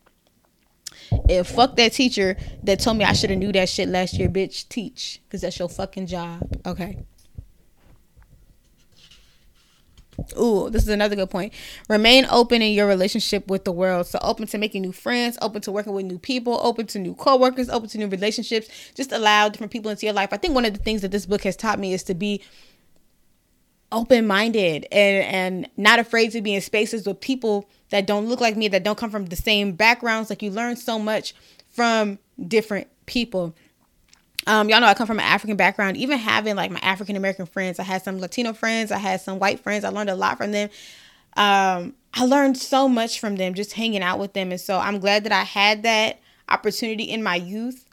If 1.28 1.48
fuck 1.48 1.76
that 1.76 1.92
teacher 1.92 2.36
that 2.64 2.80
told 2.80 2.98
me 2.98 3.04
i 3.04 3.12
should 3.12 3.30
have 3.30 3.38
knew 3.38 3.52
that 3.52 3.68
shit 3.68 3.88
last 3.88 4.14
year 4.14 4.28
bitch 4.28 4.68
teach 4.68 5.20
because 5.24 5.40
that's 5.40 5.58
your 5.58 5.68
fucking 5.68 6.06
job. 6.06 6.40
Okay 6.66 6.98
Ooh, 10.38 10.70
this 10.70 10.82
is 10.82 10.88
another 10.88 11.16
good 11.16 11.30
point. 11.30 11.52
Remain 11.88 12.26
open 12.30 12.62
in 12.62 12.72
your 12.72 12.86
relationship 12.86 13.48
with 13.48 13.64
the 13.64 13.72
world. 13.72 14.06
So 14.06 14.18
open 14.22 14.46
to 14.48 14.58
making 14.58 14.82
new 14.82 14.92
friends, 14.92 15.38
open 15.42 15.62
to 15.62 15.72
working 15.72 15.92
with 15.92 16.06
new 16.06 16.18
people, 16.18 16.58
open 16.62 16.86
to 16.88 16.98
new 16.98 17.14
coworkers, 17.14 17.68
open 17.68 17.88
to 17.90 17.98
new 17.98 18.08
relationships. 18.08 18.68
Just 18.94 19.12
allow 19.12 19.48
different 19.48 19.72
people 19.72 19.90
into 19.90 20.06
your 20.06 20.14
life. 20.14 20.30
I 20.32 20.36
think 20.36 20.54
one 20.54 20.64
of 20.64 20.72
the 20.72 20.82
things 20.82 21.02
that 21.02 21.10
this 21.10 21.26
book 21.26 21.42
has 21.42 21.56
taught 21.56 21.78
me 21.78 21.92
is 21.92 22.02
to 22.04 22.14
be 22.14 22.42
open 23.92 24.26
minded 24.26 24.86
and 24.90 25.24
and 25.24 25.68
not 25.76 25.98
afraid 25.98 26.32
to 26.32 26.40
be 26.40 26.54
in 26.54 26.60
spaces 26.62 27.06
with 27.06 27.20
people 27.20 27.68
that 27.90 28.06
don't 28.06 28.26
look 28.26 28.40
like 28.40 28.56
me, 28.56 28.68
that 28.68 28.82
don't 28.82 28.98
come 28.98 29.10
from 29.10 29.26
the 29.26 29.36
same 29.36 29.72
backgrounds. 29.72 30.30
Like 30.30 30.42
you 30.42 30.50
learn 30.50 30.76
so 30.76 30.98
much 30.98 31.34
from 31.68 32.18
different 32.48 32.88
people. 33.06 33.54
Um, 34.46 34.68
y'all 34.68 34.80
know 34.80 34.86
I 34.86 34.94
come 34.94 35.06
from 35.06 35.18
an 35.18 35.24
African 35.24 35.56
background. 35.56 35.96
Even 35.96 36.18
having 36.18 36.56
like 36.56 36.70
my 36.70 36.80
African 36.80 37.16
American 37.16 37.46
friends, 37.46 37.78
I 37.78 37.84
had 37.84 38.02
some 38.02 38.18
Latino 38.18 38.52
friends, 38.52 38.90
I 38.90 38.98
had 38.98 39.20
some 39.20 39.38
white 39.38 39.60
friends. 39.60 39.84
I 39.84 39.90
learned 39.90 40.10
a 40.10 40.14
lot 40.14 40.38
from 40.38 40.52
them. 40.52 40.68
Um, 41.36 41.94
I 42.14 42.24
learned 42.26 42.58
so 42.58 42.88
much 42.88 43.20
from 43.20 43.36
them 43.36 43.54
just 43.54 43.72
hanging 43.72 44.02
out 44.02 44.18
with 44.18 44.32
them, 44.34 44.50
and 44.50 44.60
so 44.60 44.78
I'm 44.78 44.98
glad 44.98 45.24
that 45.24 45.32
I 45.32 45.44
had 45.44 45.82
that 45.84 46.20
opportunity 46.48 47.04
in 47.04 47.22
my 47.22 47.36
youth. 47.36 47.86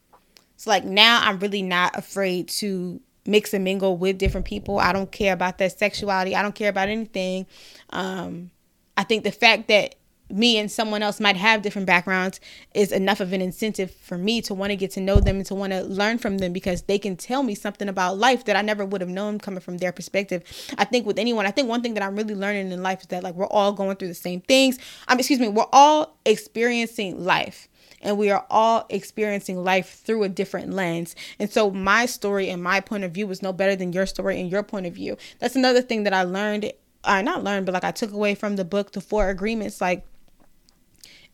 So 0.57 0.69
like 0.69 0.83
now, 0.83 1.21
I'm 1.23 1.39
really 1.39 1.61
not 1.61 1.97
afraid 1.97 2.49
to 2.49 2.99
mix 3.25 3.53
and 3.53 3.63
mingle 3.63 3.95
with 3.95 4.17
different 4.17 4.45
people. 4.45 4.79
I 4.79 4.91
don't 4.91 5.11
care 5.11 5.33
about 5.33 5.57
their 5.57 5.69
sexuality. 5.69 6.35
I 6.35 6.41
don't 6.41 6.55
care 6.55 6.69
about 6.69 6.89
anything. 6.89 7.45
Um, 7.91 8.51
I 8.97 9.03
think 9.03 9.23
the 9.23 9.31
fact 9.31 9.69
that 9.69 9.95
me 10.29 10.57
and 10.57 10.71
someone 10.71 11.01
else 11.01 11.19
might 11.19 11.35
have 11.35 11.61
different 11.61 11.87
backgrounds 11.87 12.39
is 12.73 12.91
enough 12.91 13.19
of 13.19 13.33
an 13.33 13.41
incentive 13.41 13.91
for 13.91 14.17
me 14.17 14.41
to 14.41 14.53
want 14.53 14.71
to 14.71 14.75
get 14.75 14.91
to 14.91 15.01
know 15.01 15.19
them 15.19 15.37
and 15.37 15.45
to 15.45 15.55
want 15.55 15.73
to 15.73 15.81
learn 15.83 16.17
from 16.17 16.37
them 16.37 16.53
because 16.53 16.83
they 16.83 16.99
can 16.99 17.15
tell 17.15 17.43
me 17.43 17.55
something 17.55 17.89
about 17.89 18.17
life 18.17 18.45
that 18.45 18.55
I 18.55 18.61
never 18.61 18.85
would 18.85 19.01
have 19.01 19.09
known 19.09 19.39
coming 19.39 19.59
from 19.59 19.77
their 19.77 19.91
perspective. 19.91 20.43
I 20.77 20.85
think 20.85 21.05
with 21.05 21.19
anyone, 21.19 21.45
I 21.45 21.51
think 21.51 21.67
one 21.67 21.81
thing 21.81 21.93
that 21.95 22.03
I'm 22.03 22.15
really 22.15 22.35
learning 22.35 22.71
in 22.71 22.83
life 22.83 23.01
is 23.01 23.07
that 23.07 23.23
like 23.23 23.35
we're 23.35 23.47
all 23.47 23.73
going 23.73 23.95
through 23.97 24.09
the 24.09 24.13
same 24.13 24.41
things. 24.41 24.77
Um, 25.07 25.19
excuse 25.19 25.39
me, 25.39 25.47
we're 25.47 25.65
all 25.71 26.17
experiencing 26.25 27.23
life 27.23 27.67
and 28.01 28.17
we 28.17 28.29
are 28.29 28.45
all 28.49 28.85
experiencing 28.89 29.63
life 29.63 30.01
through 30.03 30.23
a 30.23 30.29
different 30.29 30.71
lens. 30.73 31.15
And 31.37 31.51
so 31.51 31.71
my 31.71 32.05
story 32.05 32.49
and 32.49 32.63
my 32.63 32.79
point 32.79 33.03
of 33.03 33.11
view 33.11 33.27
was 33.27 33.41
no 33.41 33.53
better 33.53 33.75
than 33.75 33.93
your 33.93 34.05
story 34.05 34.39
and 34.39 34.51
your 34.51 34.63
point 34.63 34.85
of 34.85 34.93
view. 34.93 35.17
That's 35.39 35.55
another 35.55 35.81
thing 35.81 36.03
that 36.03 36.13
I 36.13 36.23
learned. 36.23 36.71
I 37.03 37.19
uh, 37.19 37.21
not 37.21 37.43
learned, 37.43 37.65
but 37.65 37.73
like 37.73 37.83
I 37.83 37.91
took 37.91 38.11
away 38.11 38.35
from 38.35 38.57
the 38.57 38.65
book, 38.65 38.91
The 38.91 39.01
Four 39.01 39.29
Agreements. 39.29 39.79
Like 39.79 40.05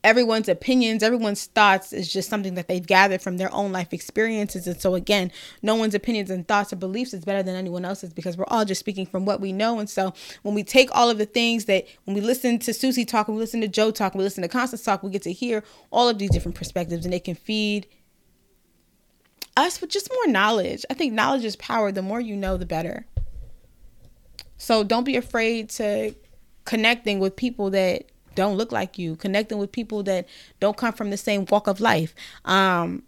everyone's 0.06 0.48
opinions, 0.48 1.02
everyone's 1.02 1.46
thoughts 1.48 1.92
is 1.92 2.14
just 2.14 2.30
something 2.30 2.54
that 2.54 2.68
they've 2.68 2.86
gathered 2.86 3.24
from 3.24 3.38
their 3.38 3.52
own 3.52 3.72
life 3.72 3.92
experiences. 3.92 4.68
And 4.68 4.80
so, 4.80 4.94
again, 4.94 5.32
no 5.64 5.74
one's 5.74 5.96
opinions 5.96 6.30
and 6.30 6.48
thoughts 6.48 6.72
or 6.72 6.76
beliefs 6.76 7.14
is 7.14 7.26
better 7.26 7.42
than 7.42 7.56
anyone 7.56 7.84
else's 7.84 8.14
because 8.14 8.38
we're 8.38 8.46
all 8.48 8.66
just 8.66 8.80
speaking 8.80 9.08
from 9.08 9.26
what 9.26 9.42
we 9.42 9.52
know. 9.52 9.80
And 9.80 9.90
so, 9.90 10.14
when 10.44 10.54
we 10.54 10.64
take 10.64 10.90
all 10.96 11.10
of 11.10 11.18
the 11.18 11.26
things 11.26 11.66
that 11.66 11.88
when 12.04 12.14
we 12.14 12.22
listen 12.22 12.60
to 12.60 12.74
Susie 12.74 13.04
talk, 13.04 13.28
when 13.28 13.36
we 13.36 13.42
listen 13.42 13.62
to 13.62 13.68
Joe 13.68 13.90
talk, 13.90 14.14
when 14.14 14.20
we 14.20 14.26
listen 14.26 14.44
to 14.44 14.48
Constance 14.48 14.84
talk, 14.84 15.02
we 15.02 15.10
get 15.10 15.24
to 15.24 15.34
hear 15.34 15.64
all 15.92 16.08
of 16.08 16.20
these 16.20 16.30
different 16.30 16.56
perspectives 16.56 17.04
and 17.04 17.12
they 17.12 17.20
can 17.20 17.36
feed 17.36 17.88
us 19.58 19.82
with 19.82 19.90
just 19.90 20.12
more 20.14 20.32
knowledge. 20.32 20.86
I 20.88 20.94
think 20.94 21.14
knowledge 21.14 21.44
is 21.44 21.56
power. 21.56 21.92
The 21.92 22.04
more 22.04 22.22
you 22.22 22.36
know, 22.36 22.58
the 22.58 22.66
better. 22.68 23.08
So, 24.58 24.84
don't 24.84 25.04
be 25.04 25.16
afraid 25.18 25.70
to 25.72 26.14
connecting 26.64 27.20
with 27.20 27.36
people 27.36 27.72
that 27.72 28.06
don't 28.36 28.58
look 28.58 28.72
like 28.72 28.98
you, 28.98 29.16
connecting 29.16 29.58
with 29.58 29.72
people 29.72 30.04
that 30.04 30.28
don't 30.60 30.78
come 30.78 30.94
from 30.94 31.10
the 31.10 31.18
same 31.18 31.46
walk 31.50 31.68
of 31.68 31.80
life. 31.80 32.14
Um, 32.46 33.04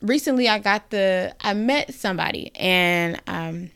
recently, 0.00 0.48
I 0.48 0.58
got 0.58 0.90
the 0.90 1.34
I 1.40 1.54
met 1.54 1.92
somebody 1.94 2.52
and 2.54 3.20
um, 3.26 3.70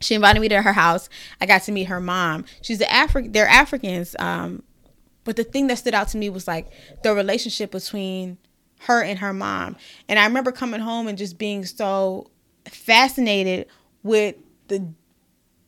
she 0.00 0.14
invited 0.14 0.40
me 0.40 0.48
to 0.48 0.62
her 0.62 0.72
house. 0.72 1.08
I 1.40 1.46
got 1.46 1.62
to 1.62 1.72
meet 1.72 1.84
her 1.84 2.00
mom. 2.00 2.44
She's 2.62 2.78
the 2.78 2.92
African. 2.92 3.32
They're 3.32 3.48
Africans. 3.48 4.16
Um, 4.18 4.62
but 5.24 5.36
the 5.36 5.44
thing 5.44 5.66
that 5.68 5.78
stood 5.78 5.94
out 5.94 6.08
to 6.08 6.18
me 6.18 6.28
was 6.28 6.46
like 6.46 6.70
the 7.02 7.14
relationship 7.14 7.70
between 7.70 8.38
her 8.80 9.02
and 9.02 9.18
her 9.18 9.32
mom. 9.32 9.76
And 10.08 10.18
I 10.18 10.26
remember 10.26 10.52
coming 10.52 10.80
home 10.80 11.08
and 11.08 11.16
just 11.16 11.38
being 11.38 11.64
so 11.64 12.30
fascinated 12.66 13.66
with 14.02 14.36
the 14.68 14.92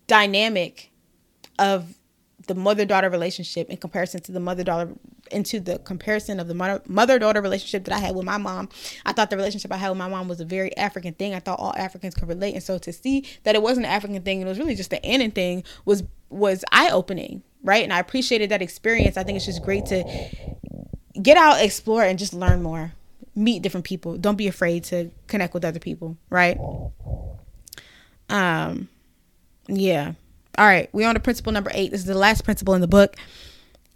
dynamic 0.06 0.90
of 1.58 1.96
the 2.46 2.54
mother 2.54 2.84
daughter 2.84 3.10
relationship 3.10 3.68
in 3.70 3.76
comparison 3.76 4.20
to 4.22 4.32
the 4.32 4.40
mother 4.40 4.64
daughter 4.64 4.92
into 5.30 5.58
the 5.58 5.78
comparison 5.80 6.38
of 6.38 6.48
the 6.48 6.80
mother 6.86 7.18
daughter 7.18 7.40
relationship 7.40 7.84
that 7.84 7.94
I 7.94 7.98
had 7.98 8.14
with 8.14 8.24
my 8.24 8.36
mom. 8.36 8.68
I 9.04 9.12
thought 9.12 9.30
the 9.30 9.36
relationship 9.36 9.72
I 9.72 9.76
had 9.76 9.88
with 9.90 9.98
my 9.98 10.08
mom 10.08 10.28
was 10.28 10.40
a 10.40 10.44
very 10.44 10.76
African 10.76 11.14
thing. 11.14 11.34
I 11.34 11.40
thought 11.40 11.58
all 11.58 11.74
Africans 11.76 12.14
could 12.14 12.28
relate, 12.28 12.54
and 12.54 12.62
so 12.62 12.78
to 12.78 12.92
see 12.92 13.24
that 13.42 13.54
it 13.54 13.62
wasn't 13.62 13.86
an 13.86 13.92
African 13.92 14.22
thing, 14.22 14.40
it 14.40 14.44
was 14.44 14.58
really 14.58 14.74
just 14.74 14.90
the 14.90 15.04
Annan 15.04 15.32
thing 15.32 15.64
was 15.84 16.04
was 16.30 16.64
eye 16.72 16.90
opening, 16.90 17.42
right? 17.62 17.82
And 17.82 17.92
I 17.92 17.98
appreciated 17.98 18.50
that 18.50 18.62
experience. 18.62 19.16
I 19.16 19.22
think 19.22 19.36
it's 19.36 19.46
just 19.46 19.62
great 19.62 19.86
to 19.86 20.04
get 21.20 21.36
out, 21.36 21.60
explore, 21.62 22.02
and 22.02 22.18
just 22.18 22.34
learn 22.34 22.62
more, 22.62 22.92
meet 23.34 23.62
different 23.62 23.86
people. 23.86 24.16
Don't 24.16 24.36
be 24.36 24.48
afraid 24.48 24.84
to 24.84 25.10
connect 25.26 25.54
with 25.54 25.64
other 25.64 25.80
people, 25.80 26.16
right? 26.30 26.58
Um, 28.28 28.88
yeah. 29.68 30.12
All 30.58 30.66
right, 30.66 30.88
we're 30.92 31.08
on 31.08 31.14
to 31.14 31.20
principle 31.20 31.52
number 31.52 31.70
eight. 31.74 31.90
This 31.90 32.00
is 32.00 32.06
the 32.06 32.14
last 32.14 32.44
principle 32.44 32.74
in 32.74 32.80
the 32.80 32.88
book. 32.88 33.16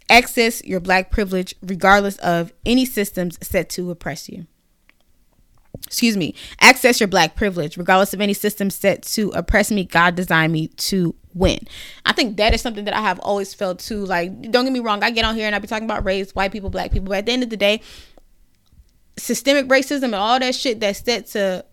Access 0.09 0.63
your 0.63 0.79
black 0.79 1.09
privilege 1.09 1.55
regardless 1.61 2.17
of 2.17 2.53
any 2.65 2.85
systems 2.85 3.37
set 3.41 3.69
to 3.69 3.89
oppress 3.91 4.29
you. 4.29 4.45
Excuse 5.87 6.17
me. 6.17 6.35
Access 6.59 6.99
your 6.99 7.07
black 7.07 7.35
privilege 7.35 7.77
regardless 7.77 8.13
of 8.13 8.21
any 8.21 8.33
system 8.33 8.69
set 8.69 9.03
to 9.03 9.29
oppress 9.29 9.71
me. 9.71 9.85
God 9.85 10.15
designed 10.15 10.53
me 10.53 10.67
to 10.67 11.15
win. 11.33 11.59
I 12.05 12.13
think 12.13 12.37
that 12.37 12.53
is 12.53 12.61
something 12.61 12.85
that 12.85 12.93
I 12.93 13.01
have 13.01 13.19
always 13.19 13.53
felt 13.53 13.79
too. 13.79 14.05
Like, 14.05 14.51
don't 14.51 14.65
get 14.65 14.73
me 14.73 14.79
wrong, 14.79 15.03
I 15.03 15.11
get 15.11 15.25
on 15.25 15.35
here 15.35 15.47
and 15.47 15.55
I 15.55 15.59
be 15.59 15.67
talking 15.67 15.85
about 15.85 16.05
race, 16.05 16.35
white 16.35 16.51
people, 16.51 16.69
black 16.69 16.91
people, 16.91 17.07
but 17.07 17.19
at 17.19 17.25
the 17.25 17.31
end 17.31 17.43
of 17.43 17.49
the 17.49 17.57
day, 17.57 17.81
systemic 19.17 19.67
racism 19.67 20.03
and 20.03 20.15
all 20.15 20.39
that 20.39 20.55
shit 20.55 20.79
that's 20.79 20.99
set 20.99 21.27
to 21.27 21.65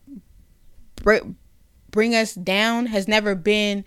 bring 1.91 2.15
us 2.15 2.35
down 2.35 2.87
has 2.87 3.09
never 3.09 3.35
been 3.35 3.85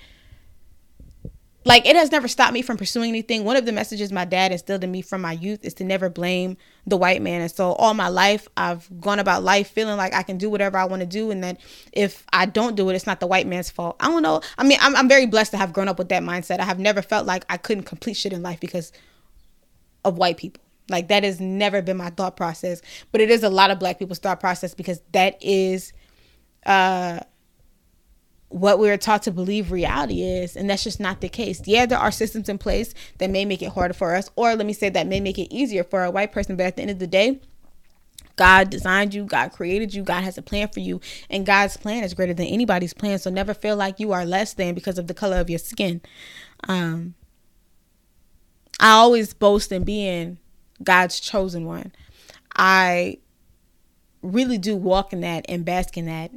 like 1.64 1.86
it 1.86 1.95
has 1.95 2.12
never 2.12 2.28
stopped 2.28 2.53
me 2.53 2.62
from 2.62 2.78
pursuing 2.78 3.09
anything. 3.09 3.43
One 3.43 3.55
of 3.55 3.66
the 3.66 3.72
messages 3.72 4.12
my 4.12 4.26
dad 4.26 4.51
instilled 4.51 4.84
in 4.84 4.91
me 4.91 5.01
from 5.01 5.22
my 5.22 5.34
youth 5.34 5.64
is 5.64 5.76
to 5.76 5.84
never 5.84 6.09
blame 6.09 6.57
the 6.88 6.97
white 6.97 7.22
man. 7.22 7.41
And 7.41 7.51
so 7.51 7.74
all 7.74 7.93
my 7.93 8.07
life 8.07 8.47
I've 8.57 8.89
gone 8.99 9.20
about 9.20 9.43
life 9.43 9.70
feeling 9.70 9.97
like 9.97 10.14
I 10.14 10.24
can 10.24 10.38
do 10.38 10.49
whatever 10.49 10.78
I 10.78 10.86
want 10.86 11.01
to 11.01 11.05
do 11.05 11.30
and 11.30 11.43
that 11.43 11.59
if 11.93 12.26
I 12.34 12.47
don't 12.47 12.76
do 12.76 12.89
it, 12.89 12.95
it's 12.95 13.05
not 13.05 13.20
the 13.20 13.28
white 13.28 13.45
man's 13.45 13.70
fault. 13.70 13.95
I 13.99 14.07
don't 14.07 14.24
know. 14.24 14.41
I 14.57 14.64
mean, 14.64 14.80
I'm, 14.82 14.95
I'm 14.95 15.07
very 15.07 15.28
blessed 15.28 15.51
to 15.51 15.57
have 15.57 15.72
grown 15.72 15.88
up 15.88 15.99
with 15.99 16.09
that 16.09 16.24
mindset. 16.24 16.59
I 16.59 16.66
have 16.66 16.80
never 16.80 17.01
felt 17.01 17.28
like 17.28 17.45
I 17.47 17.57
couldn't 17.57 17.84
complete 17.84 18.16
shit 18.16 18.34
in 18.34 18.41
life 18.41 18.59
because 18.59 18.91
of 20.03 20.18
white 20.18 20.38
people. 20.38 20.64
Like 20.89 21.09
that 21.09 21.24
has 21.24 21.39
never 21.39 21.84
been 21.84 21.97
my 21.97 22.09
thought 22.09 22.36
process. 22.36 22.82
But 23.12 23.22
it 23.22 23.30
is 23.30 23.43
a 23.43 23.49
lot 23.49 23.70
of 23.70 23.78
black 23.78 23.99
people's 23.99 24.20
thought 24.20 24.39
process 24.39 24.74
because 24.74 25.01
that 25.12 25.38
is 25.41 25.93
uh 26.66 27.20
what 28.52 28.80
we're 28.80 28.97
taught 28.97 29.24
to 29.24 29.32
believe 29.32 29.72
reality 29.72 30.22
is 30.22 30.56
and 30.56 30.70
that's 30.70 30.84
just 30.84 30.99
not 30.99 31.22
the 31.22 31.30
case 31.30 31.62
yeah 31.66 31.86
there 31.86 31.97
are 31.97 32.12
systems 32.12 32.49
in 32.49 32.58
place 32.58 32.93
that 33.18 33.30
may 33.30 33.45
make 33.45 33.62
it 33.62 33.70
harder 33.70 33.93
for 33.93 34.14
us 34.14 34.30
or 34.36 34.56
let 34.56 34.66
me 34.66 34.74
say 34.74 34.89
that 34.89 35.08
may 35.08 35.20
make 35.20 35.39
it 35.39 35.54
easier 35.54 35.84
for 35.84 36.04
a 36.04 36.12
white 36.12 36.32
person 36.32 36.56
but 36.56 36.66
at 36.66 36.76
the 36.76 36.82
end 36.82 36.91
of 36.91 36.99
the 36.99 37.08
day 37.08 37.39
God 38.36 38.70
designed 38.72 39.14
you, 39.14 39.26
God 39.26 39.52
created 39.52 39.93
you, 39.93 40.04
God 40.04 40.24
has 40.24 40.38
a 40.38 40.41
plan 40.41 40.68
for 40.70 40.80
you, 40.80 40.99
and 41.30 41.45
God's 41.45 41.78
plan 41.78 42.04
is 42.04 42.16
greater 42.16 42.34
than 42.34 42.47
anybody's 42.47 42.93
plan. 42.93 43.20
So 43.20 43.30
never 43.30 43.54
feel 43.54 43.76
like 43.76 43.99
you 43.99 44.14
are 44.14 44.26
less 44.26 44.54
than 44.54 44.74
because 44.74 44.97
of 44.97 45.06
the 45.06 45.14
color 45.14 45.38
of 45.38 45.49
your 45.49 45.60
skin. 45.60 46.02
Um, 46.68 47.14
I 48.80 48.91
always 48.93 49.36
boast 49.36 49.72
in 49.72 49.84
being 49.84 50.39
God's 50.84 51.20
chosen 51.20 51.66
one. 51.66 51.91
I 52.56 53.20
really 54.24 54.58
do 54.58 54.76
walk 54.76 55.14
in 55.14 55.22
that 55.22 55.45
and 55.47 55.64
bask 55.64 55.97
in 55.97 56.06
that. 56.08 56.32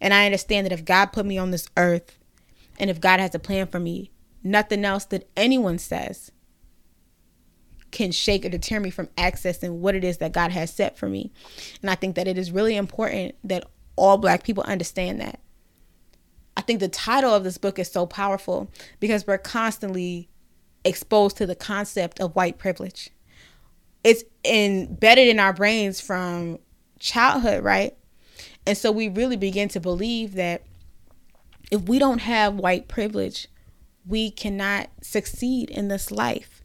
And 0.00 0.14
I 0.14 0.24
understand 0.24 0.66
that 0.66 0.72
if 0.72 0.84
God 0.84 1.06
put 1.06 1.26
me 1.26 1.38
on 1.38 1.50
this 1.50 1.68
earth 1.76 2.18
and 2.78 2.88
if 2.88 3.00
God 3.00 3.20
has 3.20 3.34
a 3.34 3.38
plan 3.38 3.66
for 3.66 3.78
me, 3.78 4.10
nothing 4.42 4.84
else 4.84 5.04
that 5.06 5.28
anyone 5.36 5.78
says 5.78 6.32
can 7.90 8.12
shake 8.12 8.44
or 8.44 8.48
deter 8.48 8.80
me 8.80 8.90
from 8.90 9.08
accessing 9.18 9.78
what 9.78 9.94
it 9.94 10.04
is 10.04 10.18
that 10.18 10.32
God 10.32 10.52
has 10.52 10.72
set 10.72 10.96
for 10.96 11.08
me. 11.08 11.32
And 11.82 11.90
I 11.90 11.94
think 11.94 12.14
that 12.16 12.28
it 12.28 12.38
is 12.38 12.52
really 12.52 12.76
important 12.76 13.34
that 13.44 13.64
all 13.96 14.16
black 14.16 14.44
people 14.44 14.62
understand 14.64 15.20
that. 15.20 15.40
I 16.56 16.62
think 16.62 16.80
the 16.80 16.88
title 16.88 17.34
of 17.34 17.44
this 17.44 17.58
book 17.58 17.78
is 17.78 17.90
so 17.90 18.06
powerful 18.06 18.70
because 18.98 19.26
we're 19.26 19.38
constantly 19.38 20.28
exposed 20.84 21.36
to 21.38 21.46
the 21.46 21.54
concept 21.54 22.20
of 22.20 22.34
white 22.34 22.58
privilege. 22.58 23.10
It's 24.04 24.24
embedded 24.44 25.28
in 25.28 25.40
our 25.40 25.52
brains 25.52 26.00
from 26.00 26.58
childhood, 26.98 27.64
right? 27.64 27.96
And 28.66 28.76
so 28.76 28.92
we 28.92 29.08
really 29.08 29.36
begin 29.36 29.68
to 29.70 29.80
believe 29.80 30.34
that 30.34 30.62
if 31.70 31.82
we 31.82 31.98
don't 31.98 32.20
have 32.20 32.54
white 32.54 32.88
privilege, 32.88 33.48
we 34.06 34.30
cannot 34.30 34.90
succeed 35.02 35.70
in 35.70 35.88
this 35.88 36.10
life. 36.10 36.62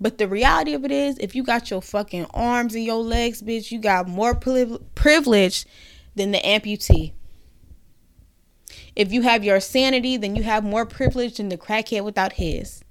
But 0.00 0.18
the 0.18 0.28
reality 0.28 0.74
of 0.74 0.84
it 0.84 0.92
is, 0.92 1.18
if 1.18 1.34
you 1.34 1.42
got 1.42 1.70
your 1.70 1.82
fucking 1.82 2.26
arms 2.32 2.74
and 2.74 2.84
your 2.84 3.02
legs, 3.02 3.42
bitch, 3.42 3.70
you 3.70 3.80
got 3.80 4.08
more 4.08 4.34
privilege 4.34 5.66
than 6.14 6.30
the 6.30 6.38
amputee. 6.38 7.12
If 8.94 9.12
you 9.12 9.22
have 9.22 9.44
your 9.44 9.60
sanity, 9.60 10.16
then 10.16 10.36
you 10.36 10.42
have 10.44 10.64
more 10.64 10.86
privilege 10.86 11.36
than 11.36 11.48
the 11.48 11.58
crackhead 11.58 12.04
without 12.04 12.34
his. 12.34 12.82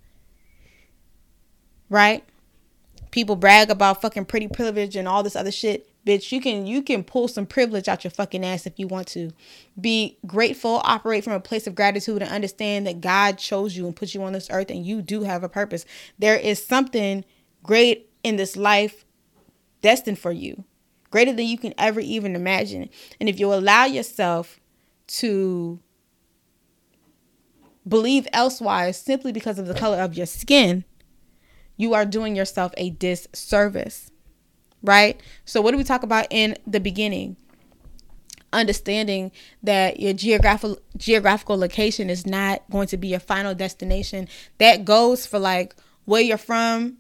Right? 1.90 2.24
People 3.12 3.36
brag 3.36 3.70
about 3.70 4.02
fucking 4.02 4.26
pretty 4.26 4.48
privilege 4.48 4.96
and 4.96 5.08
all 5.08 5.24
this 5.24 5.36
other 5.36 5.52
shit 5.52 5.90
bitch 6.08 6.32
you 6.32 6.40
can 6.40 6.66
you 6.66 6.82
can 6.82 7.04
pull 7.04 7.28
some 7.28 7.46
privilege 7.46 7.88
out 7.88 8.04
your 8.04 8.12
fucking 8.12 8.46
ass 8.46 8.66
if 8.66 8.80
you 8.80 8.88
want 8.88 9.08
to. 9.08 9.32
Be 9.80 10.18
grateful 10.26 10.82
operate 10.84 11.24
from 11.24 11.34
a 11.34 11.40
place 11.40 11.68
of 11.68 11.76
gratitude 11.76 12.22
and 12.22 12.32
understand 12.32 12.88
that 12.88 13.02
god 13.02 13.38
chose 13.38 13.76
you 13.76 13.86
and 13.86 13.96
put 13.96 14.14
you 14.14 14.24
on 14.24 14.34
this 14.34 14.48
earth 14.50 14.72
and 14.72 14.86
you 14.86 15.02
do 15.02 15.24
have 15.24 15.44
a 15.44 15.50
purpose. 15.50 15.86
There 16.18 16.38
is 16.38 16.66
something 16.66 17.26
great 17.62 18.10
in 18.24 18.38
this 18.38 18.56
life 18.56 19.04
destined 19.82 20.20
for 20.20 20.32
you 20.32 20.64
greater 21.10 21.34
than 21.34 21.46
you 21.46 21.58
can 21.58 21.74
ever 21.78 22.00
even 22.00 22.36
imagine. 22.36 22.90
And 23.20 23.30
if 23.30 23.40
you 23.40 23.54
allow 23.54 23.86
yourself 23.86 24.60
to 25.08 25.80
believe 27.88 28.28
elsewise 28.34 29.00
simply 29.00 29.32
because 29.32 29.58
of 29.58 29.68
the 29.68 29.74
color 29.74 30.02
of 30.02 30.16
your 30.16 30.26
skin 30.26 30.84
you 31.78 31.94
are 31.94 32.06
doing 32.06 32.36
yourself 32.36 32.74
a 32.76 32.90
disservice 32.90 34.12
right? 34.88 35.22
So, 35.46 35.62
what 35.62 35.72
do 35.72 35.78
we 35.78 35.84
talk 35.84 36.04
about 36.04 36.28
in 36.30 36.56
the 36.66 36.80
beginning? 36.80 37.36
Understanding 38.54 39.32
that 39.62 40.00
your 40.00 40.14
geographical 40.14 40.80
geographical 40.96 41.58
location 41.58 42.10
is 42.10 42.26
not 42.26 42.64
going 42.72 42.88
to 42.88 42.98
be 42.98 43.10
your 43.10 43.20
final 43.20 43.54
destination. 43.54 44.28
That 44.58 44.86
goes 44.86 45.26
for 45.26 45.38
like 45.38 45.76
where 46.06 46.22
you're 46.22 46.38
from, 46.38 46.98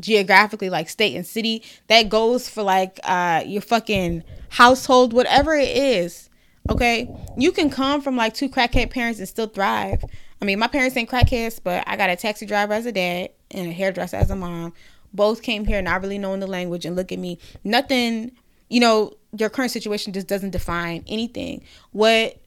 geographically, 0.00 0.70
like 0.70 0.88
state 0.88 1.14
and 1.14 1.26
city. 1.26 1.62
That 1.88 2.08
goes 2.08 2.48
for 2.48 2.62
like 2.62 2.98
uh, 3.04 3.44
your 3.46 3.62
fucking 3.62 4.24
household, 4.48 5.12
whatever 5.12 5.54
it 5.54 5.76
is. 5.76 6.30
Okay, 6.70 7.12
you 7.36 7.52
can 7.52 7.68
come 7.70 8.00
from 8.00 8.16
like 8.16 8.34
two 8.34 8.48
crackhead 8.48 8.90
parents 8.90 9.18
and 9.18 9.28
still 9.28 9.48
thrive. 9.48 10.04
I 10.40 10.44
mean, 10.44 10.58
my 10.58 10.66
parents 10.66 10.96
ain't 10.96 11.10
crackheads, 11.10 11.60
but 11.62 11.84
I 11.86 11.96
got 11.96 12.10
a 12.10 12.16
taxi 12.16 12.46
driver 12.46 12.72
as 12.72 12.86
a 12.86 12.92
dad 12.92 13.30
and 13.50 13.68
a 13.68 13.72
hairdresser 13.72 14.16
as 14.16 14.30
a 14.30 14.36
mom 14.36 14.72
both 15.12 15.42
came 15.42 15.64
here 15.64 15.82
not 15.82 16.02
really 16.02 16.18
knowing 16.18 16.40
the 16.40 16.46
language 16.46 16.84
and 16.84 16.96
look 16.96 17.12
at 17.12 17.18
me. 17.18 17.38
Nothing, 17.64 18.32
you 18.68 18.80
know, 18.80 19.14
your 19.36 19.50
current 19.50 19.70
situation 19.70 20.12
just 20.12 20.26
doesn't 20.26 20.50
define 20.50 21.04
anything. 21.06 21.64
What 21.92 22.38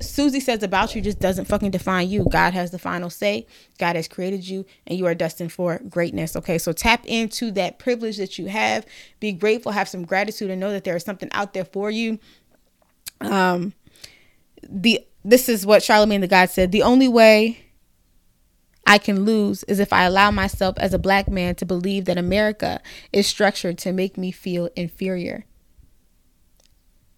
Susie 0.00 0.40
says 0.40 0.62
about 0.62 0.94
you 0.94 1.02
just 1.02 1.20
doesn't 1.20 1.46
fucking 1.46 1.70
define 1.70 2.08
you. 2.08 2.26
God 2.30 2.54
has 2.54 2.70
the 2.70 2.78
final 2.78 3.10
say. 3.10 3.46
God 3.78 3.96
has 3.96 4.08
created 4.08 4.48
you 4.48 4.64
and 4.86 4.98
you 4.98 5.06
are 5.06 5.14
destined 5.14 5.52
for 5.52 5.80
greatness. 5.88 6.36
Okay, 6.36 6.58
so 6.58 6.72
tap 6.72 7.04
into 7.06 7.50
that 7.52 7.78
privilege 7.78 8.16
that 8.16 8.38
you 8.38 8.46
have. 8.46 8.86
Be 9.20 9.32
grateful, 9.32 9.72
have 9.72 9.88
some 9.88 10.04
gratitude, 10.04 10.50
and 10.50 10.60
know 10.60 10.70
that 10.70 10.84
there 10.84 10.96
is 10.96 11.04
something 11.04 11.28
out 11.32 11.54
there 11.54 11.64
for 11.64 11.90
you. 11.90 12.18
Um, 13.20 13.74
the 14.68 15.06
this 15.24 15.48
is 15.48 15.66
what 15.66 15.82
Charlamagne 15.82 16.20
tha 16.20 16.28
God 16.28 16.50
said. 16.50 16.72
The 16.72 16.82
only 16.82 17.08
way 17.08 17.65
I 18.86 18.98
can 18.98 19.24
lose 19.24 19.64
is 19.64 19.80
if 19.80 19.92
I 19.92 20.04
allow 20.04 20.30
myself 20.30 20.78
as 20.78 20.94
a 20.94 20.98
black 20.98 21.28
man 21.28 21.56
to 21.56 21.66
believe 21.66 22.04
that 22.04 22.16
America 22.16 22.80
is 23.12 23.26
structured 23.26 23.78
to 23.78 23.92
make 23.92 24.16
me 24.16 24.30
feel 24.30 24.70
inferior. 24.76 25.44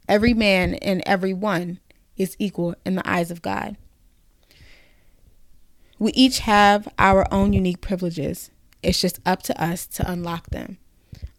Every 0.08 0.32
man 0.32 0.74
and 0.74 1.02
every 1.04 1.34
one 1.34 1.80
is 2.16 2.36
equal 2.38 2.74
in 2.86 2.94
the 2.94 3.08
eyes 3.08 3.30
of 3.30 3.42
God. 3.42 3.76
We 5.98 6.12
each 6.12 6.40
have 6.40 6.88
our 6.98 7.26
own 7.32 7.52
unique 7.52 7.82
privileges. 7.82 8.50
It's 8.82 9.00
just 9.00 9.20
up 9.26 9.42
to 9.42 9.62
us 9.62 9.86
to 9.88 10.10
unlock 10.10 10.48
them. 10.50 10.78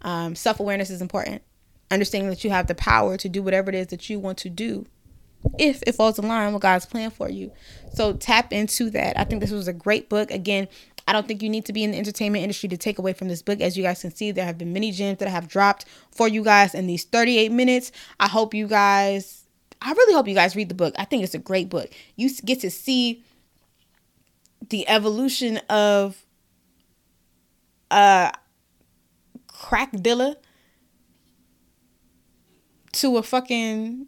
Um, 0.02 0.36
Self 0.36 0.60
awareness 0.60 0.92
is 0.92 1.02
important. 1.02 1.42
Understanding 1.90 2.30
that 2.30 2.44
you 2.44 2.52
have 2.52 2.68
the 2.68 2.76
power 2.76 3.18
to 3.18 3.30
do 3.30 3.42
whatever 3.42 3.70
it 3.70 3.76
is 3.76 3.88
that 3.88 4.10
you 4.10 4.20
want 4.20 4.38
to 4.40 4.50
do 4.50 4.86
if 5.58 5.82
it 5.88 5.96
falls 5.96 6.20
in 6.20 6.28
line 6.28 6.54
with 6.54 6.62
God's 6.62 6.86
plan 6.86 7.12
for 7.12 7.30
you. 7.30 7.52
So 7.94 8.14
tap 8.14 8.54
into 8.54 8.90
that. 8.92 9.18
I 9.18 9.24
think 9.24 9.42
this 9.42 9.52
was 9.52 9.68
a 9.68 9.74
great 9.74 10.10
book. 10.10 10.32
Again, 10.32 10.68
I 11.08 11.14
don't 11.14 11.28
think 11.28 11.42
you 11.42 11.50
need 11.50 11.66
to 11.66 11.74
be 11.74 11.84
in 11.84 11.92
the 11.92 11.98
entertainment 11.98 12.44
industry 12.44 12.70
to 12.70 12.78
take 12.78 13.00
away 13.00 13.14
from 13.14 13.30
this 13.30 13.42
book. 13.42 13.62
As 13.62 13.76
you 13.76 13.84
guys 13.84 14.02
can 14.02 14.14
see, 14.14 14.32
there 14.32 14.46
have 14.46 14.58
been 14.58 14.74
many 14.74 14.92
gems 14.92 15.18
that 15.20 15.28
I 15.28 15.32
have 15.32 15.48
dropped 15.48 15.86
for 16.12 16.28
you 16.28 16.44
guys 16.44 16.76
in 16.76 16.88
these 16.88 17.04
38 17.04 17.52
minutes. 17.52 17.92
I 18.20 18.28
hope 18.28 18.54
you 18.54 18.68
guys, 18.68 19.46
I 19.82 19.92
really 19.92 20.14
hope 20.14 20.28
you 20.28 20.36
guys 20.36 20.56
read 20.56 20.70
the 20.70 20.76
book. 20.76 20.94
I 20.98 21.06
think 21.06 21.24
it's 21.24 21.34
a 21.34 21.40
great 21.40 21.70
book. 21.70 21.90
You 22.16 22.30
get 22.46 22.60
to 22.62 22.70
see 22.70 23.24
the 24.70 24.88
evolution 24.88 25.58
of 25.70 26.24
uh 27.90 28.32
crack 29.48 29.92
dealer 29.92 30.36
to 32.92 33.18
a 33.18 33.24
fucking 33.24 34.06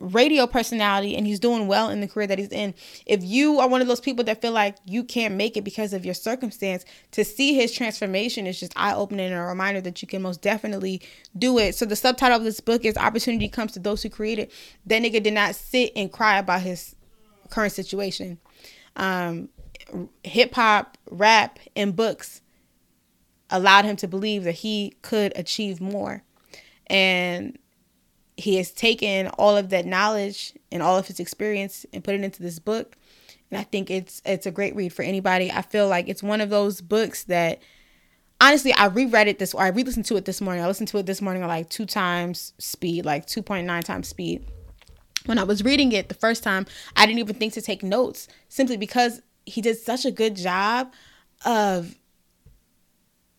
radio 0.00 0.46
personality 0.46 1.14
and 1.14 1.26
he's 1.26 1.38
doing 1.38 1.66
well 1.66 1.90
in 1.90 2.00
the 2.00 2.08
career 2.08 2.26
that 2.26 2.38
he's 2.38 2.48
in. 2.48 2.74
If 3.06 3.22
you 3.22 3.60
are 3.60 3.68
one 3.68 3.80
of 3.80 3.86
those 3.86 4.00
people 4.00 4.24
that 4.24 4.40
feel 4.40 4.52
like 4.52 4.76
you 4.86 5.04
can't 5.04 5.34
make 5.34 5.56
it 5.56 5.62
because 5.62 5.92
of 5.92 6.04
your 6.04 6.14
circumstance, 6.14 6.84
to 7.12 7.24
see 7.24 7.54
his 7.54 7.72
transformation 7.72 8.46
is 8.46 8.58
just 8.58 8.72
eye 8.76 8.94
opening 8.94 9.26
and 9.26 9.36
a 9.40 9.42
reminder 9.42 9.80
that 9.82 10.02
you 10.02 10.08
can 10.08 10.22
most 10.22 10.42
definitely 10.42 11.02
do 11.38 11.58
it. 11.58 11.74
So 11.74 11.84
the 11.84 11.96
subtitle 11.96 12.38
of 12.38 12.44
this 12.44 12.60
book 12.60 12.84
is 12.84 12.96
Opportunity 12.96 13.48
Comes 13.48 13.72
to 13.72 13.78
Those 13.78 14.02
Who 14.02 14.08
Create 14.08 14.38
It. 14.38 14.52
That 14.86 15.02
nigga 15.02 15.22
did 15.22 15.34
not 15.34 15.54
sit 15.54 15.92
and 15.94 16.10
cry 16.10 16.38
about 16.38 16.62
his 16.62 16.96
current 17.50 17.72
situation. 17.72 18.38
Um, 18.96 19.50
hip 20.24 20.54
hop, 20.54 20.96
rap, 21.10 21.58
and 21.76 21.94
books 21.94 22.40
allowed 23.50 23.84
him 23.84 23.96
to 23.96 24.08
believe 24.08 24.44
that 24.44 24.56
he 24.56 24.94
could 25.02 25.32
achieve 25.36 25.80
more. 25.80 26.22
And 26.86 27.58
he 28.40 28.56
has 28.56 28.70
taken 28.70 29.28
all 29.28 29.56
of 29.56 29.70
that 29.70 29.86
knowledge 29.86 30.54
and 30.72 30.82
all 30.82 30.98
of 30.98 31.06
his 31.06 31.20
experience 31.20 31.86
and 31.92 32.02
put 32.02 32.14
it 32.14 32.22
into 32.22 32.42
this 32.42 32.58
book. 32.58 32.96
And 33.50 33.58
i 33.58 33.64
think 33.64 33.90
it's 33.90 34.22
it's 34.24 34.46
a 34.46 34.50
great 34.50 34.74
read 34.76 34.92
for 34.92 35.02
anybody. 35.02 35.50
I 35.50 35.62
feel 35.62 35.88
like 35.88 36.08
it's 36.08 36.22
one 36.22 36.40
of 36.40 36.50
those 36.50 36.80
books 36.80 37.24
that 37.24 37.60
honestly 38.40 38.72
i 38.72 38.86
reread 38.86 39.28
it 39.28 39.38
this 39.38 39.52
or 39.52 39.62
i 39.62 39.68
re-listened 39.68 40.06
to 40.06 40.16
it 40.16 40.24
this 40.24 40.40
morning. 40.40 40.62
I 40.62 40.66
listened 40.66 40.88
to 40.88 40.98
it 40.98 41.06
this 41.06 41.20
morning 41.20 41.42
at 41.42 41.48
like 41.48 41.68
two 41.68 41.86
times 41.86 42.52
speed 42.58 43.04
like 43.04 43.26
2.9 43.26 43.84
times 43.84 44.08
speed. 44.08 44.46
When 45.26 45.38
I 45.38 45.44
was 45.44 45.62
reading 45.62 45.92
it 45.92 46.08
the 46.08 46.14
first 46.14 46.42
time, 46.42 46.66
I 46.96 47.04
didn't 47.04 47.18
even 47.18 47.36
think 47.36 47.52
to 47.52 47.60
take 47.60 47.82
notes 47.82 48.26
simply 48.48 48.78
because 48.78 49.20
he 49.44 49.60
did 49.60 49.76
such 49.76 50.04
a 50.04 50.10
good 50.10 50.34
job 50.34 50.92
of 51.44 51.94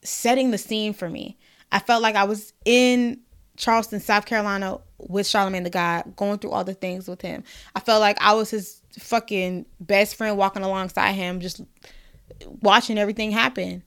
setting 0.03 0.51
the 0.51 0.57
scene 0.57 0.93
for 0.93 1.09
me. 1.09 1.37
I 1.71 1.79
felt 1.79 2.01
like 2.01 2.15
I 2.15 2.25
was 2.25 2.53
in 2.65 3.21
Charleston, 3.57 3.99
South 3.99 4.25
Carolina 4.25 4.79
with 5.07 5.25
Charlamagne 5.25 5.63
tha 5.63 5.69
God, 5.69 6.15
going 6.15 6.39
through 6.39 6.51
all 6.51 6.63
the 6.63 6.73
things 6.73 7.07
with 7.07 7.21
him. 7.21 7.43
I 7.75 7.79
felt 7.79 8.01
like 8.01 8.17
I 8.21 8.33
was 8.33 8.49
his 8.49 8.81
fucking 8.99 9.65
best 9.79 10.15
friend 10.15 10.37
walking 10.37 10.63
alongside 10.63 11.13
him, 11.13 11.39
just 11.39 11.61
watching 12.61 12.97
everything 12.97 13.31
happen. 13.31 13.83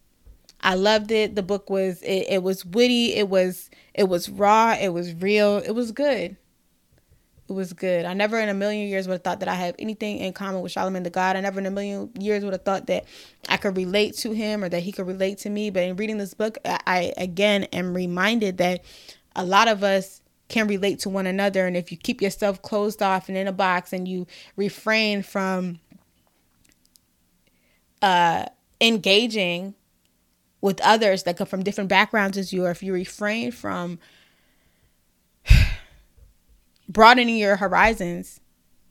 I 0.61 0.75
loved 0.75 1.11
it. 1.11 1.35
The 1.35 1.43
book 1.43 1.69
was 1.69 2.01
it, 2.03 2.27
it 2.29 2.43
was 2.43 2.65
witty, 2.65 3.15
it 3.15 3.29
was 3.29 3.71
it 3.93 4.09
was 4.09 4.31
raw, 4.31 4.75
it 4.81 4.89
was 4.89 5.15
real, 5.15 5.59
it 5.59 5.73
was 5.73 5.93
good. 5.93 6.37
It 7.47 7.53
was 7.53 7.75
good. 7.75 8.07
I 8.07 8.15
never 8.15 8.41
in 8.41 8.49
a 8.49 8.55
million 8.55 8.89
years 8.89 9.07
would 9.07 9.13
have 9.15 9.23
thought 9.23 9.41
that 9.41 9.49
I 9.51 9.55
have 9.55 9.75
anything 9.79 10.17
in 10.19 10.33
common 10.33 10.63
with 10.63 10.73
Charlamagne 10.73 11.05
tha 11.05 11.11
God. 11.11 11.37
I 11.37 11.41
never 11.41 11.61
in 11.61 11.67
a 11.67 11.71
million 11.71 12.11
years 12.19 12.43
would 12.43 12.55
have 12.55 12.65
thought 12.65 12.87
that 12.87 13.05
I 13.51 13.59
could 13.59 13.77
relate 13.77 14.17
to 14.19 14.33
him 14.33 14.65
or 14.65 14.71
that 14.71 14.83
he 14.83 14.93
could 14.93 15.07
relate 15.07 15.39
to 15.39 15.51
me. 15.51 15.69
But 15.69 15.83
in 15.83 15.97
reading 15.97 16.17
this 16.17 16.33
book, 16.33 16.57
I 16.65 17.13
again 17.19 17.65
am 17.65 17.95
reminded 17.95 18.57
that 18.59 18.83
a 19.37 19.45
lot 19.45 19.69
of 19.69 19.83
us 19.83 20.23
can 20.49 20.67
relate 20.67 20.99
to 21.01 21.09
one 21.09 21.27
another. 21.27 21.67
And 21.67 21.77
if 21.77 21.91
you 21.91 21.99
keep 21.99 22.21
yourself 22.21 22.63
closed 22.63 23.03
off 23.03 23.29
and 23.29 23.37
in 23.37 23.47
a 23.47 23.53
box 23.53 23.93
and 23.93 24.07
you 24.07 24.27
refrain 24.57 25.23
from 25.23 25.81
uh, 28.03 28.47
engaging 28.81 29.75
with 30.61 30.81
others 30.81 31.23
that 31.25 31.37
come 31.37 31.47
from 31.47 31.63
different 31.63 31.89
backgrounds 31.89 32.39
as 32.39 32.53
you, 32.53 32.65
or 32.65 32.71
if 32.71 32.83
you 32.83 32.93
refrain 32.93 33.51
from 33.51 33.99
broadening 36.89 37.37
your 37.37 37.57
horizons 37.57 38.41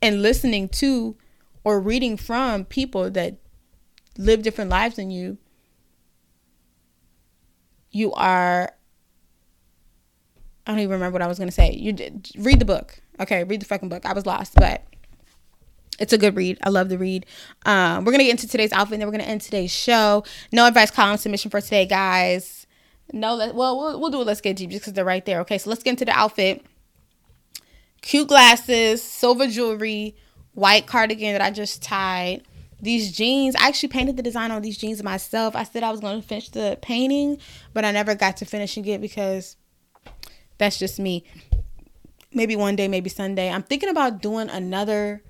and 0.02 0.22
listening 0.22 0.68
to 0.68 1.16
or 1.62 1.80
reading 1.80 2.16
from 2.16 2.64
people 2.64 3.10
that 3.10 3.38
live 4.18 4.42
different 4.42 4.70
lives 4.70 4.96
than 4.96 5.10
you, 5.10 5.38
you 7.90 8.12
are 8.14 8.73
I 10.66 10.72
don't 10.72 10.80
even 10.80 10.92
remember 10.92 11.14
what 11.14 11.22
I 11.22 11.26
was 11.26 11.38
gonna 11.38 11.50
say. 11.50 11.72
You 11.72 11.92
did, 11.92 12.30
read 12.36 12.58
the 12.58 12.64
book. 12.64 13.00
Okay, 13.20 13.44
read 13.44 13.60
the 13.60 13.66
fucking 13.66 13.88
book. 13.88 14.06
I 14.06 14.12
was 14.12 14.26
lost, 14.26 14.54
but 14.54 14.82
it's 15.98 16.12
a 16.12 16.18
good 16.18 16.36
read. 16.36 16.58
I 16.62 16.70
love 16.70 16.88
the 16.88 16.98
read. 16.98 17.26
Um, 17.66 18.04
we're 18.04 18.12
gonna 18.12 18.24
get 18.24 18.32
into 18.32 18.48
today's 18.48 18.72
outfit, 18.72 18.94
and 18.94 19.02
then 19.02 19.08
we're 19.08 19.12
gonna 19.18 19.24
end 19.24 19.42
today's 19.42 19.70
show. 19.70 20.24
No 20.52 20.66
advice 20.66 20.90
column 20.90 21.16
submission 21.16 21.50
for 21.50 21.60
today, 21.60 21.86
guys. 21.86 22.66
No, 23.12 23.34
let, 23.34 23.54
well, 23.54 23.78
we'll 23.78 24.00
we'll 24.00 24.10
do 24.10 24.22
it. 24.22 24.26
Let's 24.26 24.40
get 24.40 24.56
deep 24.56 24.70
just 24.70 24.82
because 24.82 24.94
they're 24.94 25.04
right 25.04 25.24
there. 25.24 25.40
Okay, 25.40 25.58
so 25.58 25.70
let's 25.70 25.82
get 25.82 25.90
into 25.90 26.06
the 26.06 26.12
outfit. 26.12 26.64
Cute 28.00 28.28
glasses, 28.28 29.02
silver 29.02 29.46
jewelry, 29.46 30.16
white 30.52 30.86
cardigan 30.86 31.32
that 31.32 31.42
I 31.42 31.50
just 31.50 31.82
tied. 31.82 32.42
These 32.80 33.12
jeans, 33.12 33.56
I 33.56 33.68
actually 33.68 33.88
painted 33.88 34.18
the 34.18 34.22
design 34.22 34.50
on 34.50 34.60
these 34.60 34.76
jeans 34.76 35.02
myself. 35.02 35.56
I 35.56 35.62
said 35.64 35.82
I 35.82 35.90
was 35.90 36.00
going 36.00 36.20
to 36.20 36.26
finish 36.26 36.50
the 36.50 36.78
painting, 36.82 37.38
but 37.72 37.82
I 37.84 37.92
never 37.92 38.14
got 38.14 38.36
to 38.38 38.44
finishing 38.44 38.84
it 38.86 39.00
because 39.00 39.56
that's 40.58 40.78
just 40.78 40.98
me. 40.98 41.24
Maybe 42.32 42.56
one 42.56 42.76
day, 42.76 42.88
maybe 42.88 43.10
Sunday. 43.10 43.50
I'm 43.50 43.62
thinking 43.62 43.88
about 43.88 44.20
doing 44.20 44.48
another 44.50 45.22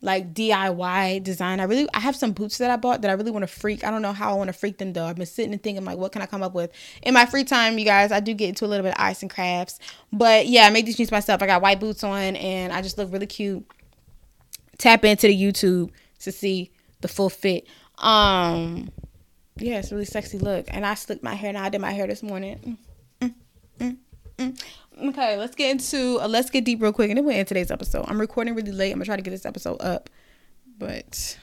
like 0.00 0.32
DIY 0.32 1.22
design. 1.22 1.60
I 1.60 1.64
really 1.64 1.88
I 1.94 2.00
have 2.00 2.16
some 2.16 2.32
boots 2.32 2.58
that 2.58 2.70
I 2.70 2.76
bought 2.76 3.02
that 3.02 3.10
I 3.10 3.14
really 3.14 3.30
want 3.30 3.42
to 3.42 3.48
freak. 3.48 3.84
I 3.84 3.90
don't 3.90 4.02
know 4.02 4.12
how 4.12 4.32
I 4.32 4.34
want 4.34 4.48
to 4.48 4.52
freak 4.52 4.78
them 4.78 4.92
though. 4.92 5.04
I've 5.04 5.16
been 5.16 5.26
sitting 5.26 5.52
and 5.52 5.62
thinking 5.62 5.84
like 5.84 5.98
what 5.98 6.12
can 6.12 6.22
I 6.22 6.26
come 6.26 6.42
up 6.42 6.54
with? 6.54 6.70
In 7.02 7.14
my 7.14 7.26
free 7.26 7.44
time, 7.44 7.78
you 7.78 7.84
guys, 7.84 8.12
I 8.12 8.20
do 8.20 8.34
get 8.34 8.50
into 8.50 8.64
a 8.64 8.68
little 8.68 8.84
bit 8.84 8.94
of 8.94 9.00
ice 9.00 9.22
and 9.22 9.30
crafts. 9.30 9.78
But 10.12 10.46
yeah, 10.46 10.66
I 10.66 10.70
made 10.70 10.86
these 10.86 10.96
jeans 10.96 11.10
myself. 11.10 11.42
I 11.42 11.46
got 11.46 11.62
white 11.62 11.80
boots 11.80 12.04
on 12.04 12.36
and 12.36 12.72
I 12.72 12.82
just 12.82 12.98
look 12.98 13.12
really 13.12 13.26
cute. 13.26 13.64
Tap 14.78 15.04
into 15.04 15.26
the 15.26 15.36
YouTube 15.36 15.90
to 16.20 16.32
see 16.32 16.70
the 17.00 17.08
full 17.08 17.30
fit. 17.30 17.66
Um 17.98 18.90
yeah, 19.56 19.80
it's 19.80 19.90
really 19.90 20.04
sexy 20.04 20.38
look. 20.38 20.66
And 20.68 20.86
I 20.86 20.94
slicked 20.94 21.24
my 21.24 21.34
hair 21.34 21.52
now. 21.52 21.64
I 21.64 21.68
did 21.68 21.80
my 21.80 21.90
hair 21.90 22.06
this 22.06 22.22
morning. 22.22 22.78
Mm, 23.20 23.28
mm, 23.28 23.34
mm. 23.80 23.96
Mm. 24.38 24.60
Okay, 25.00 25.36
let's 25.36 25.54
get 25.54 25.70
into 25.70 26.18
uh, 26.20 26.28
let's 26.28 26.50
get 26.50 26.64
deep 26.64 26.80
real 26.80 26.92
quick, 26.92 27.10
and 27.10 27.18
then 27.18 27.24
we'll 27.24 27.36
end 27.36 27.48
today's 27.48 27.70
episode. 27.70 28.04
I'm 28.08 28.20
recording 28.20 28.54
really 28.54 28.72
late. 28.72 28.92
I'm 28.92 28.98
gonna 28.98 29.04
try 29.04 29.16
to 29.16 29.22
get 29.22 29.30
this 29.30 29.46
episode 29.46 29.80
up, 29.80 30.10
but 30.78 31.38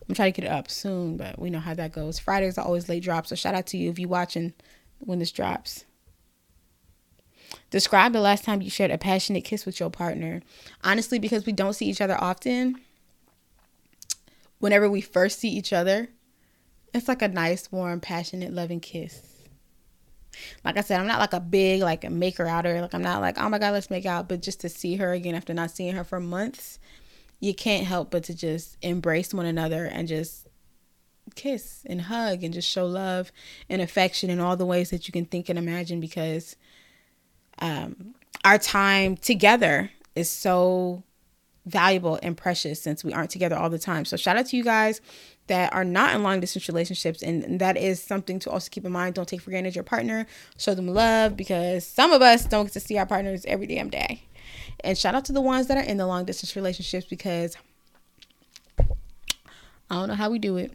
I'm 0.00 0.08
gonna 0.08 0.16
try 0.16 0.30
to 0.30 0.40
get 0.40 0.46
it 0.46 0.52
up 0.52 0.70
soon. 0.70 1.16
But 1.16 1.38
we 1.38 1.50
know 1.50 1.58
how 1.58 1.74
that 1.74 1.92
goes. 1.92 2.18
Fridays 2.18 2.58
are 2.58 2.64
always 2.64 2.88
late 2.88 3.02
drops, 3.02 3.30
so 3.30 3.34
shout 3.34 3.54
out 3.54 3.66
to 3.68 3.78
you 3.78 3.90
if 3.90 3.98
you're 3.98 4.08
watching 4.08 4.52
when 4.98 5.18
this 5.18 5.32
drops. 5.32 5.84
Describe 7.70 8.12
the 8.12 8.20
last 8.20 8.44
time 8.44 8.62
you 8.62 8.70
shared 8.70 8.90
a 8.90 8.98
passionate 8.98 9.44
kiss 9.44 9.66
with 9.66 9.80
your 9.80 9.90
partner. 9.90 10.42
Honestly, 10.84 11.18
because 11.18 11.44
we 11.44 11.52
don't 11.52 11.74
see 11.74 11.86
each 11.86 12.00
other 12.00 12.16
often. 12.18 12.80
Whenever 14.58 14.88
we 14.88 15.00
first 15.00 15.38
see 15.38 15.48
each 15.48 15.72
other, 15.72 16.08
it's 16.94 17.08
like 17.08 17.20
a 17.20 17.28
nice, 17.28 17.72
warm, 17.72 18.00
passionate, 18.00 18.52
loving 18.52 18.80
kiss 18.80 19.31
like 20.64 20.76
I 20.76 20.80
said, 20.80 21.00
I'm 21.00 21.06
not 21.06 21.20
like 21.20 21.32
a 21.32 21.40
big 21.40 21.82
like 21.82 22.04
a 22.04 22.10
maker 22.10 22.46
outer. 22.46 22.80
Like 22.80 22.94
I'm 22.94 23.02
not 23.02 23.20
like, 23.20 23.38
oh 23.38 23.48
my 23.48 23.58
god, 23.58 23.72
let's 23.72 23.90
make 23.90 24.06
out. 24.06 24.28
But 24.28 24.42
just 24.42 24.60
to 24.60 24.68
see 24.68 24.96
her 24.96 25.12
again 25.12 25.34
after 25.34 25.54
not 25.54 25.70
seeing 25.70 25.94
her 25.94 26.04
for 26.04 26.20
months, 26.20 26.78
you 27.40 27.54
can't 27.54 27.86
help 27.86 28.10
but 28.10 28.24
to 28.24 28.34
just 28.34 28.76
embrace 28.82 29.34
one 29.34 29.46
another 29.46 29.84
and 29.84 30.08
just 30.08 30.46
kiss 31.34 31.82
and 31.86 32.02
hug 32.02 32.42
and 32.42 32.52
just 32.52 32.68
show 32.68 32.86
love 32.86 33.32
and 33.68 33.80
affection 33.80 34.30
in 34.30 34.40
all 34.40 34.56
the 34.56 34.66
ways 34.66 34.90
that 34.90 35.06
you 35.08 35.12
can 35.12 35.24
think 35.24 35.48
and 35.48 35.58
imagine 35.58 36.00
because 36.00 36.56
um, 37.60 38.14
our 38.44 38.58
time 38.58 39.16
together 39.16 39.90
is 40.14 40.28
so 40.28 41.02
valuable 41.64 42.18
and 42.22 42.36
precious 42.36 42.82
since 42.82 43.04
we 43.04 43.12
aren't 43.12 43.30
together 43.30 43.56
all 43.56 43.70
the 43.70 43.78
time. 43.78 44.04
So 44.04 44.16
shout 44.16 44.36
out 44.36 44.46
to 44.46 44.56
you 44.56 44.64
guys 44.64 45.00
that 45.52 45.70
are 45.74 45.84
not 45.84 46.14
in 46.14 46.22
long 46.22 46.40
distance 46.40 46.66
relationships 46.66 47.22
and 47.22 47.60
that 47.60 47.76
is 47.76 48.02
something 48.02 48.38
to 48.38 48.50
also 48.50 48.70
keep 48.70 48.86
in 48.86 48.92
mind. 48.92 49.14
Don't 49.14 49.28
take 49.28 49.42
for 49.42 49.50
granted 49.50 49.74
your 49.74 49.84
partner. 49.84 50.26
Show 50.56 50.74
them 50.74 50.88
love 50.88 51.36
because 51.36 51.86
some 51.86 52.10
of 52.10 52.22
us 52.22 52.46
don't 52.46 52.64
get 52.64 52.72
to 52.72 52.80
see 52.80 52.96
our 52.96 53.04
partners 53.04 53.44
every 53.44 53.66
damn 53.66 53.90
day. 53.90 54.22
And 54.82 54.96
shout 54.96 55.14
out 55.14 55.26
to 55.26 55.32
the 55.34 55.42
ones 55.42 55.66
that 55.66 55.76
are 55.76 55.82
in 55.82 55.98
the 55.98 56.06
long 56.06 56.24
distance 56.24 56.56
relationships 56.56 57.04
because 57.04 57.54
I 58.80 58.86
don't 59.90 60.08
know 60.08 60.14
how 60.14 60.30
we 60.30 60.38
do 60.38 60.56
it. 60.56 60.72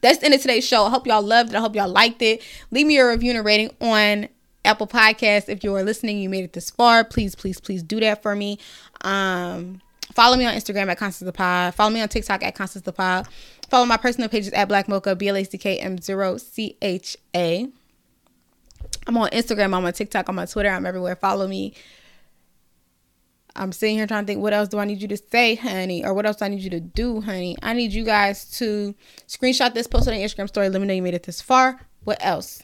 That's 0.00 0.18
the 0.18 0.24
end 0.24 0.34
of 0.34 0.40
today's 0.40 0.66
show. 0.66 0.86
I 0.86 0.90
hope 0.90 1.06
y'all 1.06 1.22
loved 1.22 1.50
it. 1.50 1.56
I 1.56 1.60
hope 1.60 1.76
y'all 1.76 1.88
liked 1.88 2.20
it. 2.20 2.42
Leave 2.72 2.88
me 2.88 2.98
a 2.98 3.08
review 3.08 3.30
and 3.30 3.38
a 3.38 3.42
rating 3.44 3.70
on 3.80 4.28
Apple 4.64 4.88
Podcast. 4.88 5.48
If 5.48 5.62
you 5.62 5.72
are 5.76 5.84
listening, 5.84 6.18
you 6.18 6.28
made 6.28 6.42
it 6.42 6.52
this 6.52 6.68
far. 6.68 7.04
Please, 7.04 7.36
please, 7.36 7.60
please 7.60 7.84
do 7.84 8.00
that 8.00 8.22
for 8.24 8.34
me. 8.34 8.58
Um, 9.02 9.80
Follow 10.14 10.36
me 10.36 10.44
on 10.44 10.54
Instagram 10.54 10.88
at 10.88 10.98
Constance 10.98 11.26
the 11.26 11.32
Pod. 11.32 11.74
Follow 11.74 11.90
me 11.90 12.00
on 12.00 12.08
TikTok 12.08 12.44
at 12.44 12.54
Constance 12.54 12.84
the 12.84 12.92
Pod. 12.92 13.26
Follow 13.68 13.86
my 13.86 13.96
personal 13.96 14.28
pages 14.28 14.52
at 14.52 14.68
Black 14.68 14.88
Mocha, 14.88 15.16
B 15.16 15.28
L 15.28 15.36
A 15.36 15.44
C 15.44 15.58
K 15.58 15.78
M 15.78 15.98
0 15.98 16.36
C 16.36 16.76
H 16.82 17.16
A. 17.34 17.68
I'm 19.06 19.16
on 19.16 19.30
Instagram, 19.30 19.74
I'm 19.74 19.84
on 19.84 19.92
TikTok, 19.92 20.28
I'm 20.28 20.38
on 20.38 20.46
Twitter, 20.46 20.70
I'm 20.70 20.86
everywhere. 20.86 21.16
Follow 21.16 21.46
me. 21.46 21.74
I'm 23.56 23.70
sitting 23.70 23.96
here 23.96 24.06
trying 24.06 24.24
to 24.24 24.26
think 24.26 24.40
what 24.40 24.52
else 24.52 24.68
do 24.68 24.78
I 24.78 24.84
need 24.84 25.00
you 25.00 25.08
to 25.08 25.16
say, 25.16 25.54
honey, 25.54 26.04
or 26.04 26.12
what 26.12 26.26
else 26.26 26.36
do 26.36 26.44
I 26.44 26.48
need 26.48 26.62
you 26.62 26.70
to 26.70 26.80
do, 26.80 27.20
honey. 27.20 27.56
I 27.62 27.72
need 27.72 27.92
you 27.92 28.04
guys 28.04 28.50
to 28.58 28.94
screenshot 29.28 29.74
this, 29.74 29.86
post 29.86 30.08
it 30.08 30.10
on 30.10 30.16
Instagram 30.16 30.48
story, 30.48 30.68
let 30.68 30.80
me 30.80 30.88
know 30.88 30.94
you 30.94 31.02
made 31.02 31.14
it 31.14 31.22
this 31.22 31.40
far. 31.40 31.80
What 32.02 32.18
else? 32.20 32.62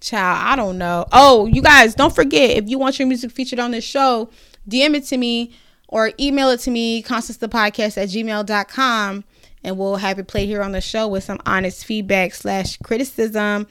Child, 0.00 0.38
I 0.42 0.56
don't 0.56 0.76
know. 0.76 1.06
Oh, 1.12 1.46
you 1.46 1.62
guys, 1.62 1.94
don't 1.94 2.14
forget 2.14 2.50
if 2.50 2.68
you 2.68 2.78
want 2.78 2.98
your 2.98 3.06
music 3.06 3.30
featured 3.30 3.60
on 3.60 3.70
this 3.70 3.84
show, 3.84 4.30
DM 4.68 4.94
it 4.94 5.04
to 5.04 5.16
me 5.16 5.52
or 5.88 6.12
email 6.18 6.50
it 6.50 6.60
to 6.60 6.70
me, 6.70 7.02
constancethepodcast 7.02 7.96
at 8.02 8.08
gmail.com, 8.08 9.24
and 9.62 9.78
we'll 9.78 9.96
have 9.96 10.18
it 10.18 10.26
played 10.26 10.48
here 10.48 10.62
on 10.62 10.72
the 10.72 10.80
show 10.80 11.06
with 11.06 11.24
some 11.24 11.40
honest 11.46 11.84
feedback 11.84 12.34
slash 12.34 12.76
criticism. 12.78 13.66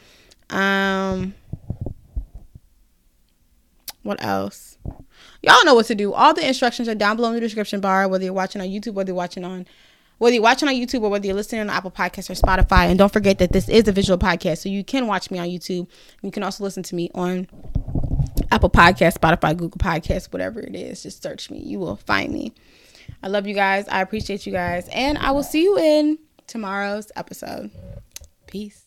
Um, 0.49 1.33
what 4.03 4.23
else? 4.23 4.77
Y'all 5.41 5.65
know 5.65 5.75
what 5.75 5.87
to 5.87 5.95
do. 5.95 6.13
All 6.13 6.33
the 6.33 6.47
instructions 6.47 6.87
are 6.87 6.95
down 6.95 7.17
below 7.17 7.29
in 7.29 7.35
the 7.35 7.41
description 7.41 7.81
bar, 7.81 8.07
whether 8.07 8.23
you're 8.23 8.33
watching 8.33 8.61
on 8.61 8.67
YouTube, 8.67 8.93
whether 8.93 9.09
you're 9.09 9.15
watching 9.15 9.43
on 9.43 9.65
whether 10.17 10.33
you're 10.33 10.43
watching 10.43 10.67
on 10.67 10.75
YouTube 10.75 11.01
or 11.01 11.09
whether 11.09 11.25
you're 11.25 11.35
listening 11.35 11.61
on 11.61 11.69
Apple 11.69 11.91
Podcasts 11.91 12.29
or 12.29 12.33
Spotify. 12.33 12.89
And 12.89 12.97
don't 12.97 13.11
forget 13.11 13.39
that 13.39 13.51
this 13.51 13.67
is 13.69 13.87
a 13.87 13.91
visual 13.91 14.17
podcast, 14.17 14.59
so 14.59 14.69
you 14.69 14.83
can 14.83 15.07
watch 15.07 15.31
me 15.31 15.39
on 15.39 15.47
YouTube. 15.47 15.87
You 16.21 16.31
can 16.31 16.43
also 16.43 16.63
listen 16.63 16.83
to 16.83 16.95
me 16.95 17.09
on 17.13 17.47
Apple 18.51 18.69
Podcast, 18.69 19.17
Spotify, 19.17 19.55
Google 19.55 19.79
Podcasts, 19.79 20.31
whatever 20.31 20.59
it 20.59 20.75
is. 20.75 21.03
Just 21.03 21.23
search 21.23 21.49
me. 21.49 21.59
You 21.59 21.79
will 21.79 21.95
find 21.95 22.31
me. 22.31 22.53
I 23.21 23.27
love 23.27 23.47
you 23.47 23.53
guys. 23.53 23.87
I 23.87 24.01
appreciate 24.01 24.45
you 24.45 24.51
guys. 24.51 24.87
And 24.91 25.17
I 25.17 25.31
will 25.31 25.43
see 25.43 25.63
you 25.63 25.77
in 25.77 26.19
tomorrow's 26.47 27.11
episode. 27.15 27.71
Peace. 28.47 28.82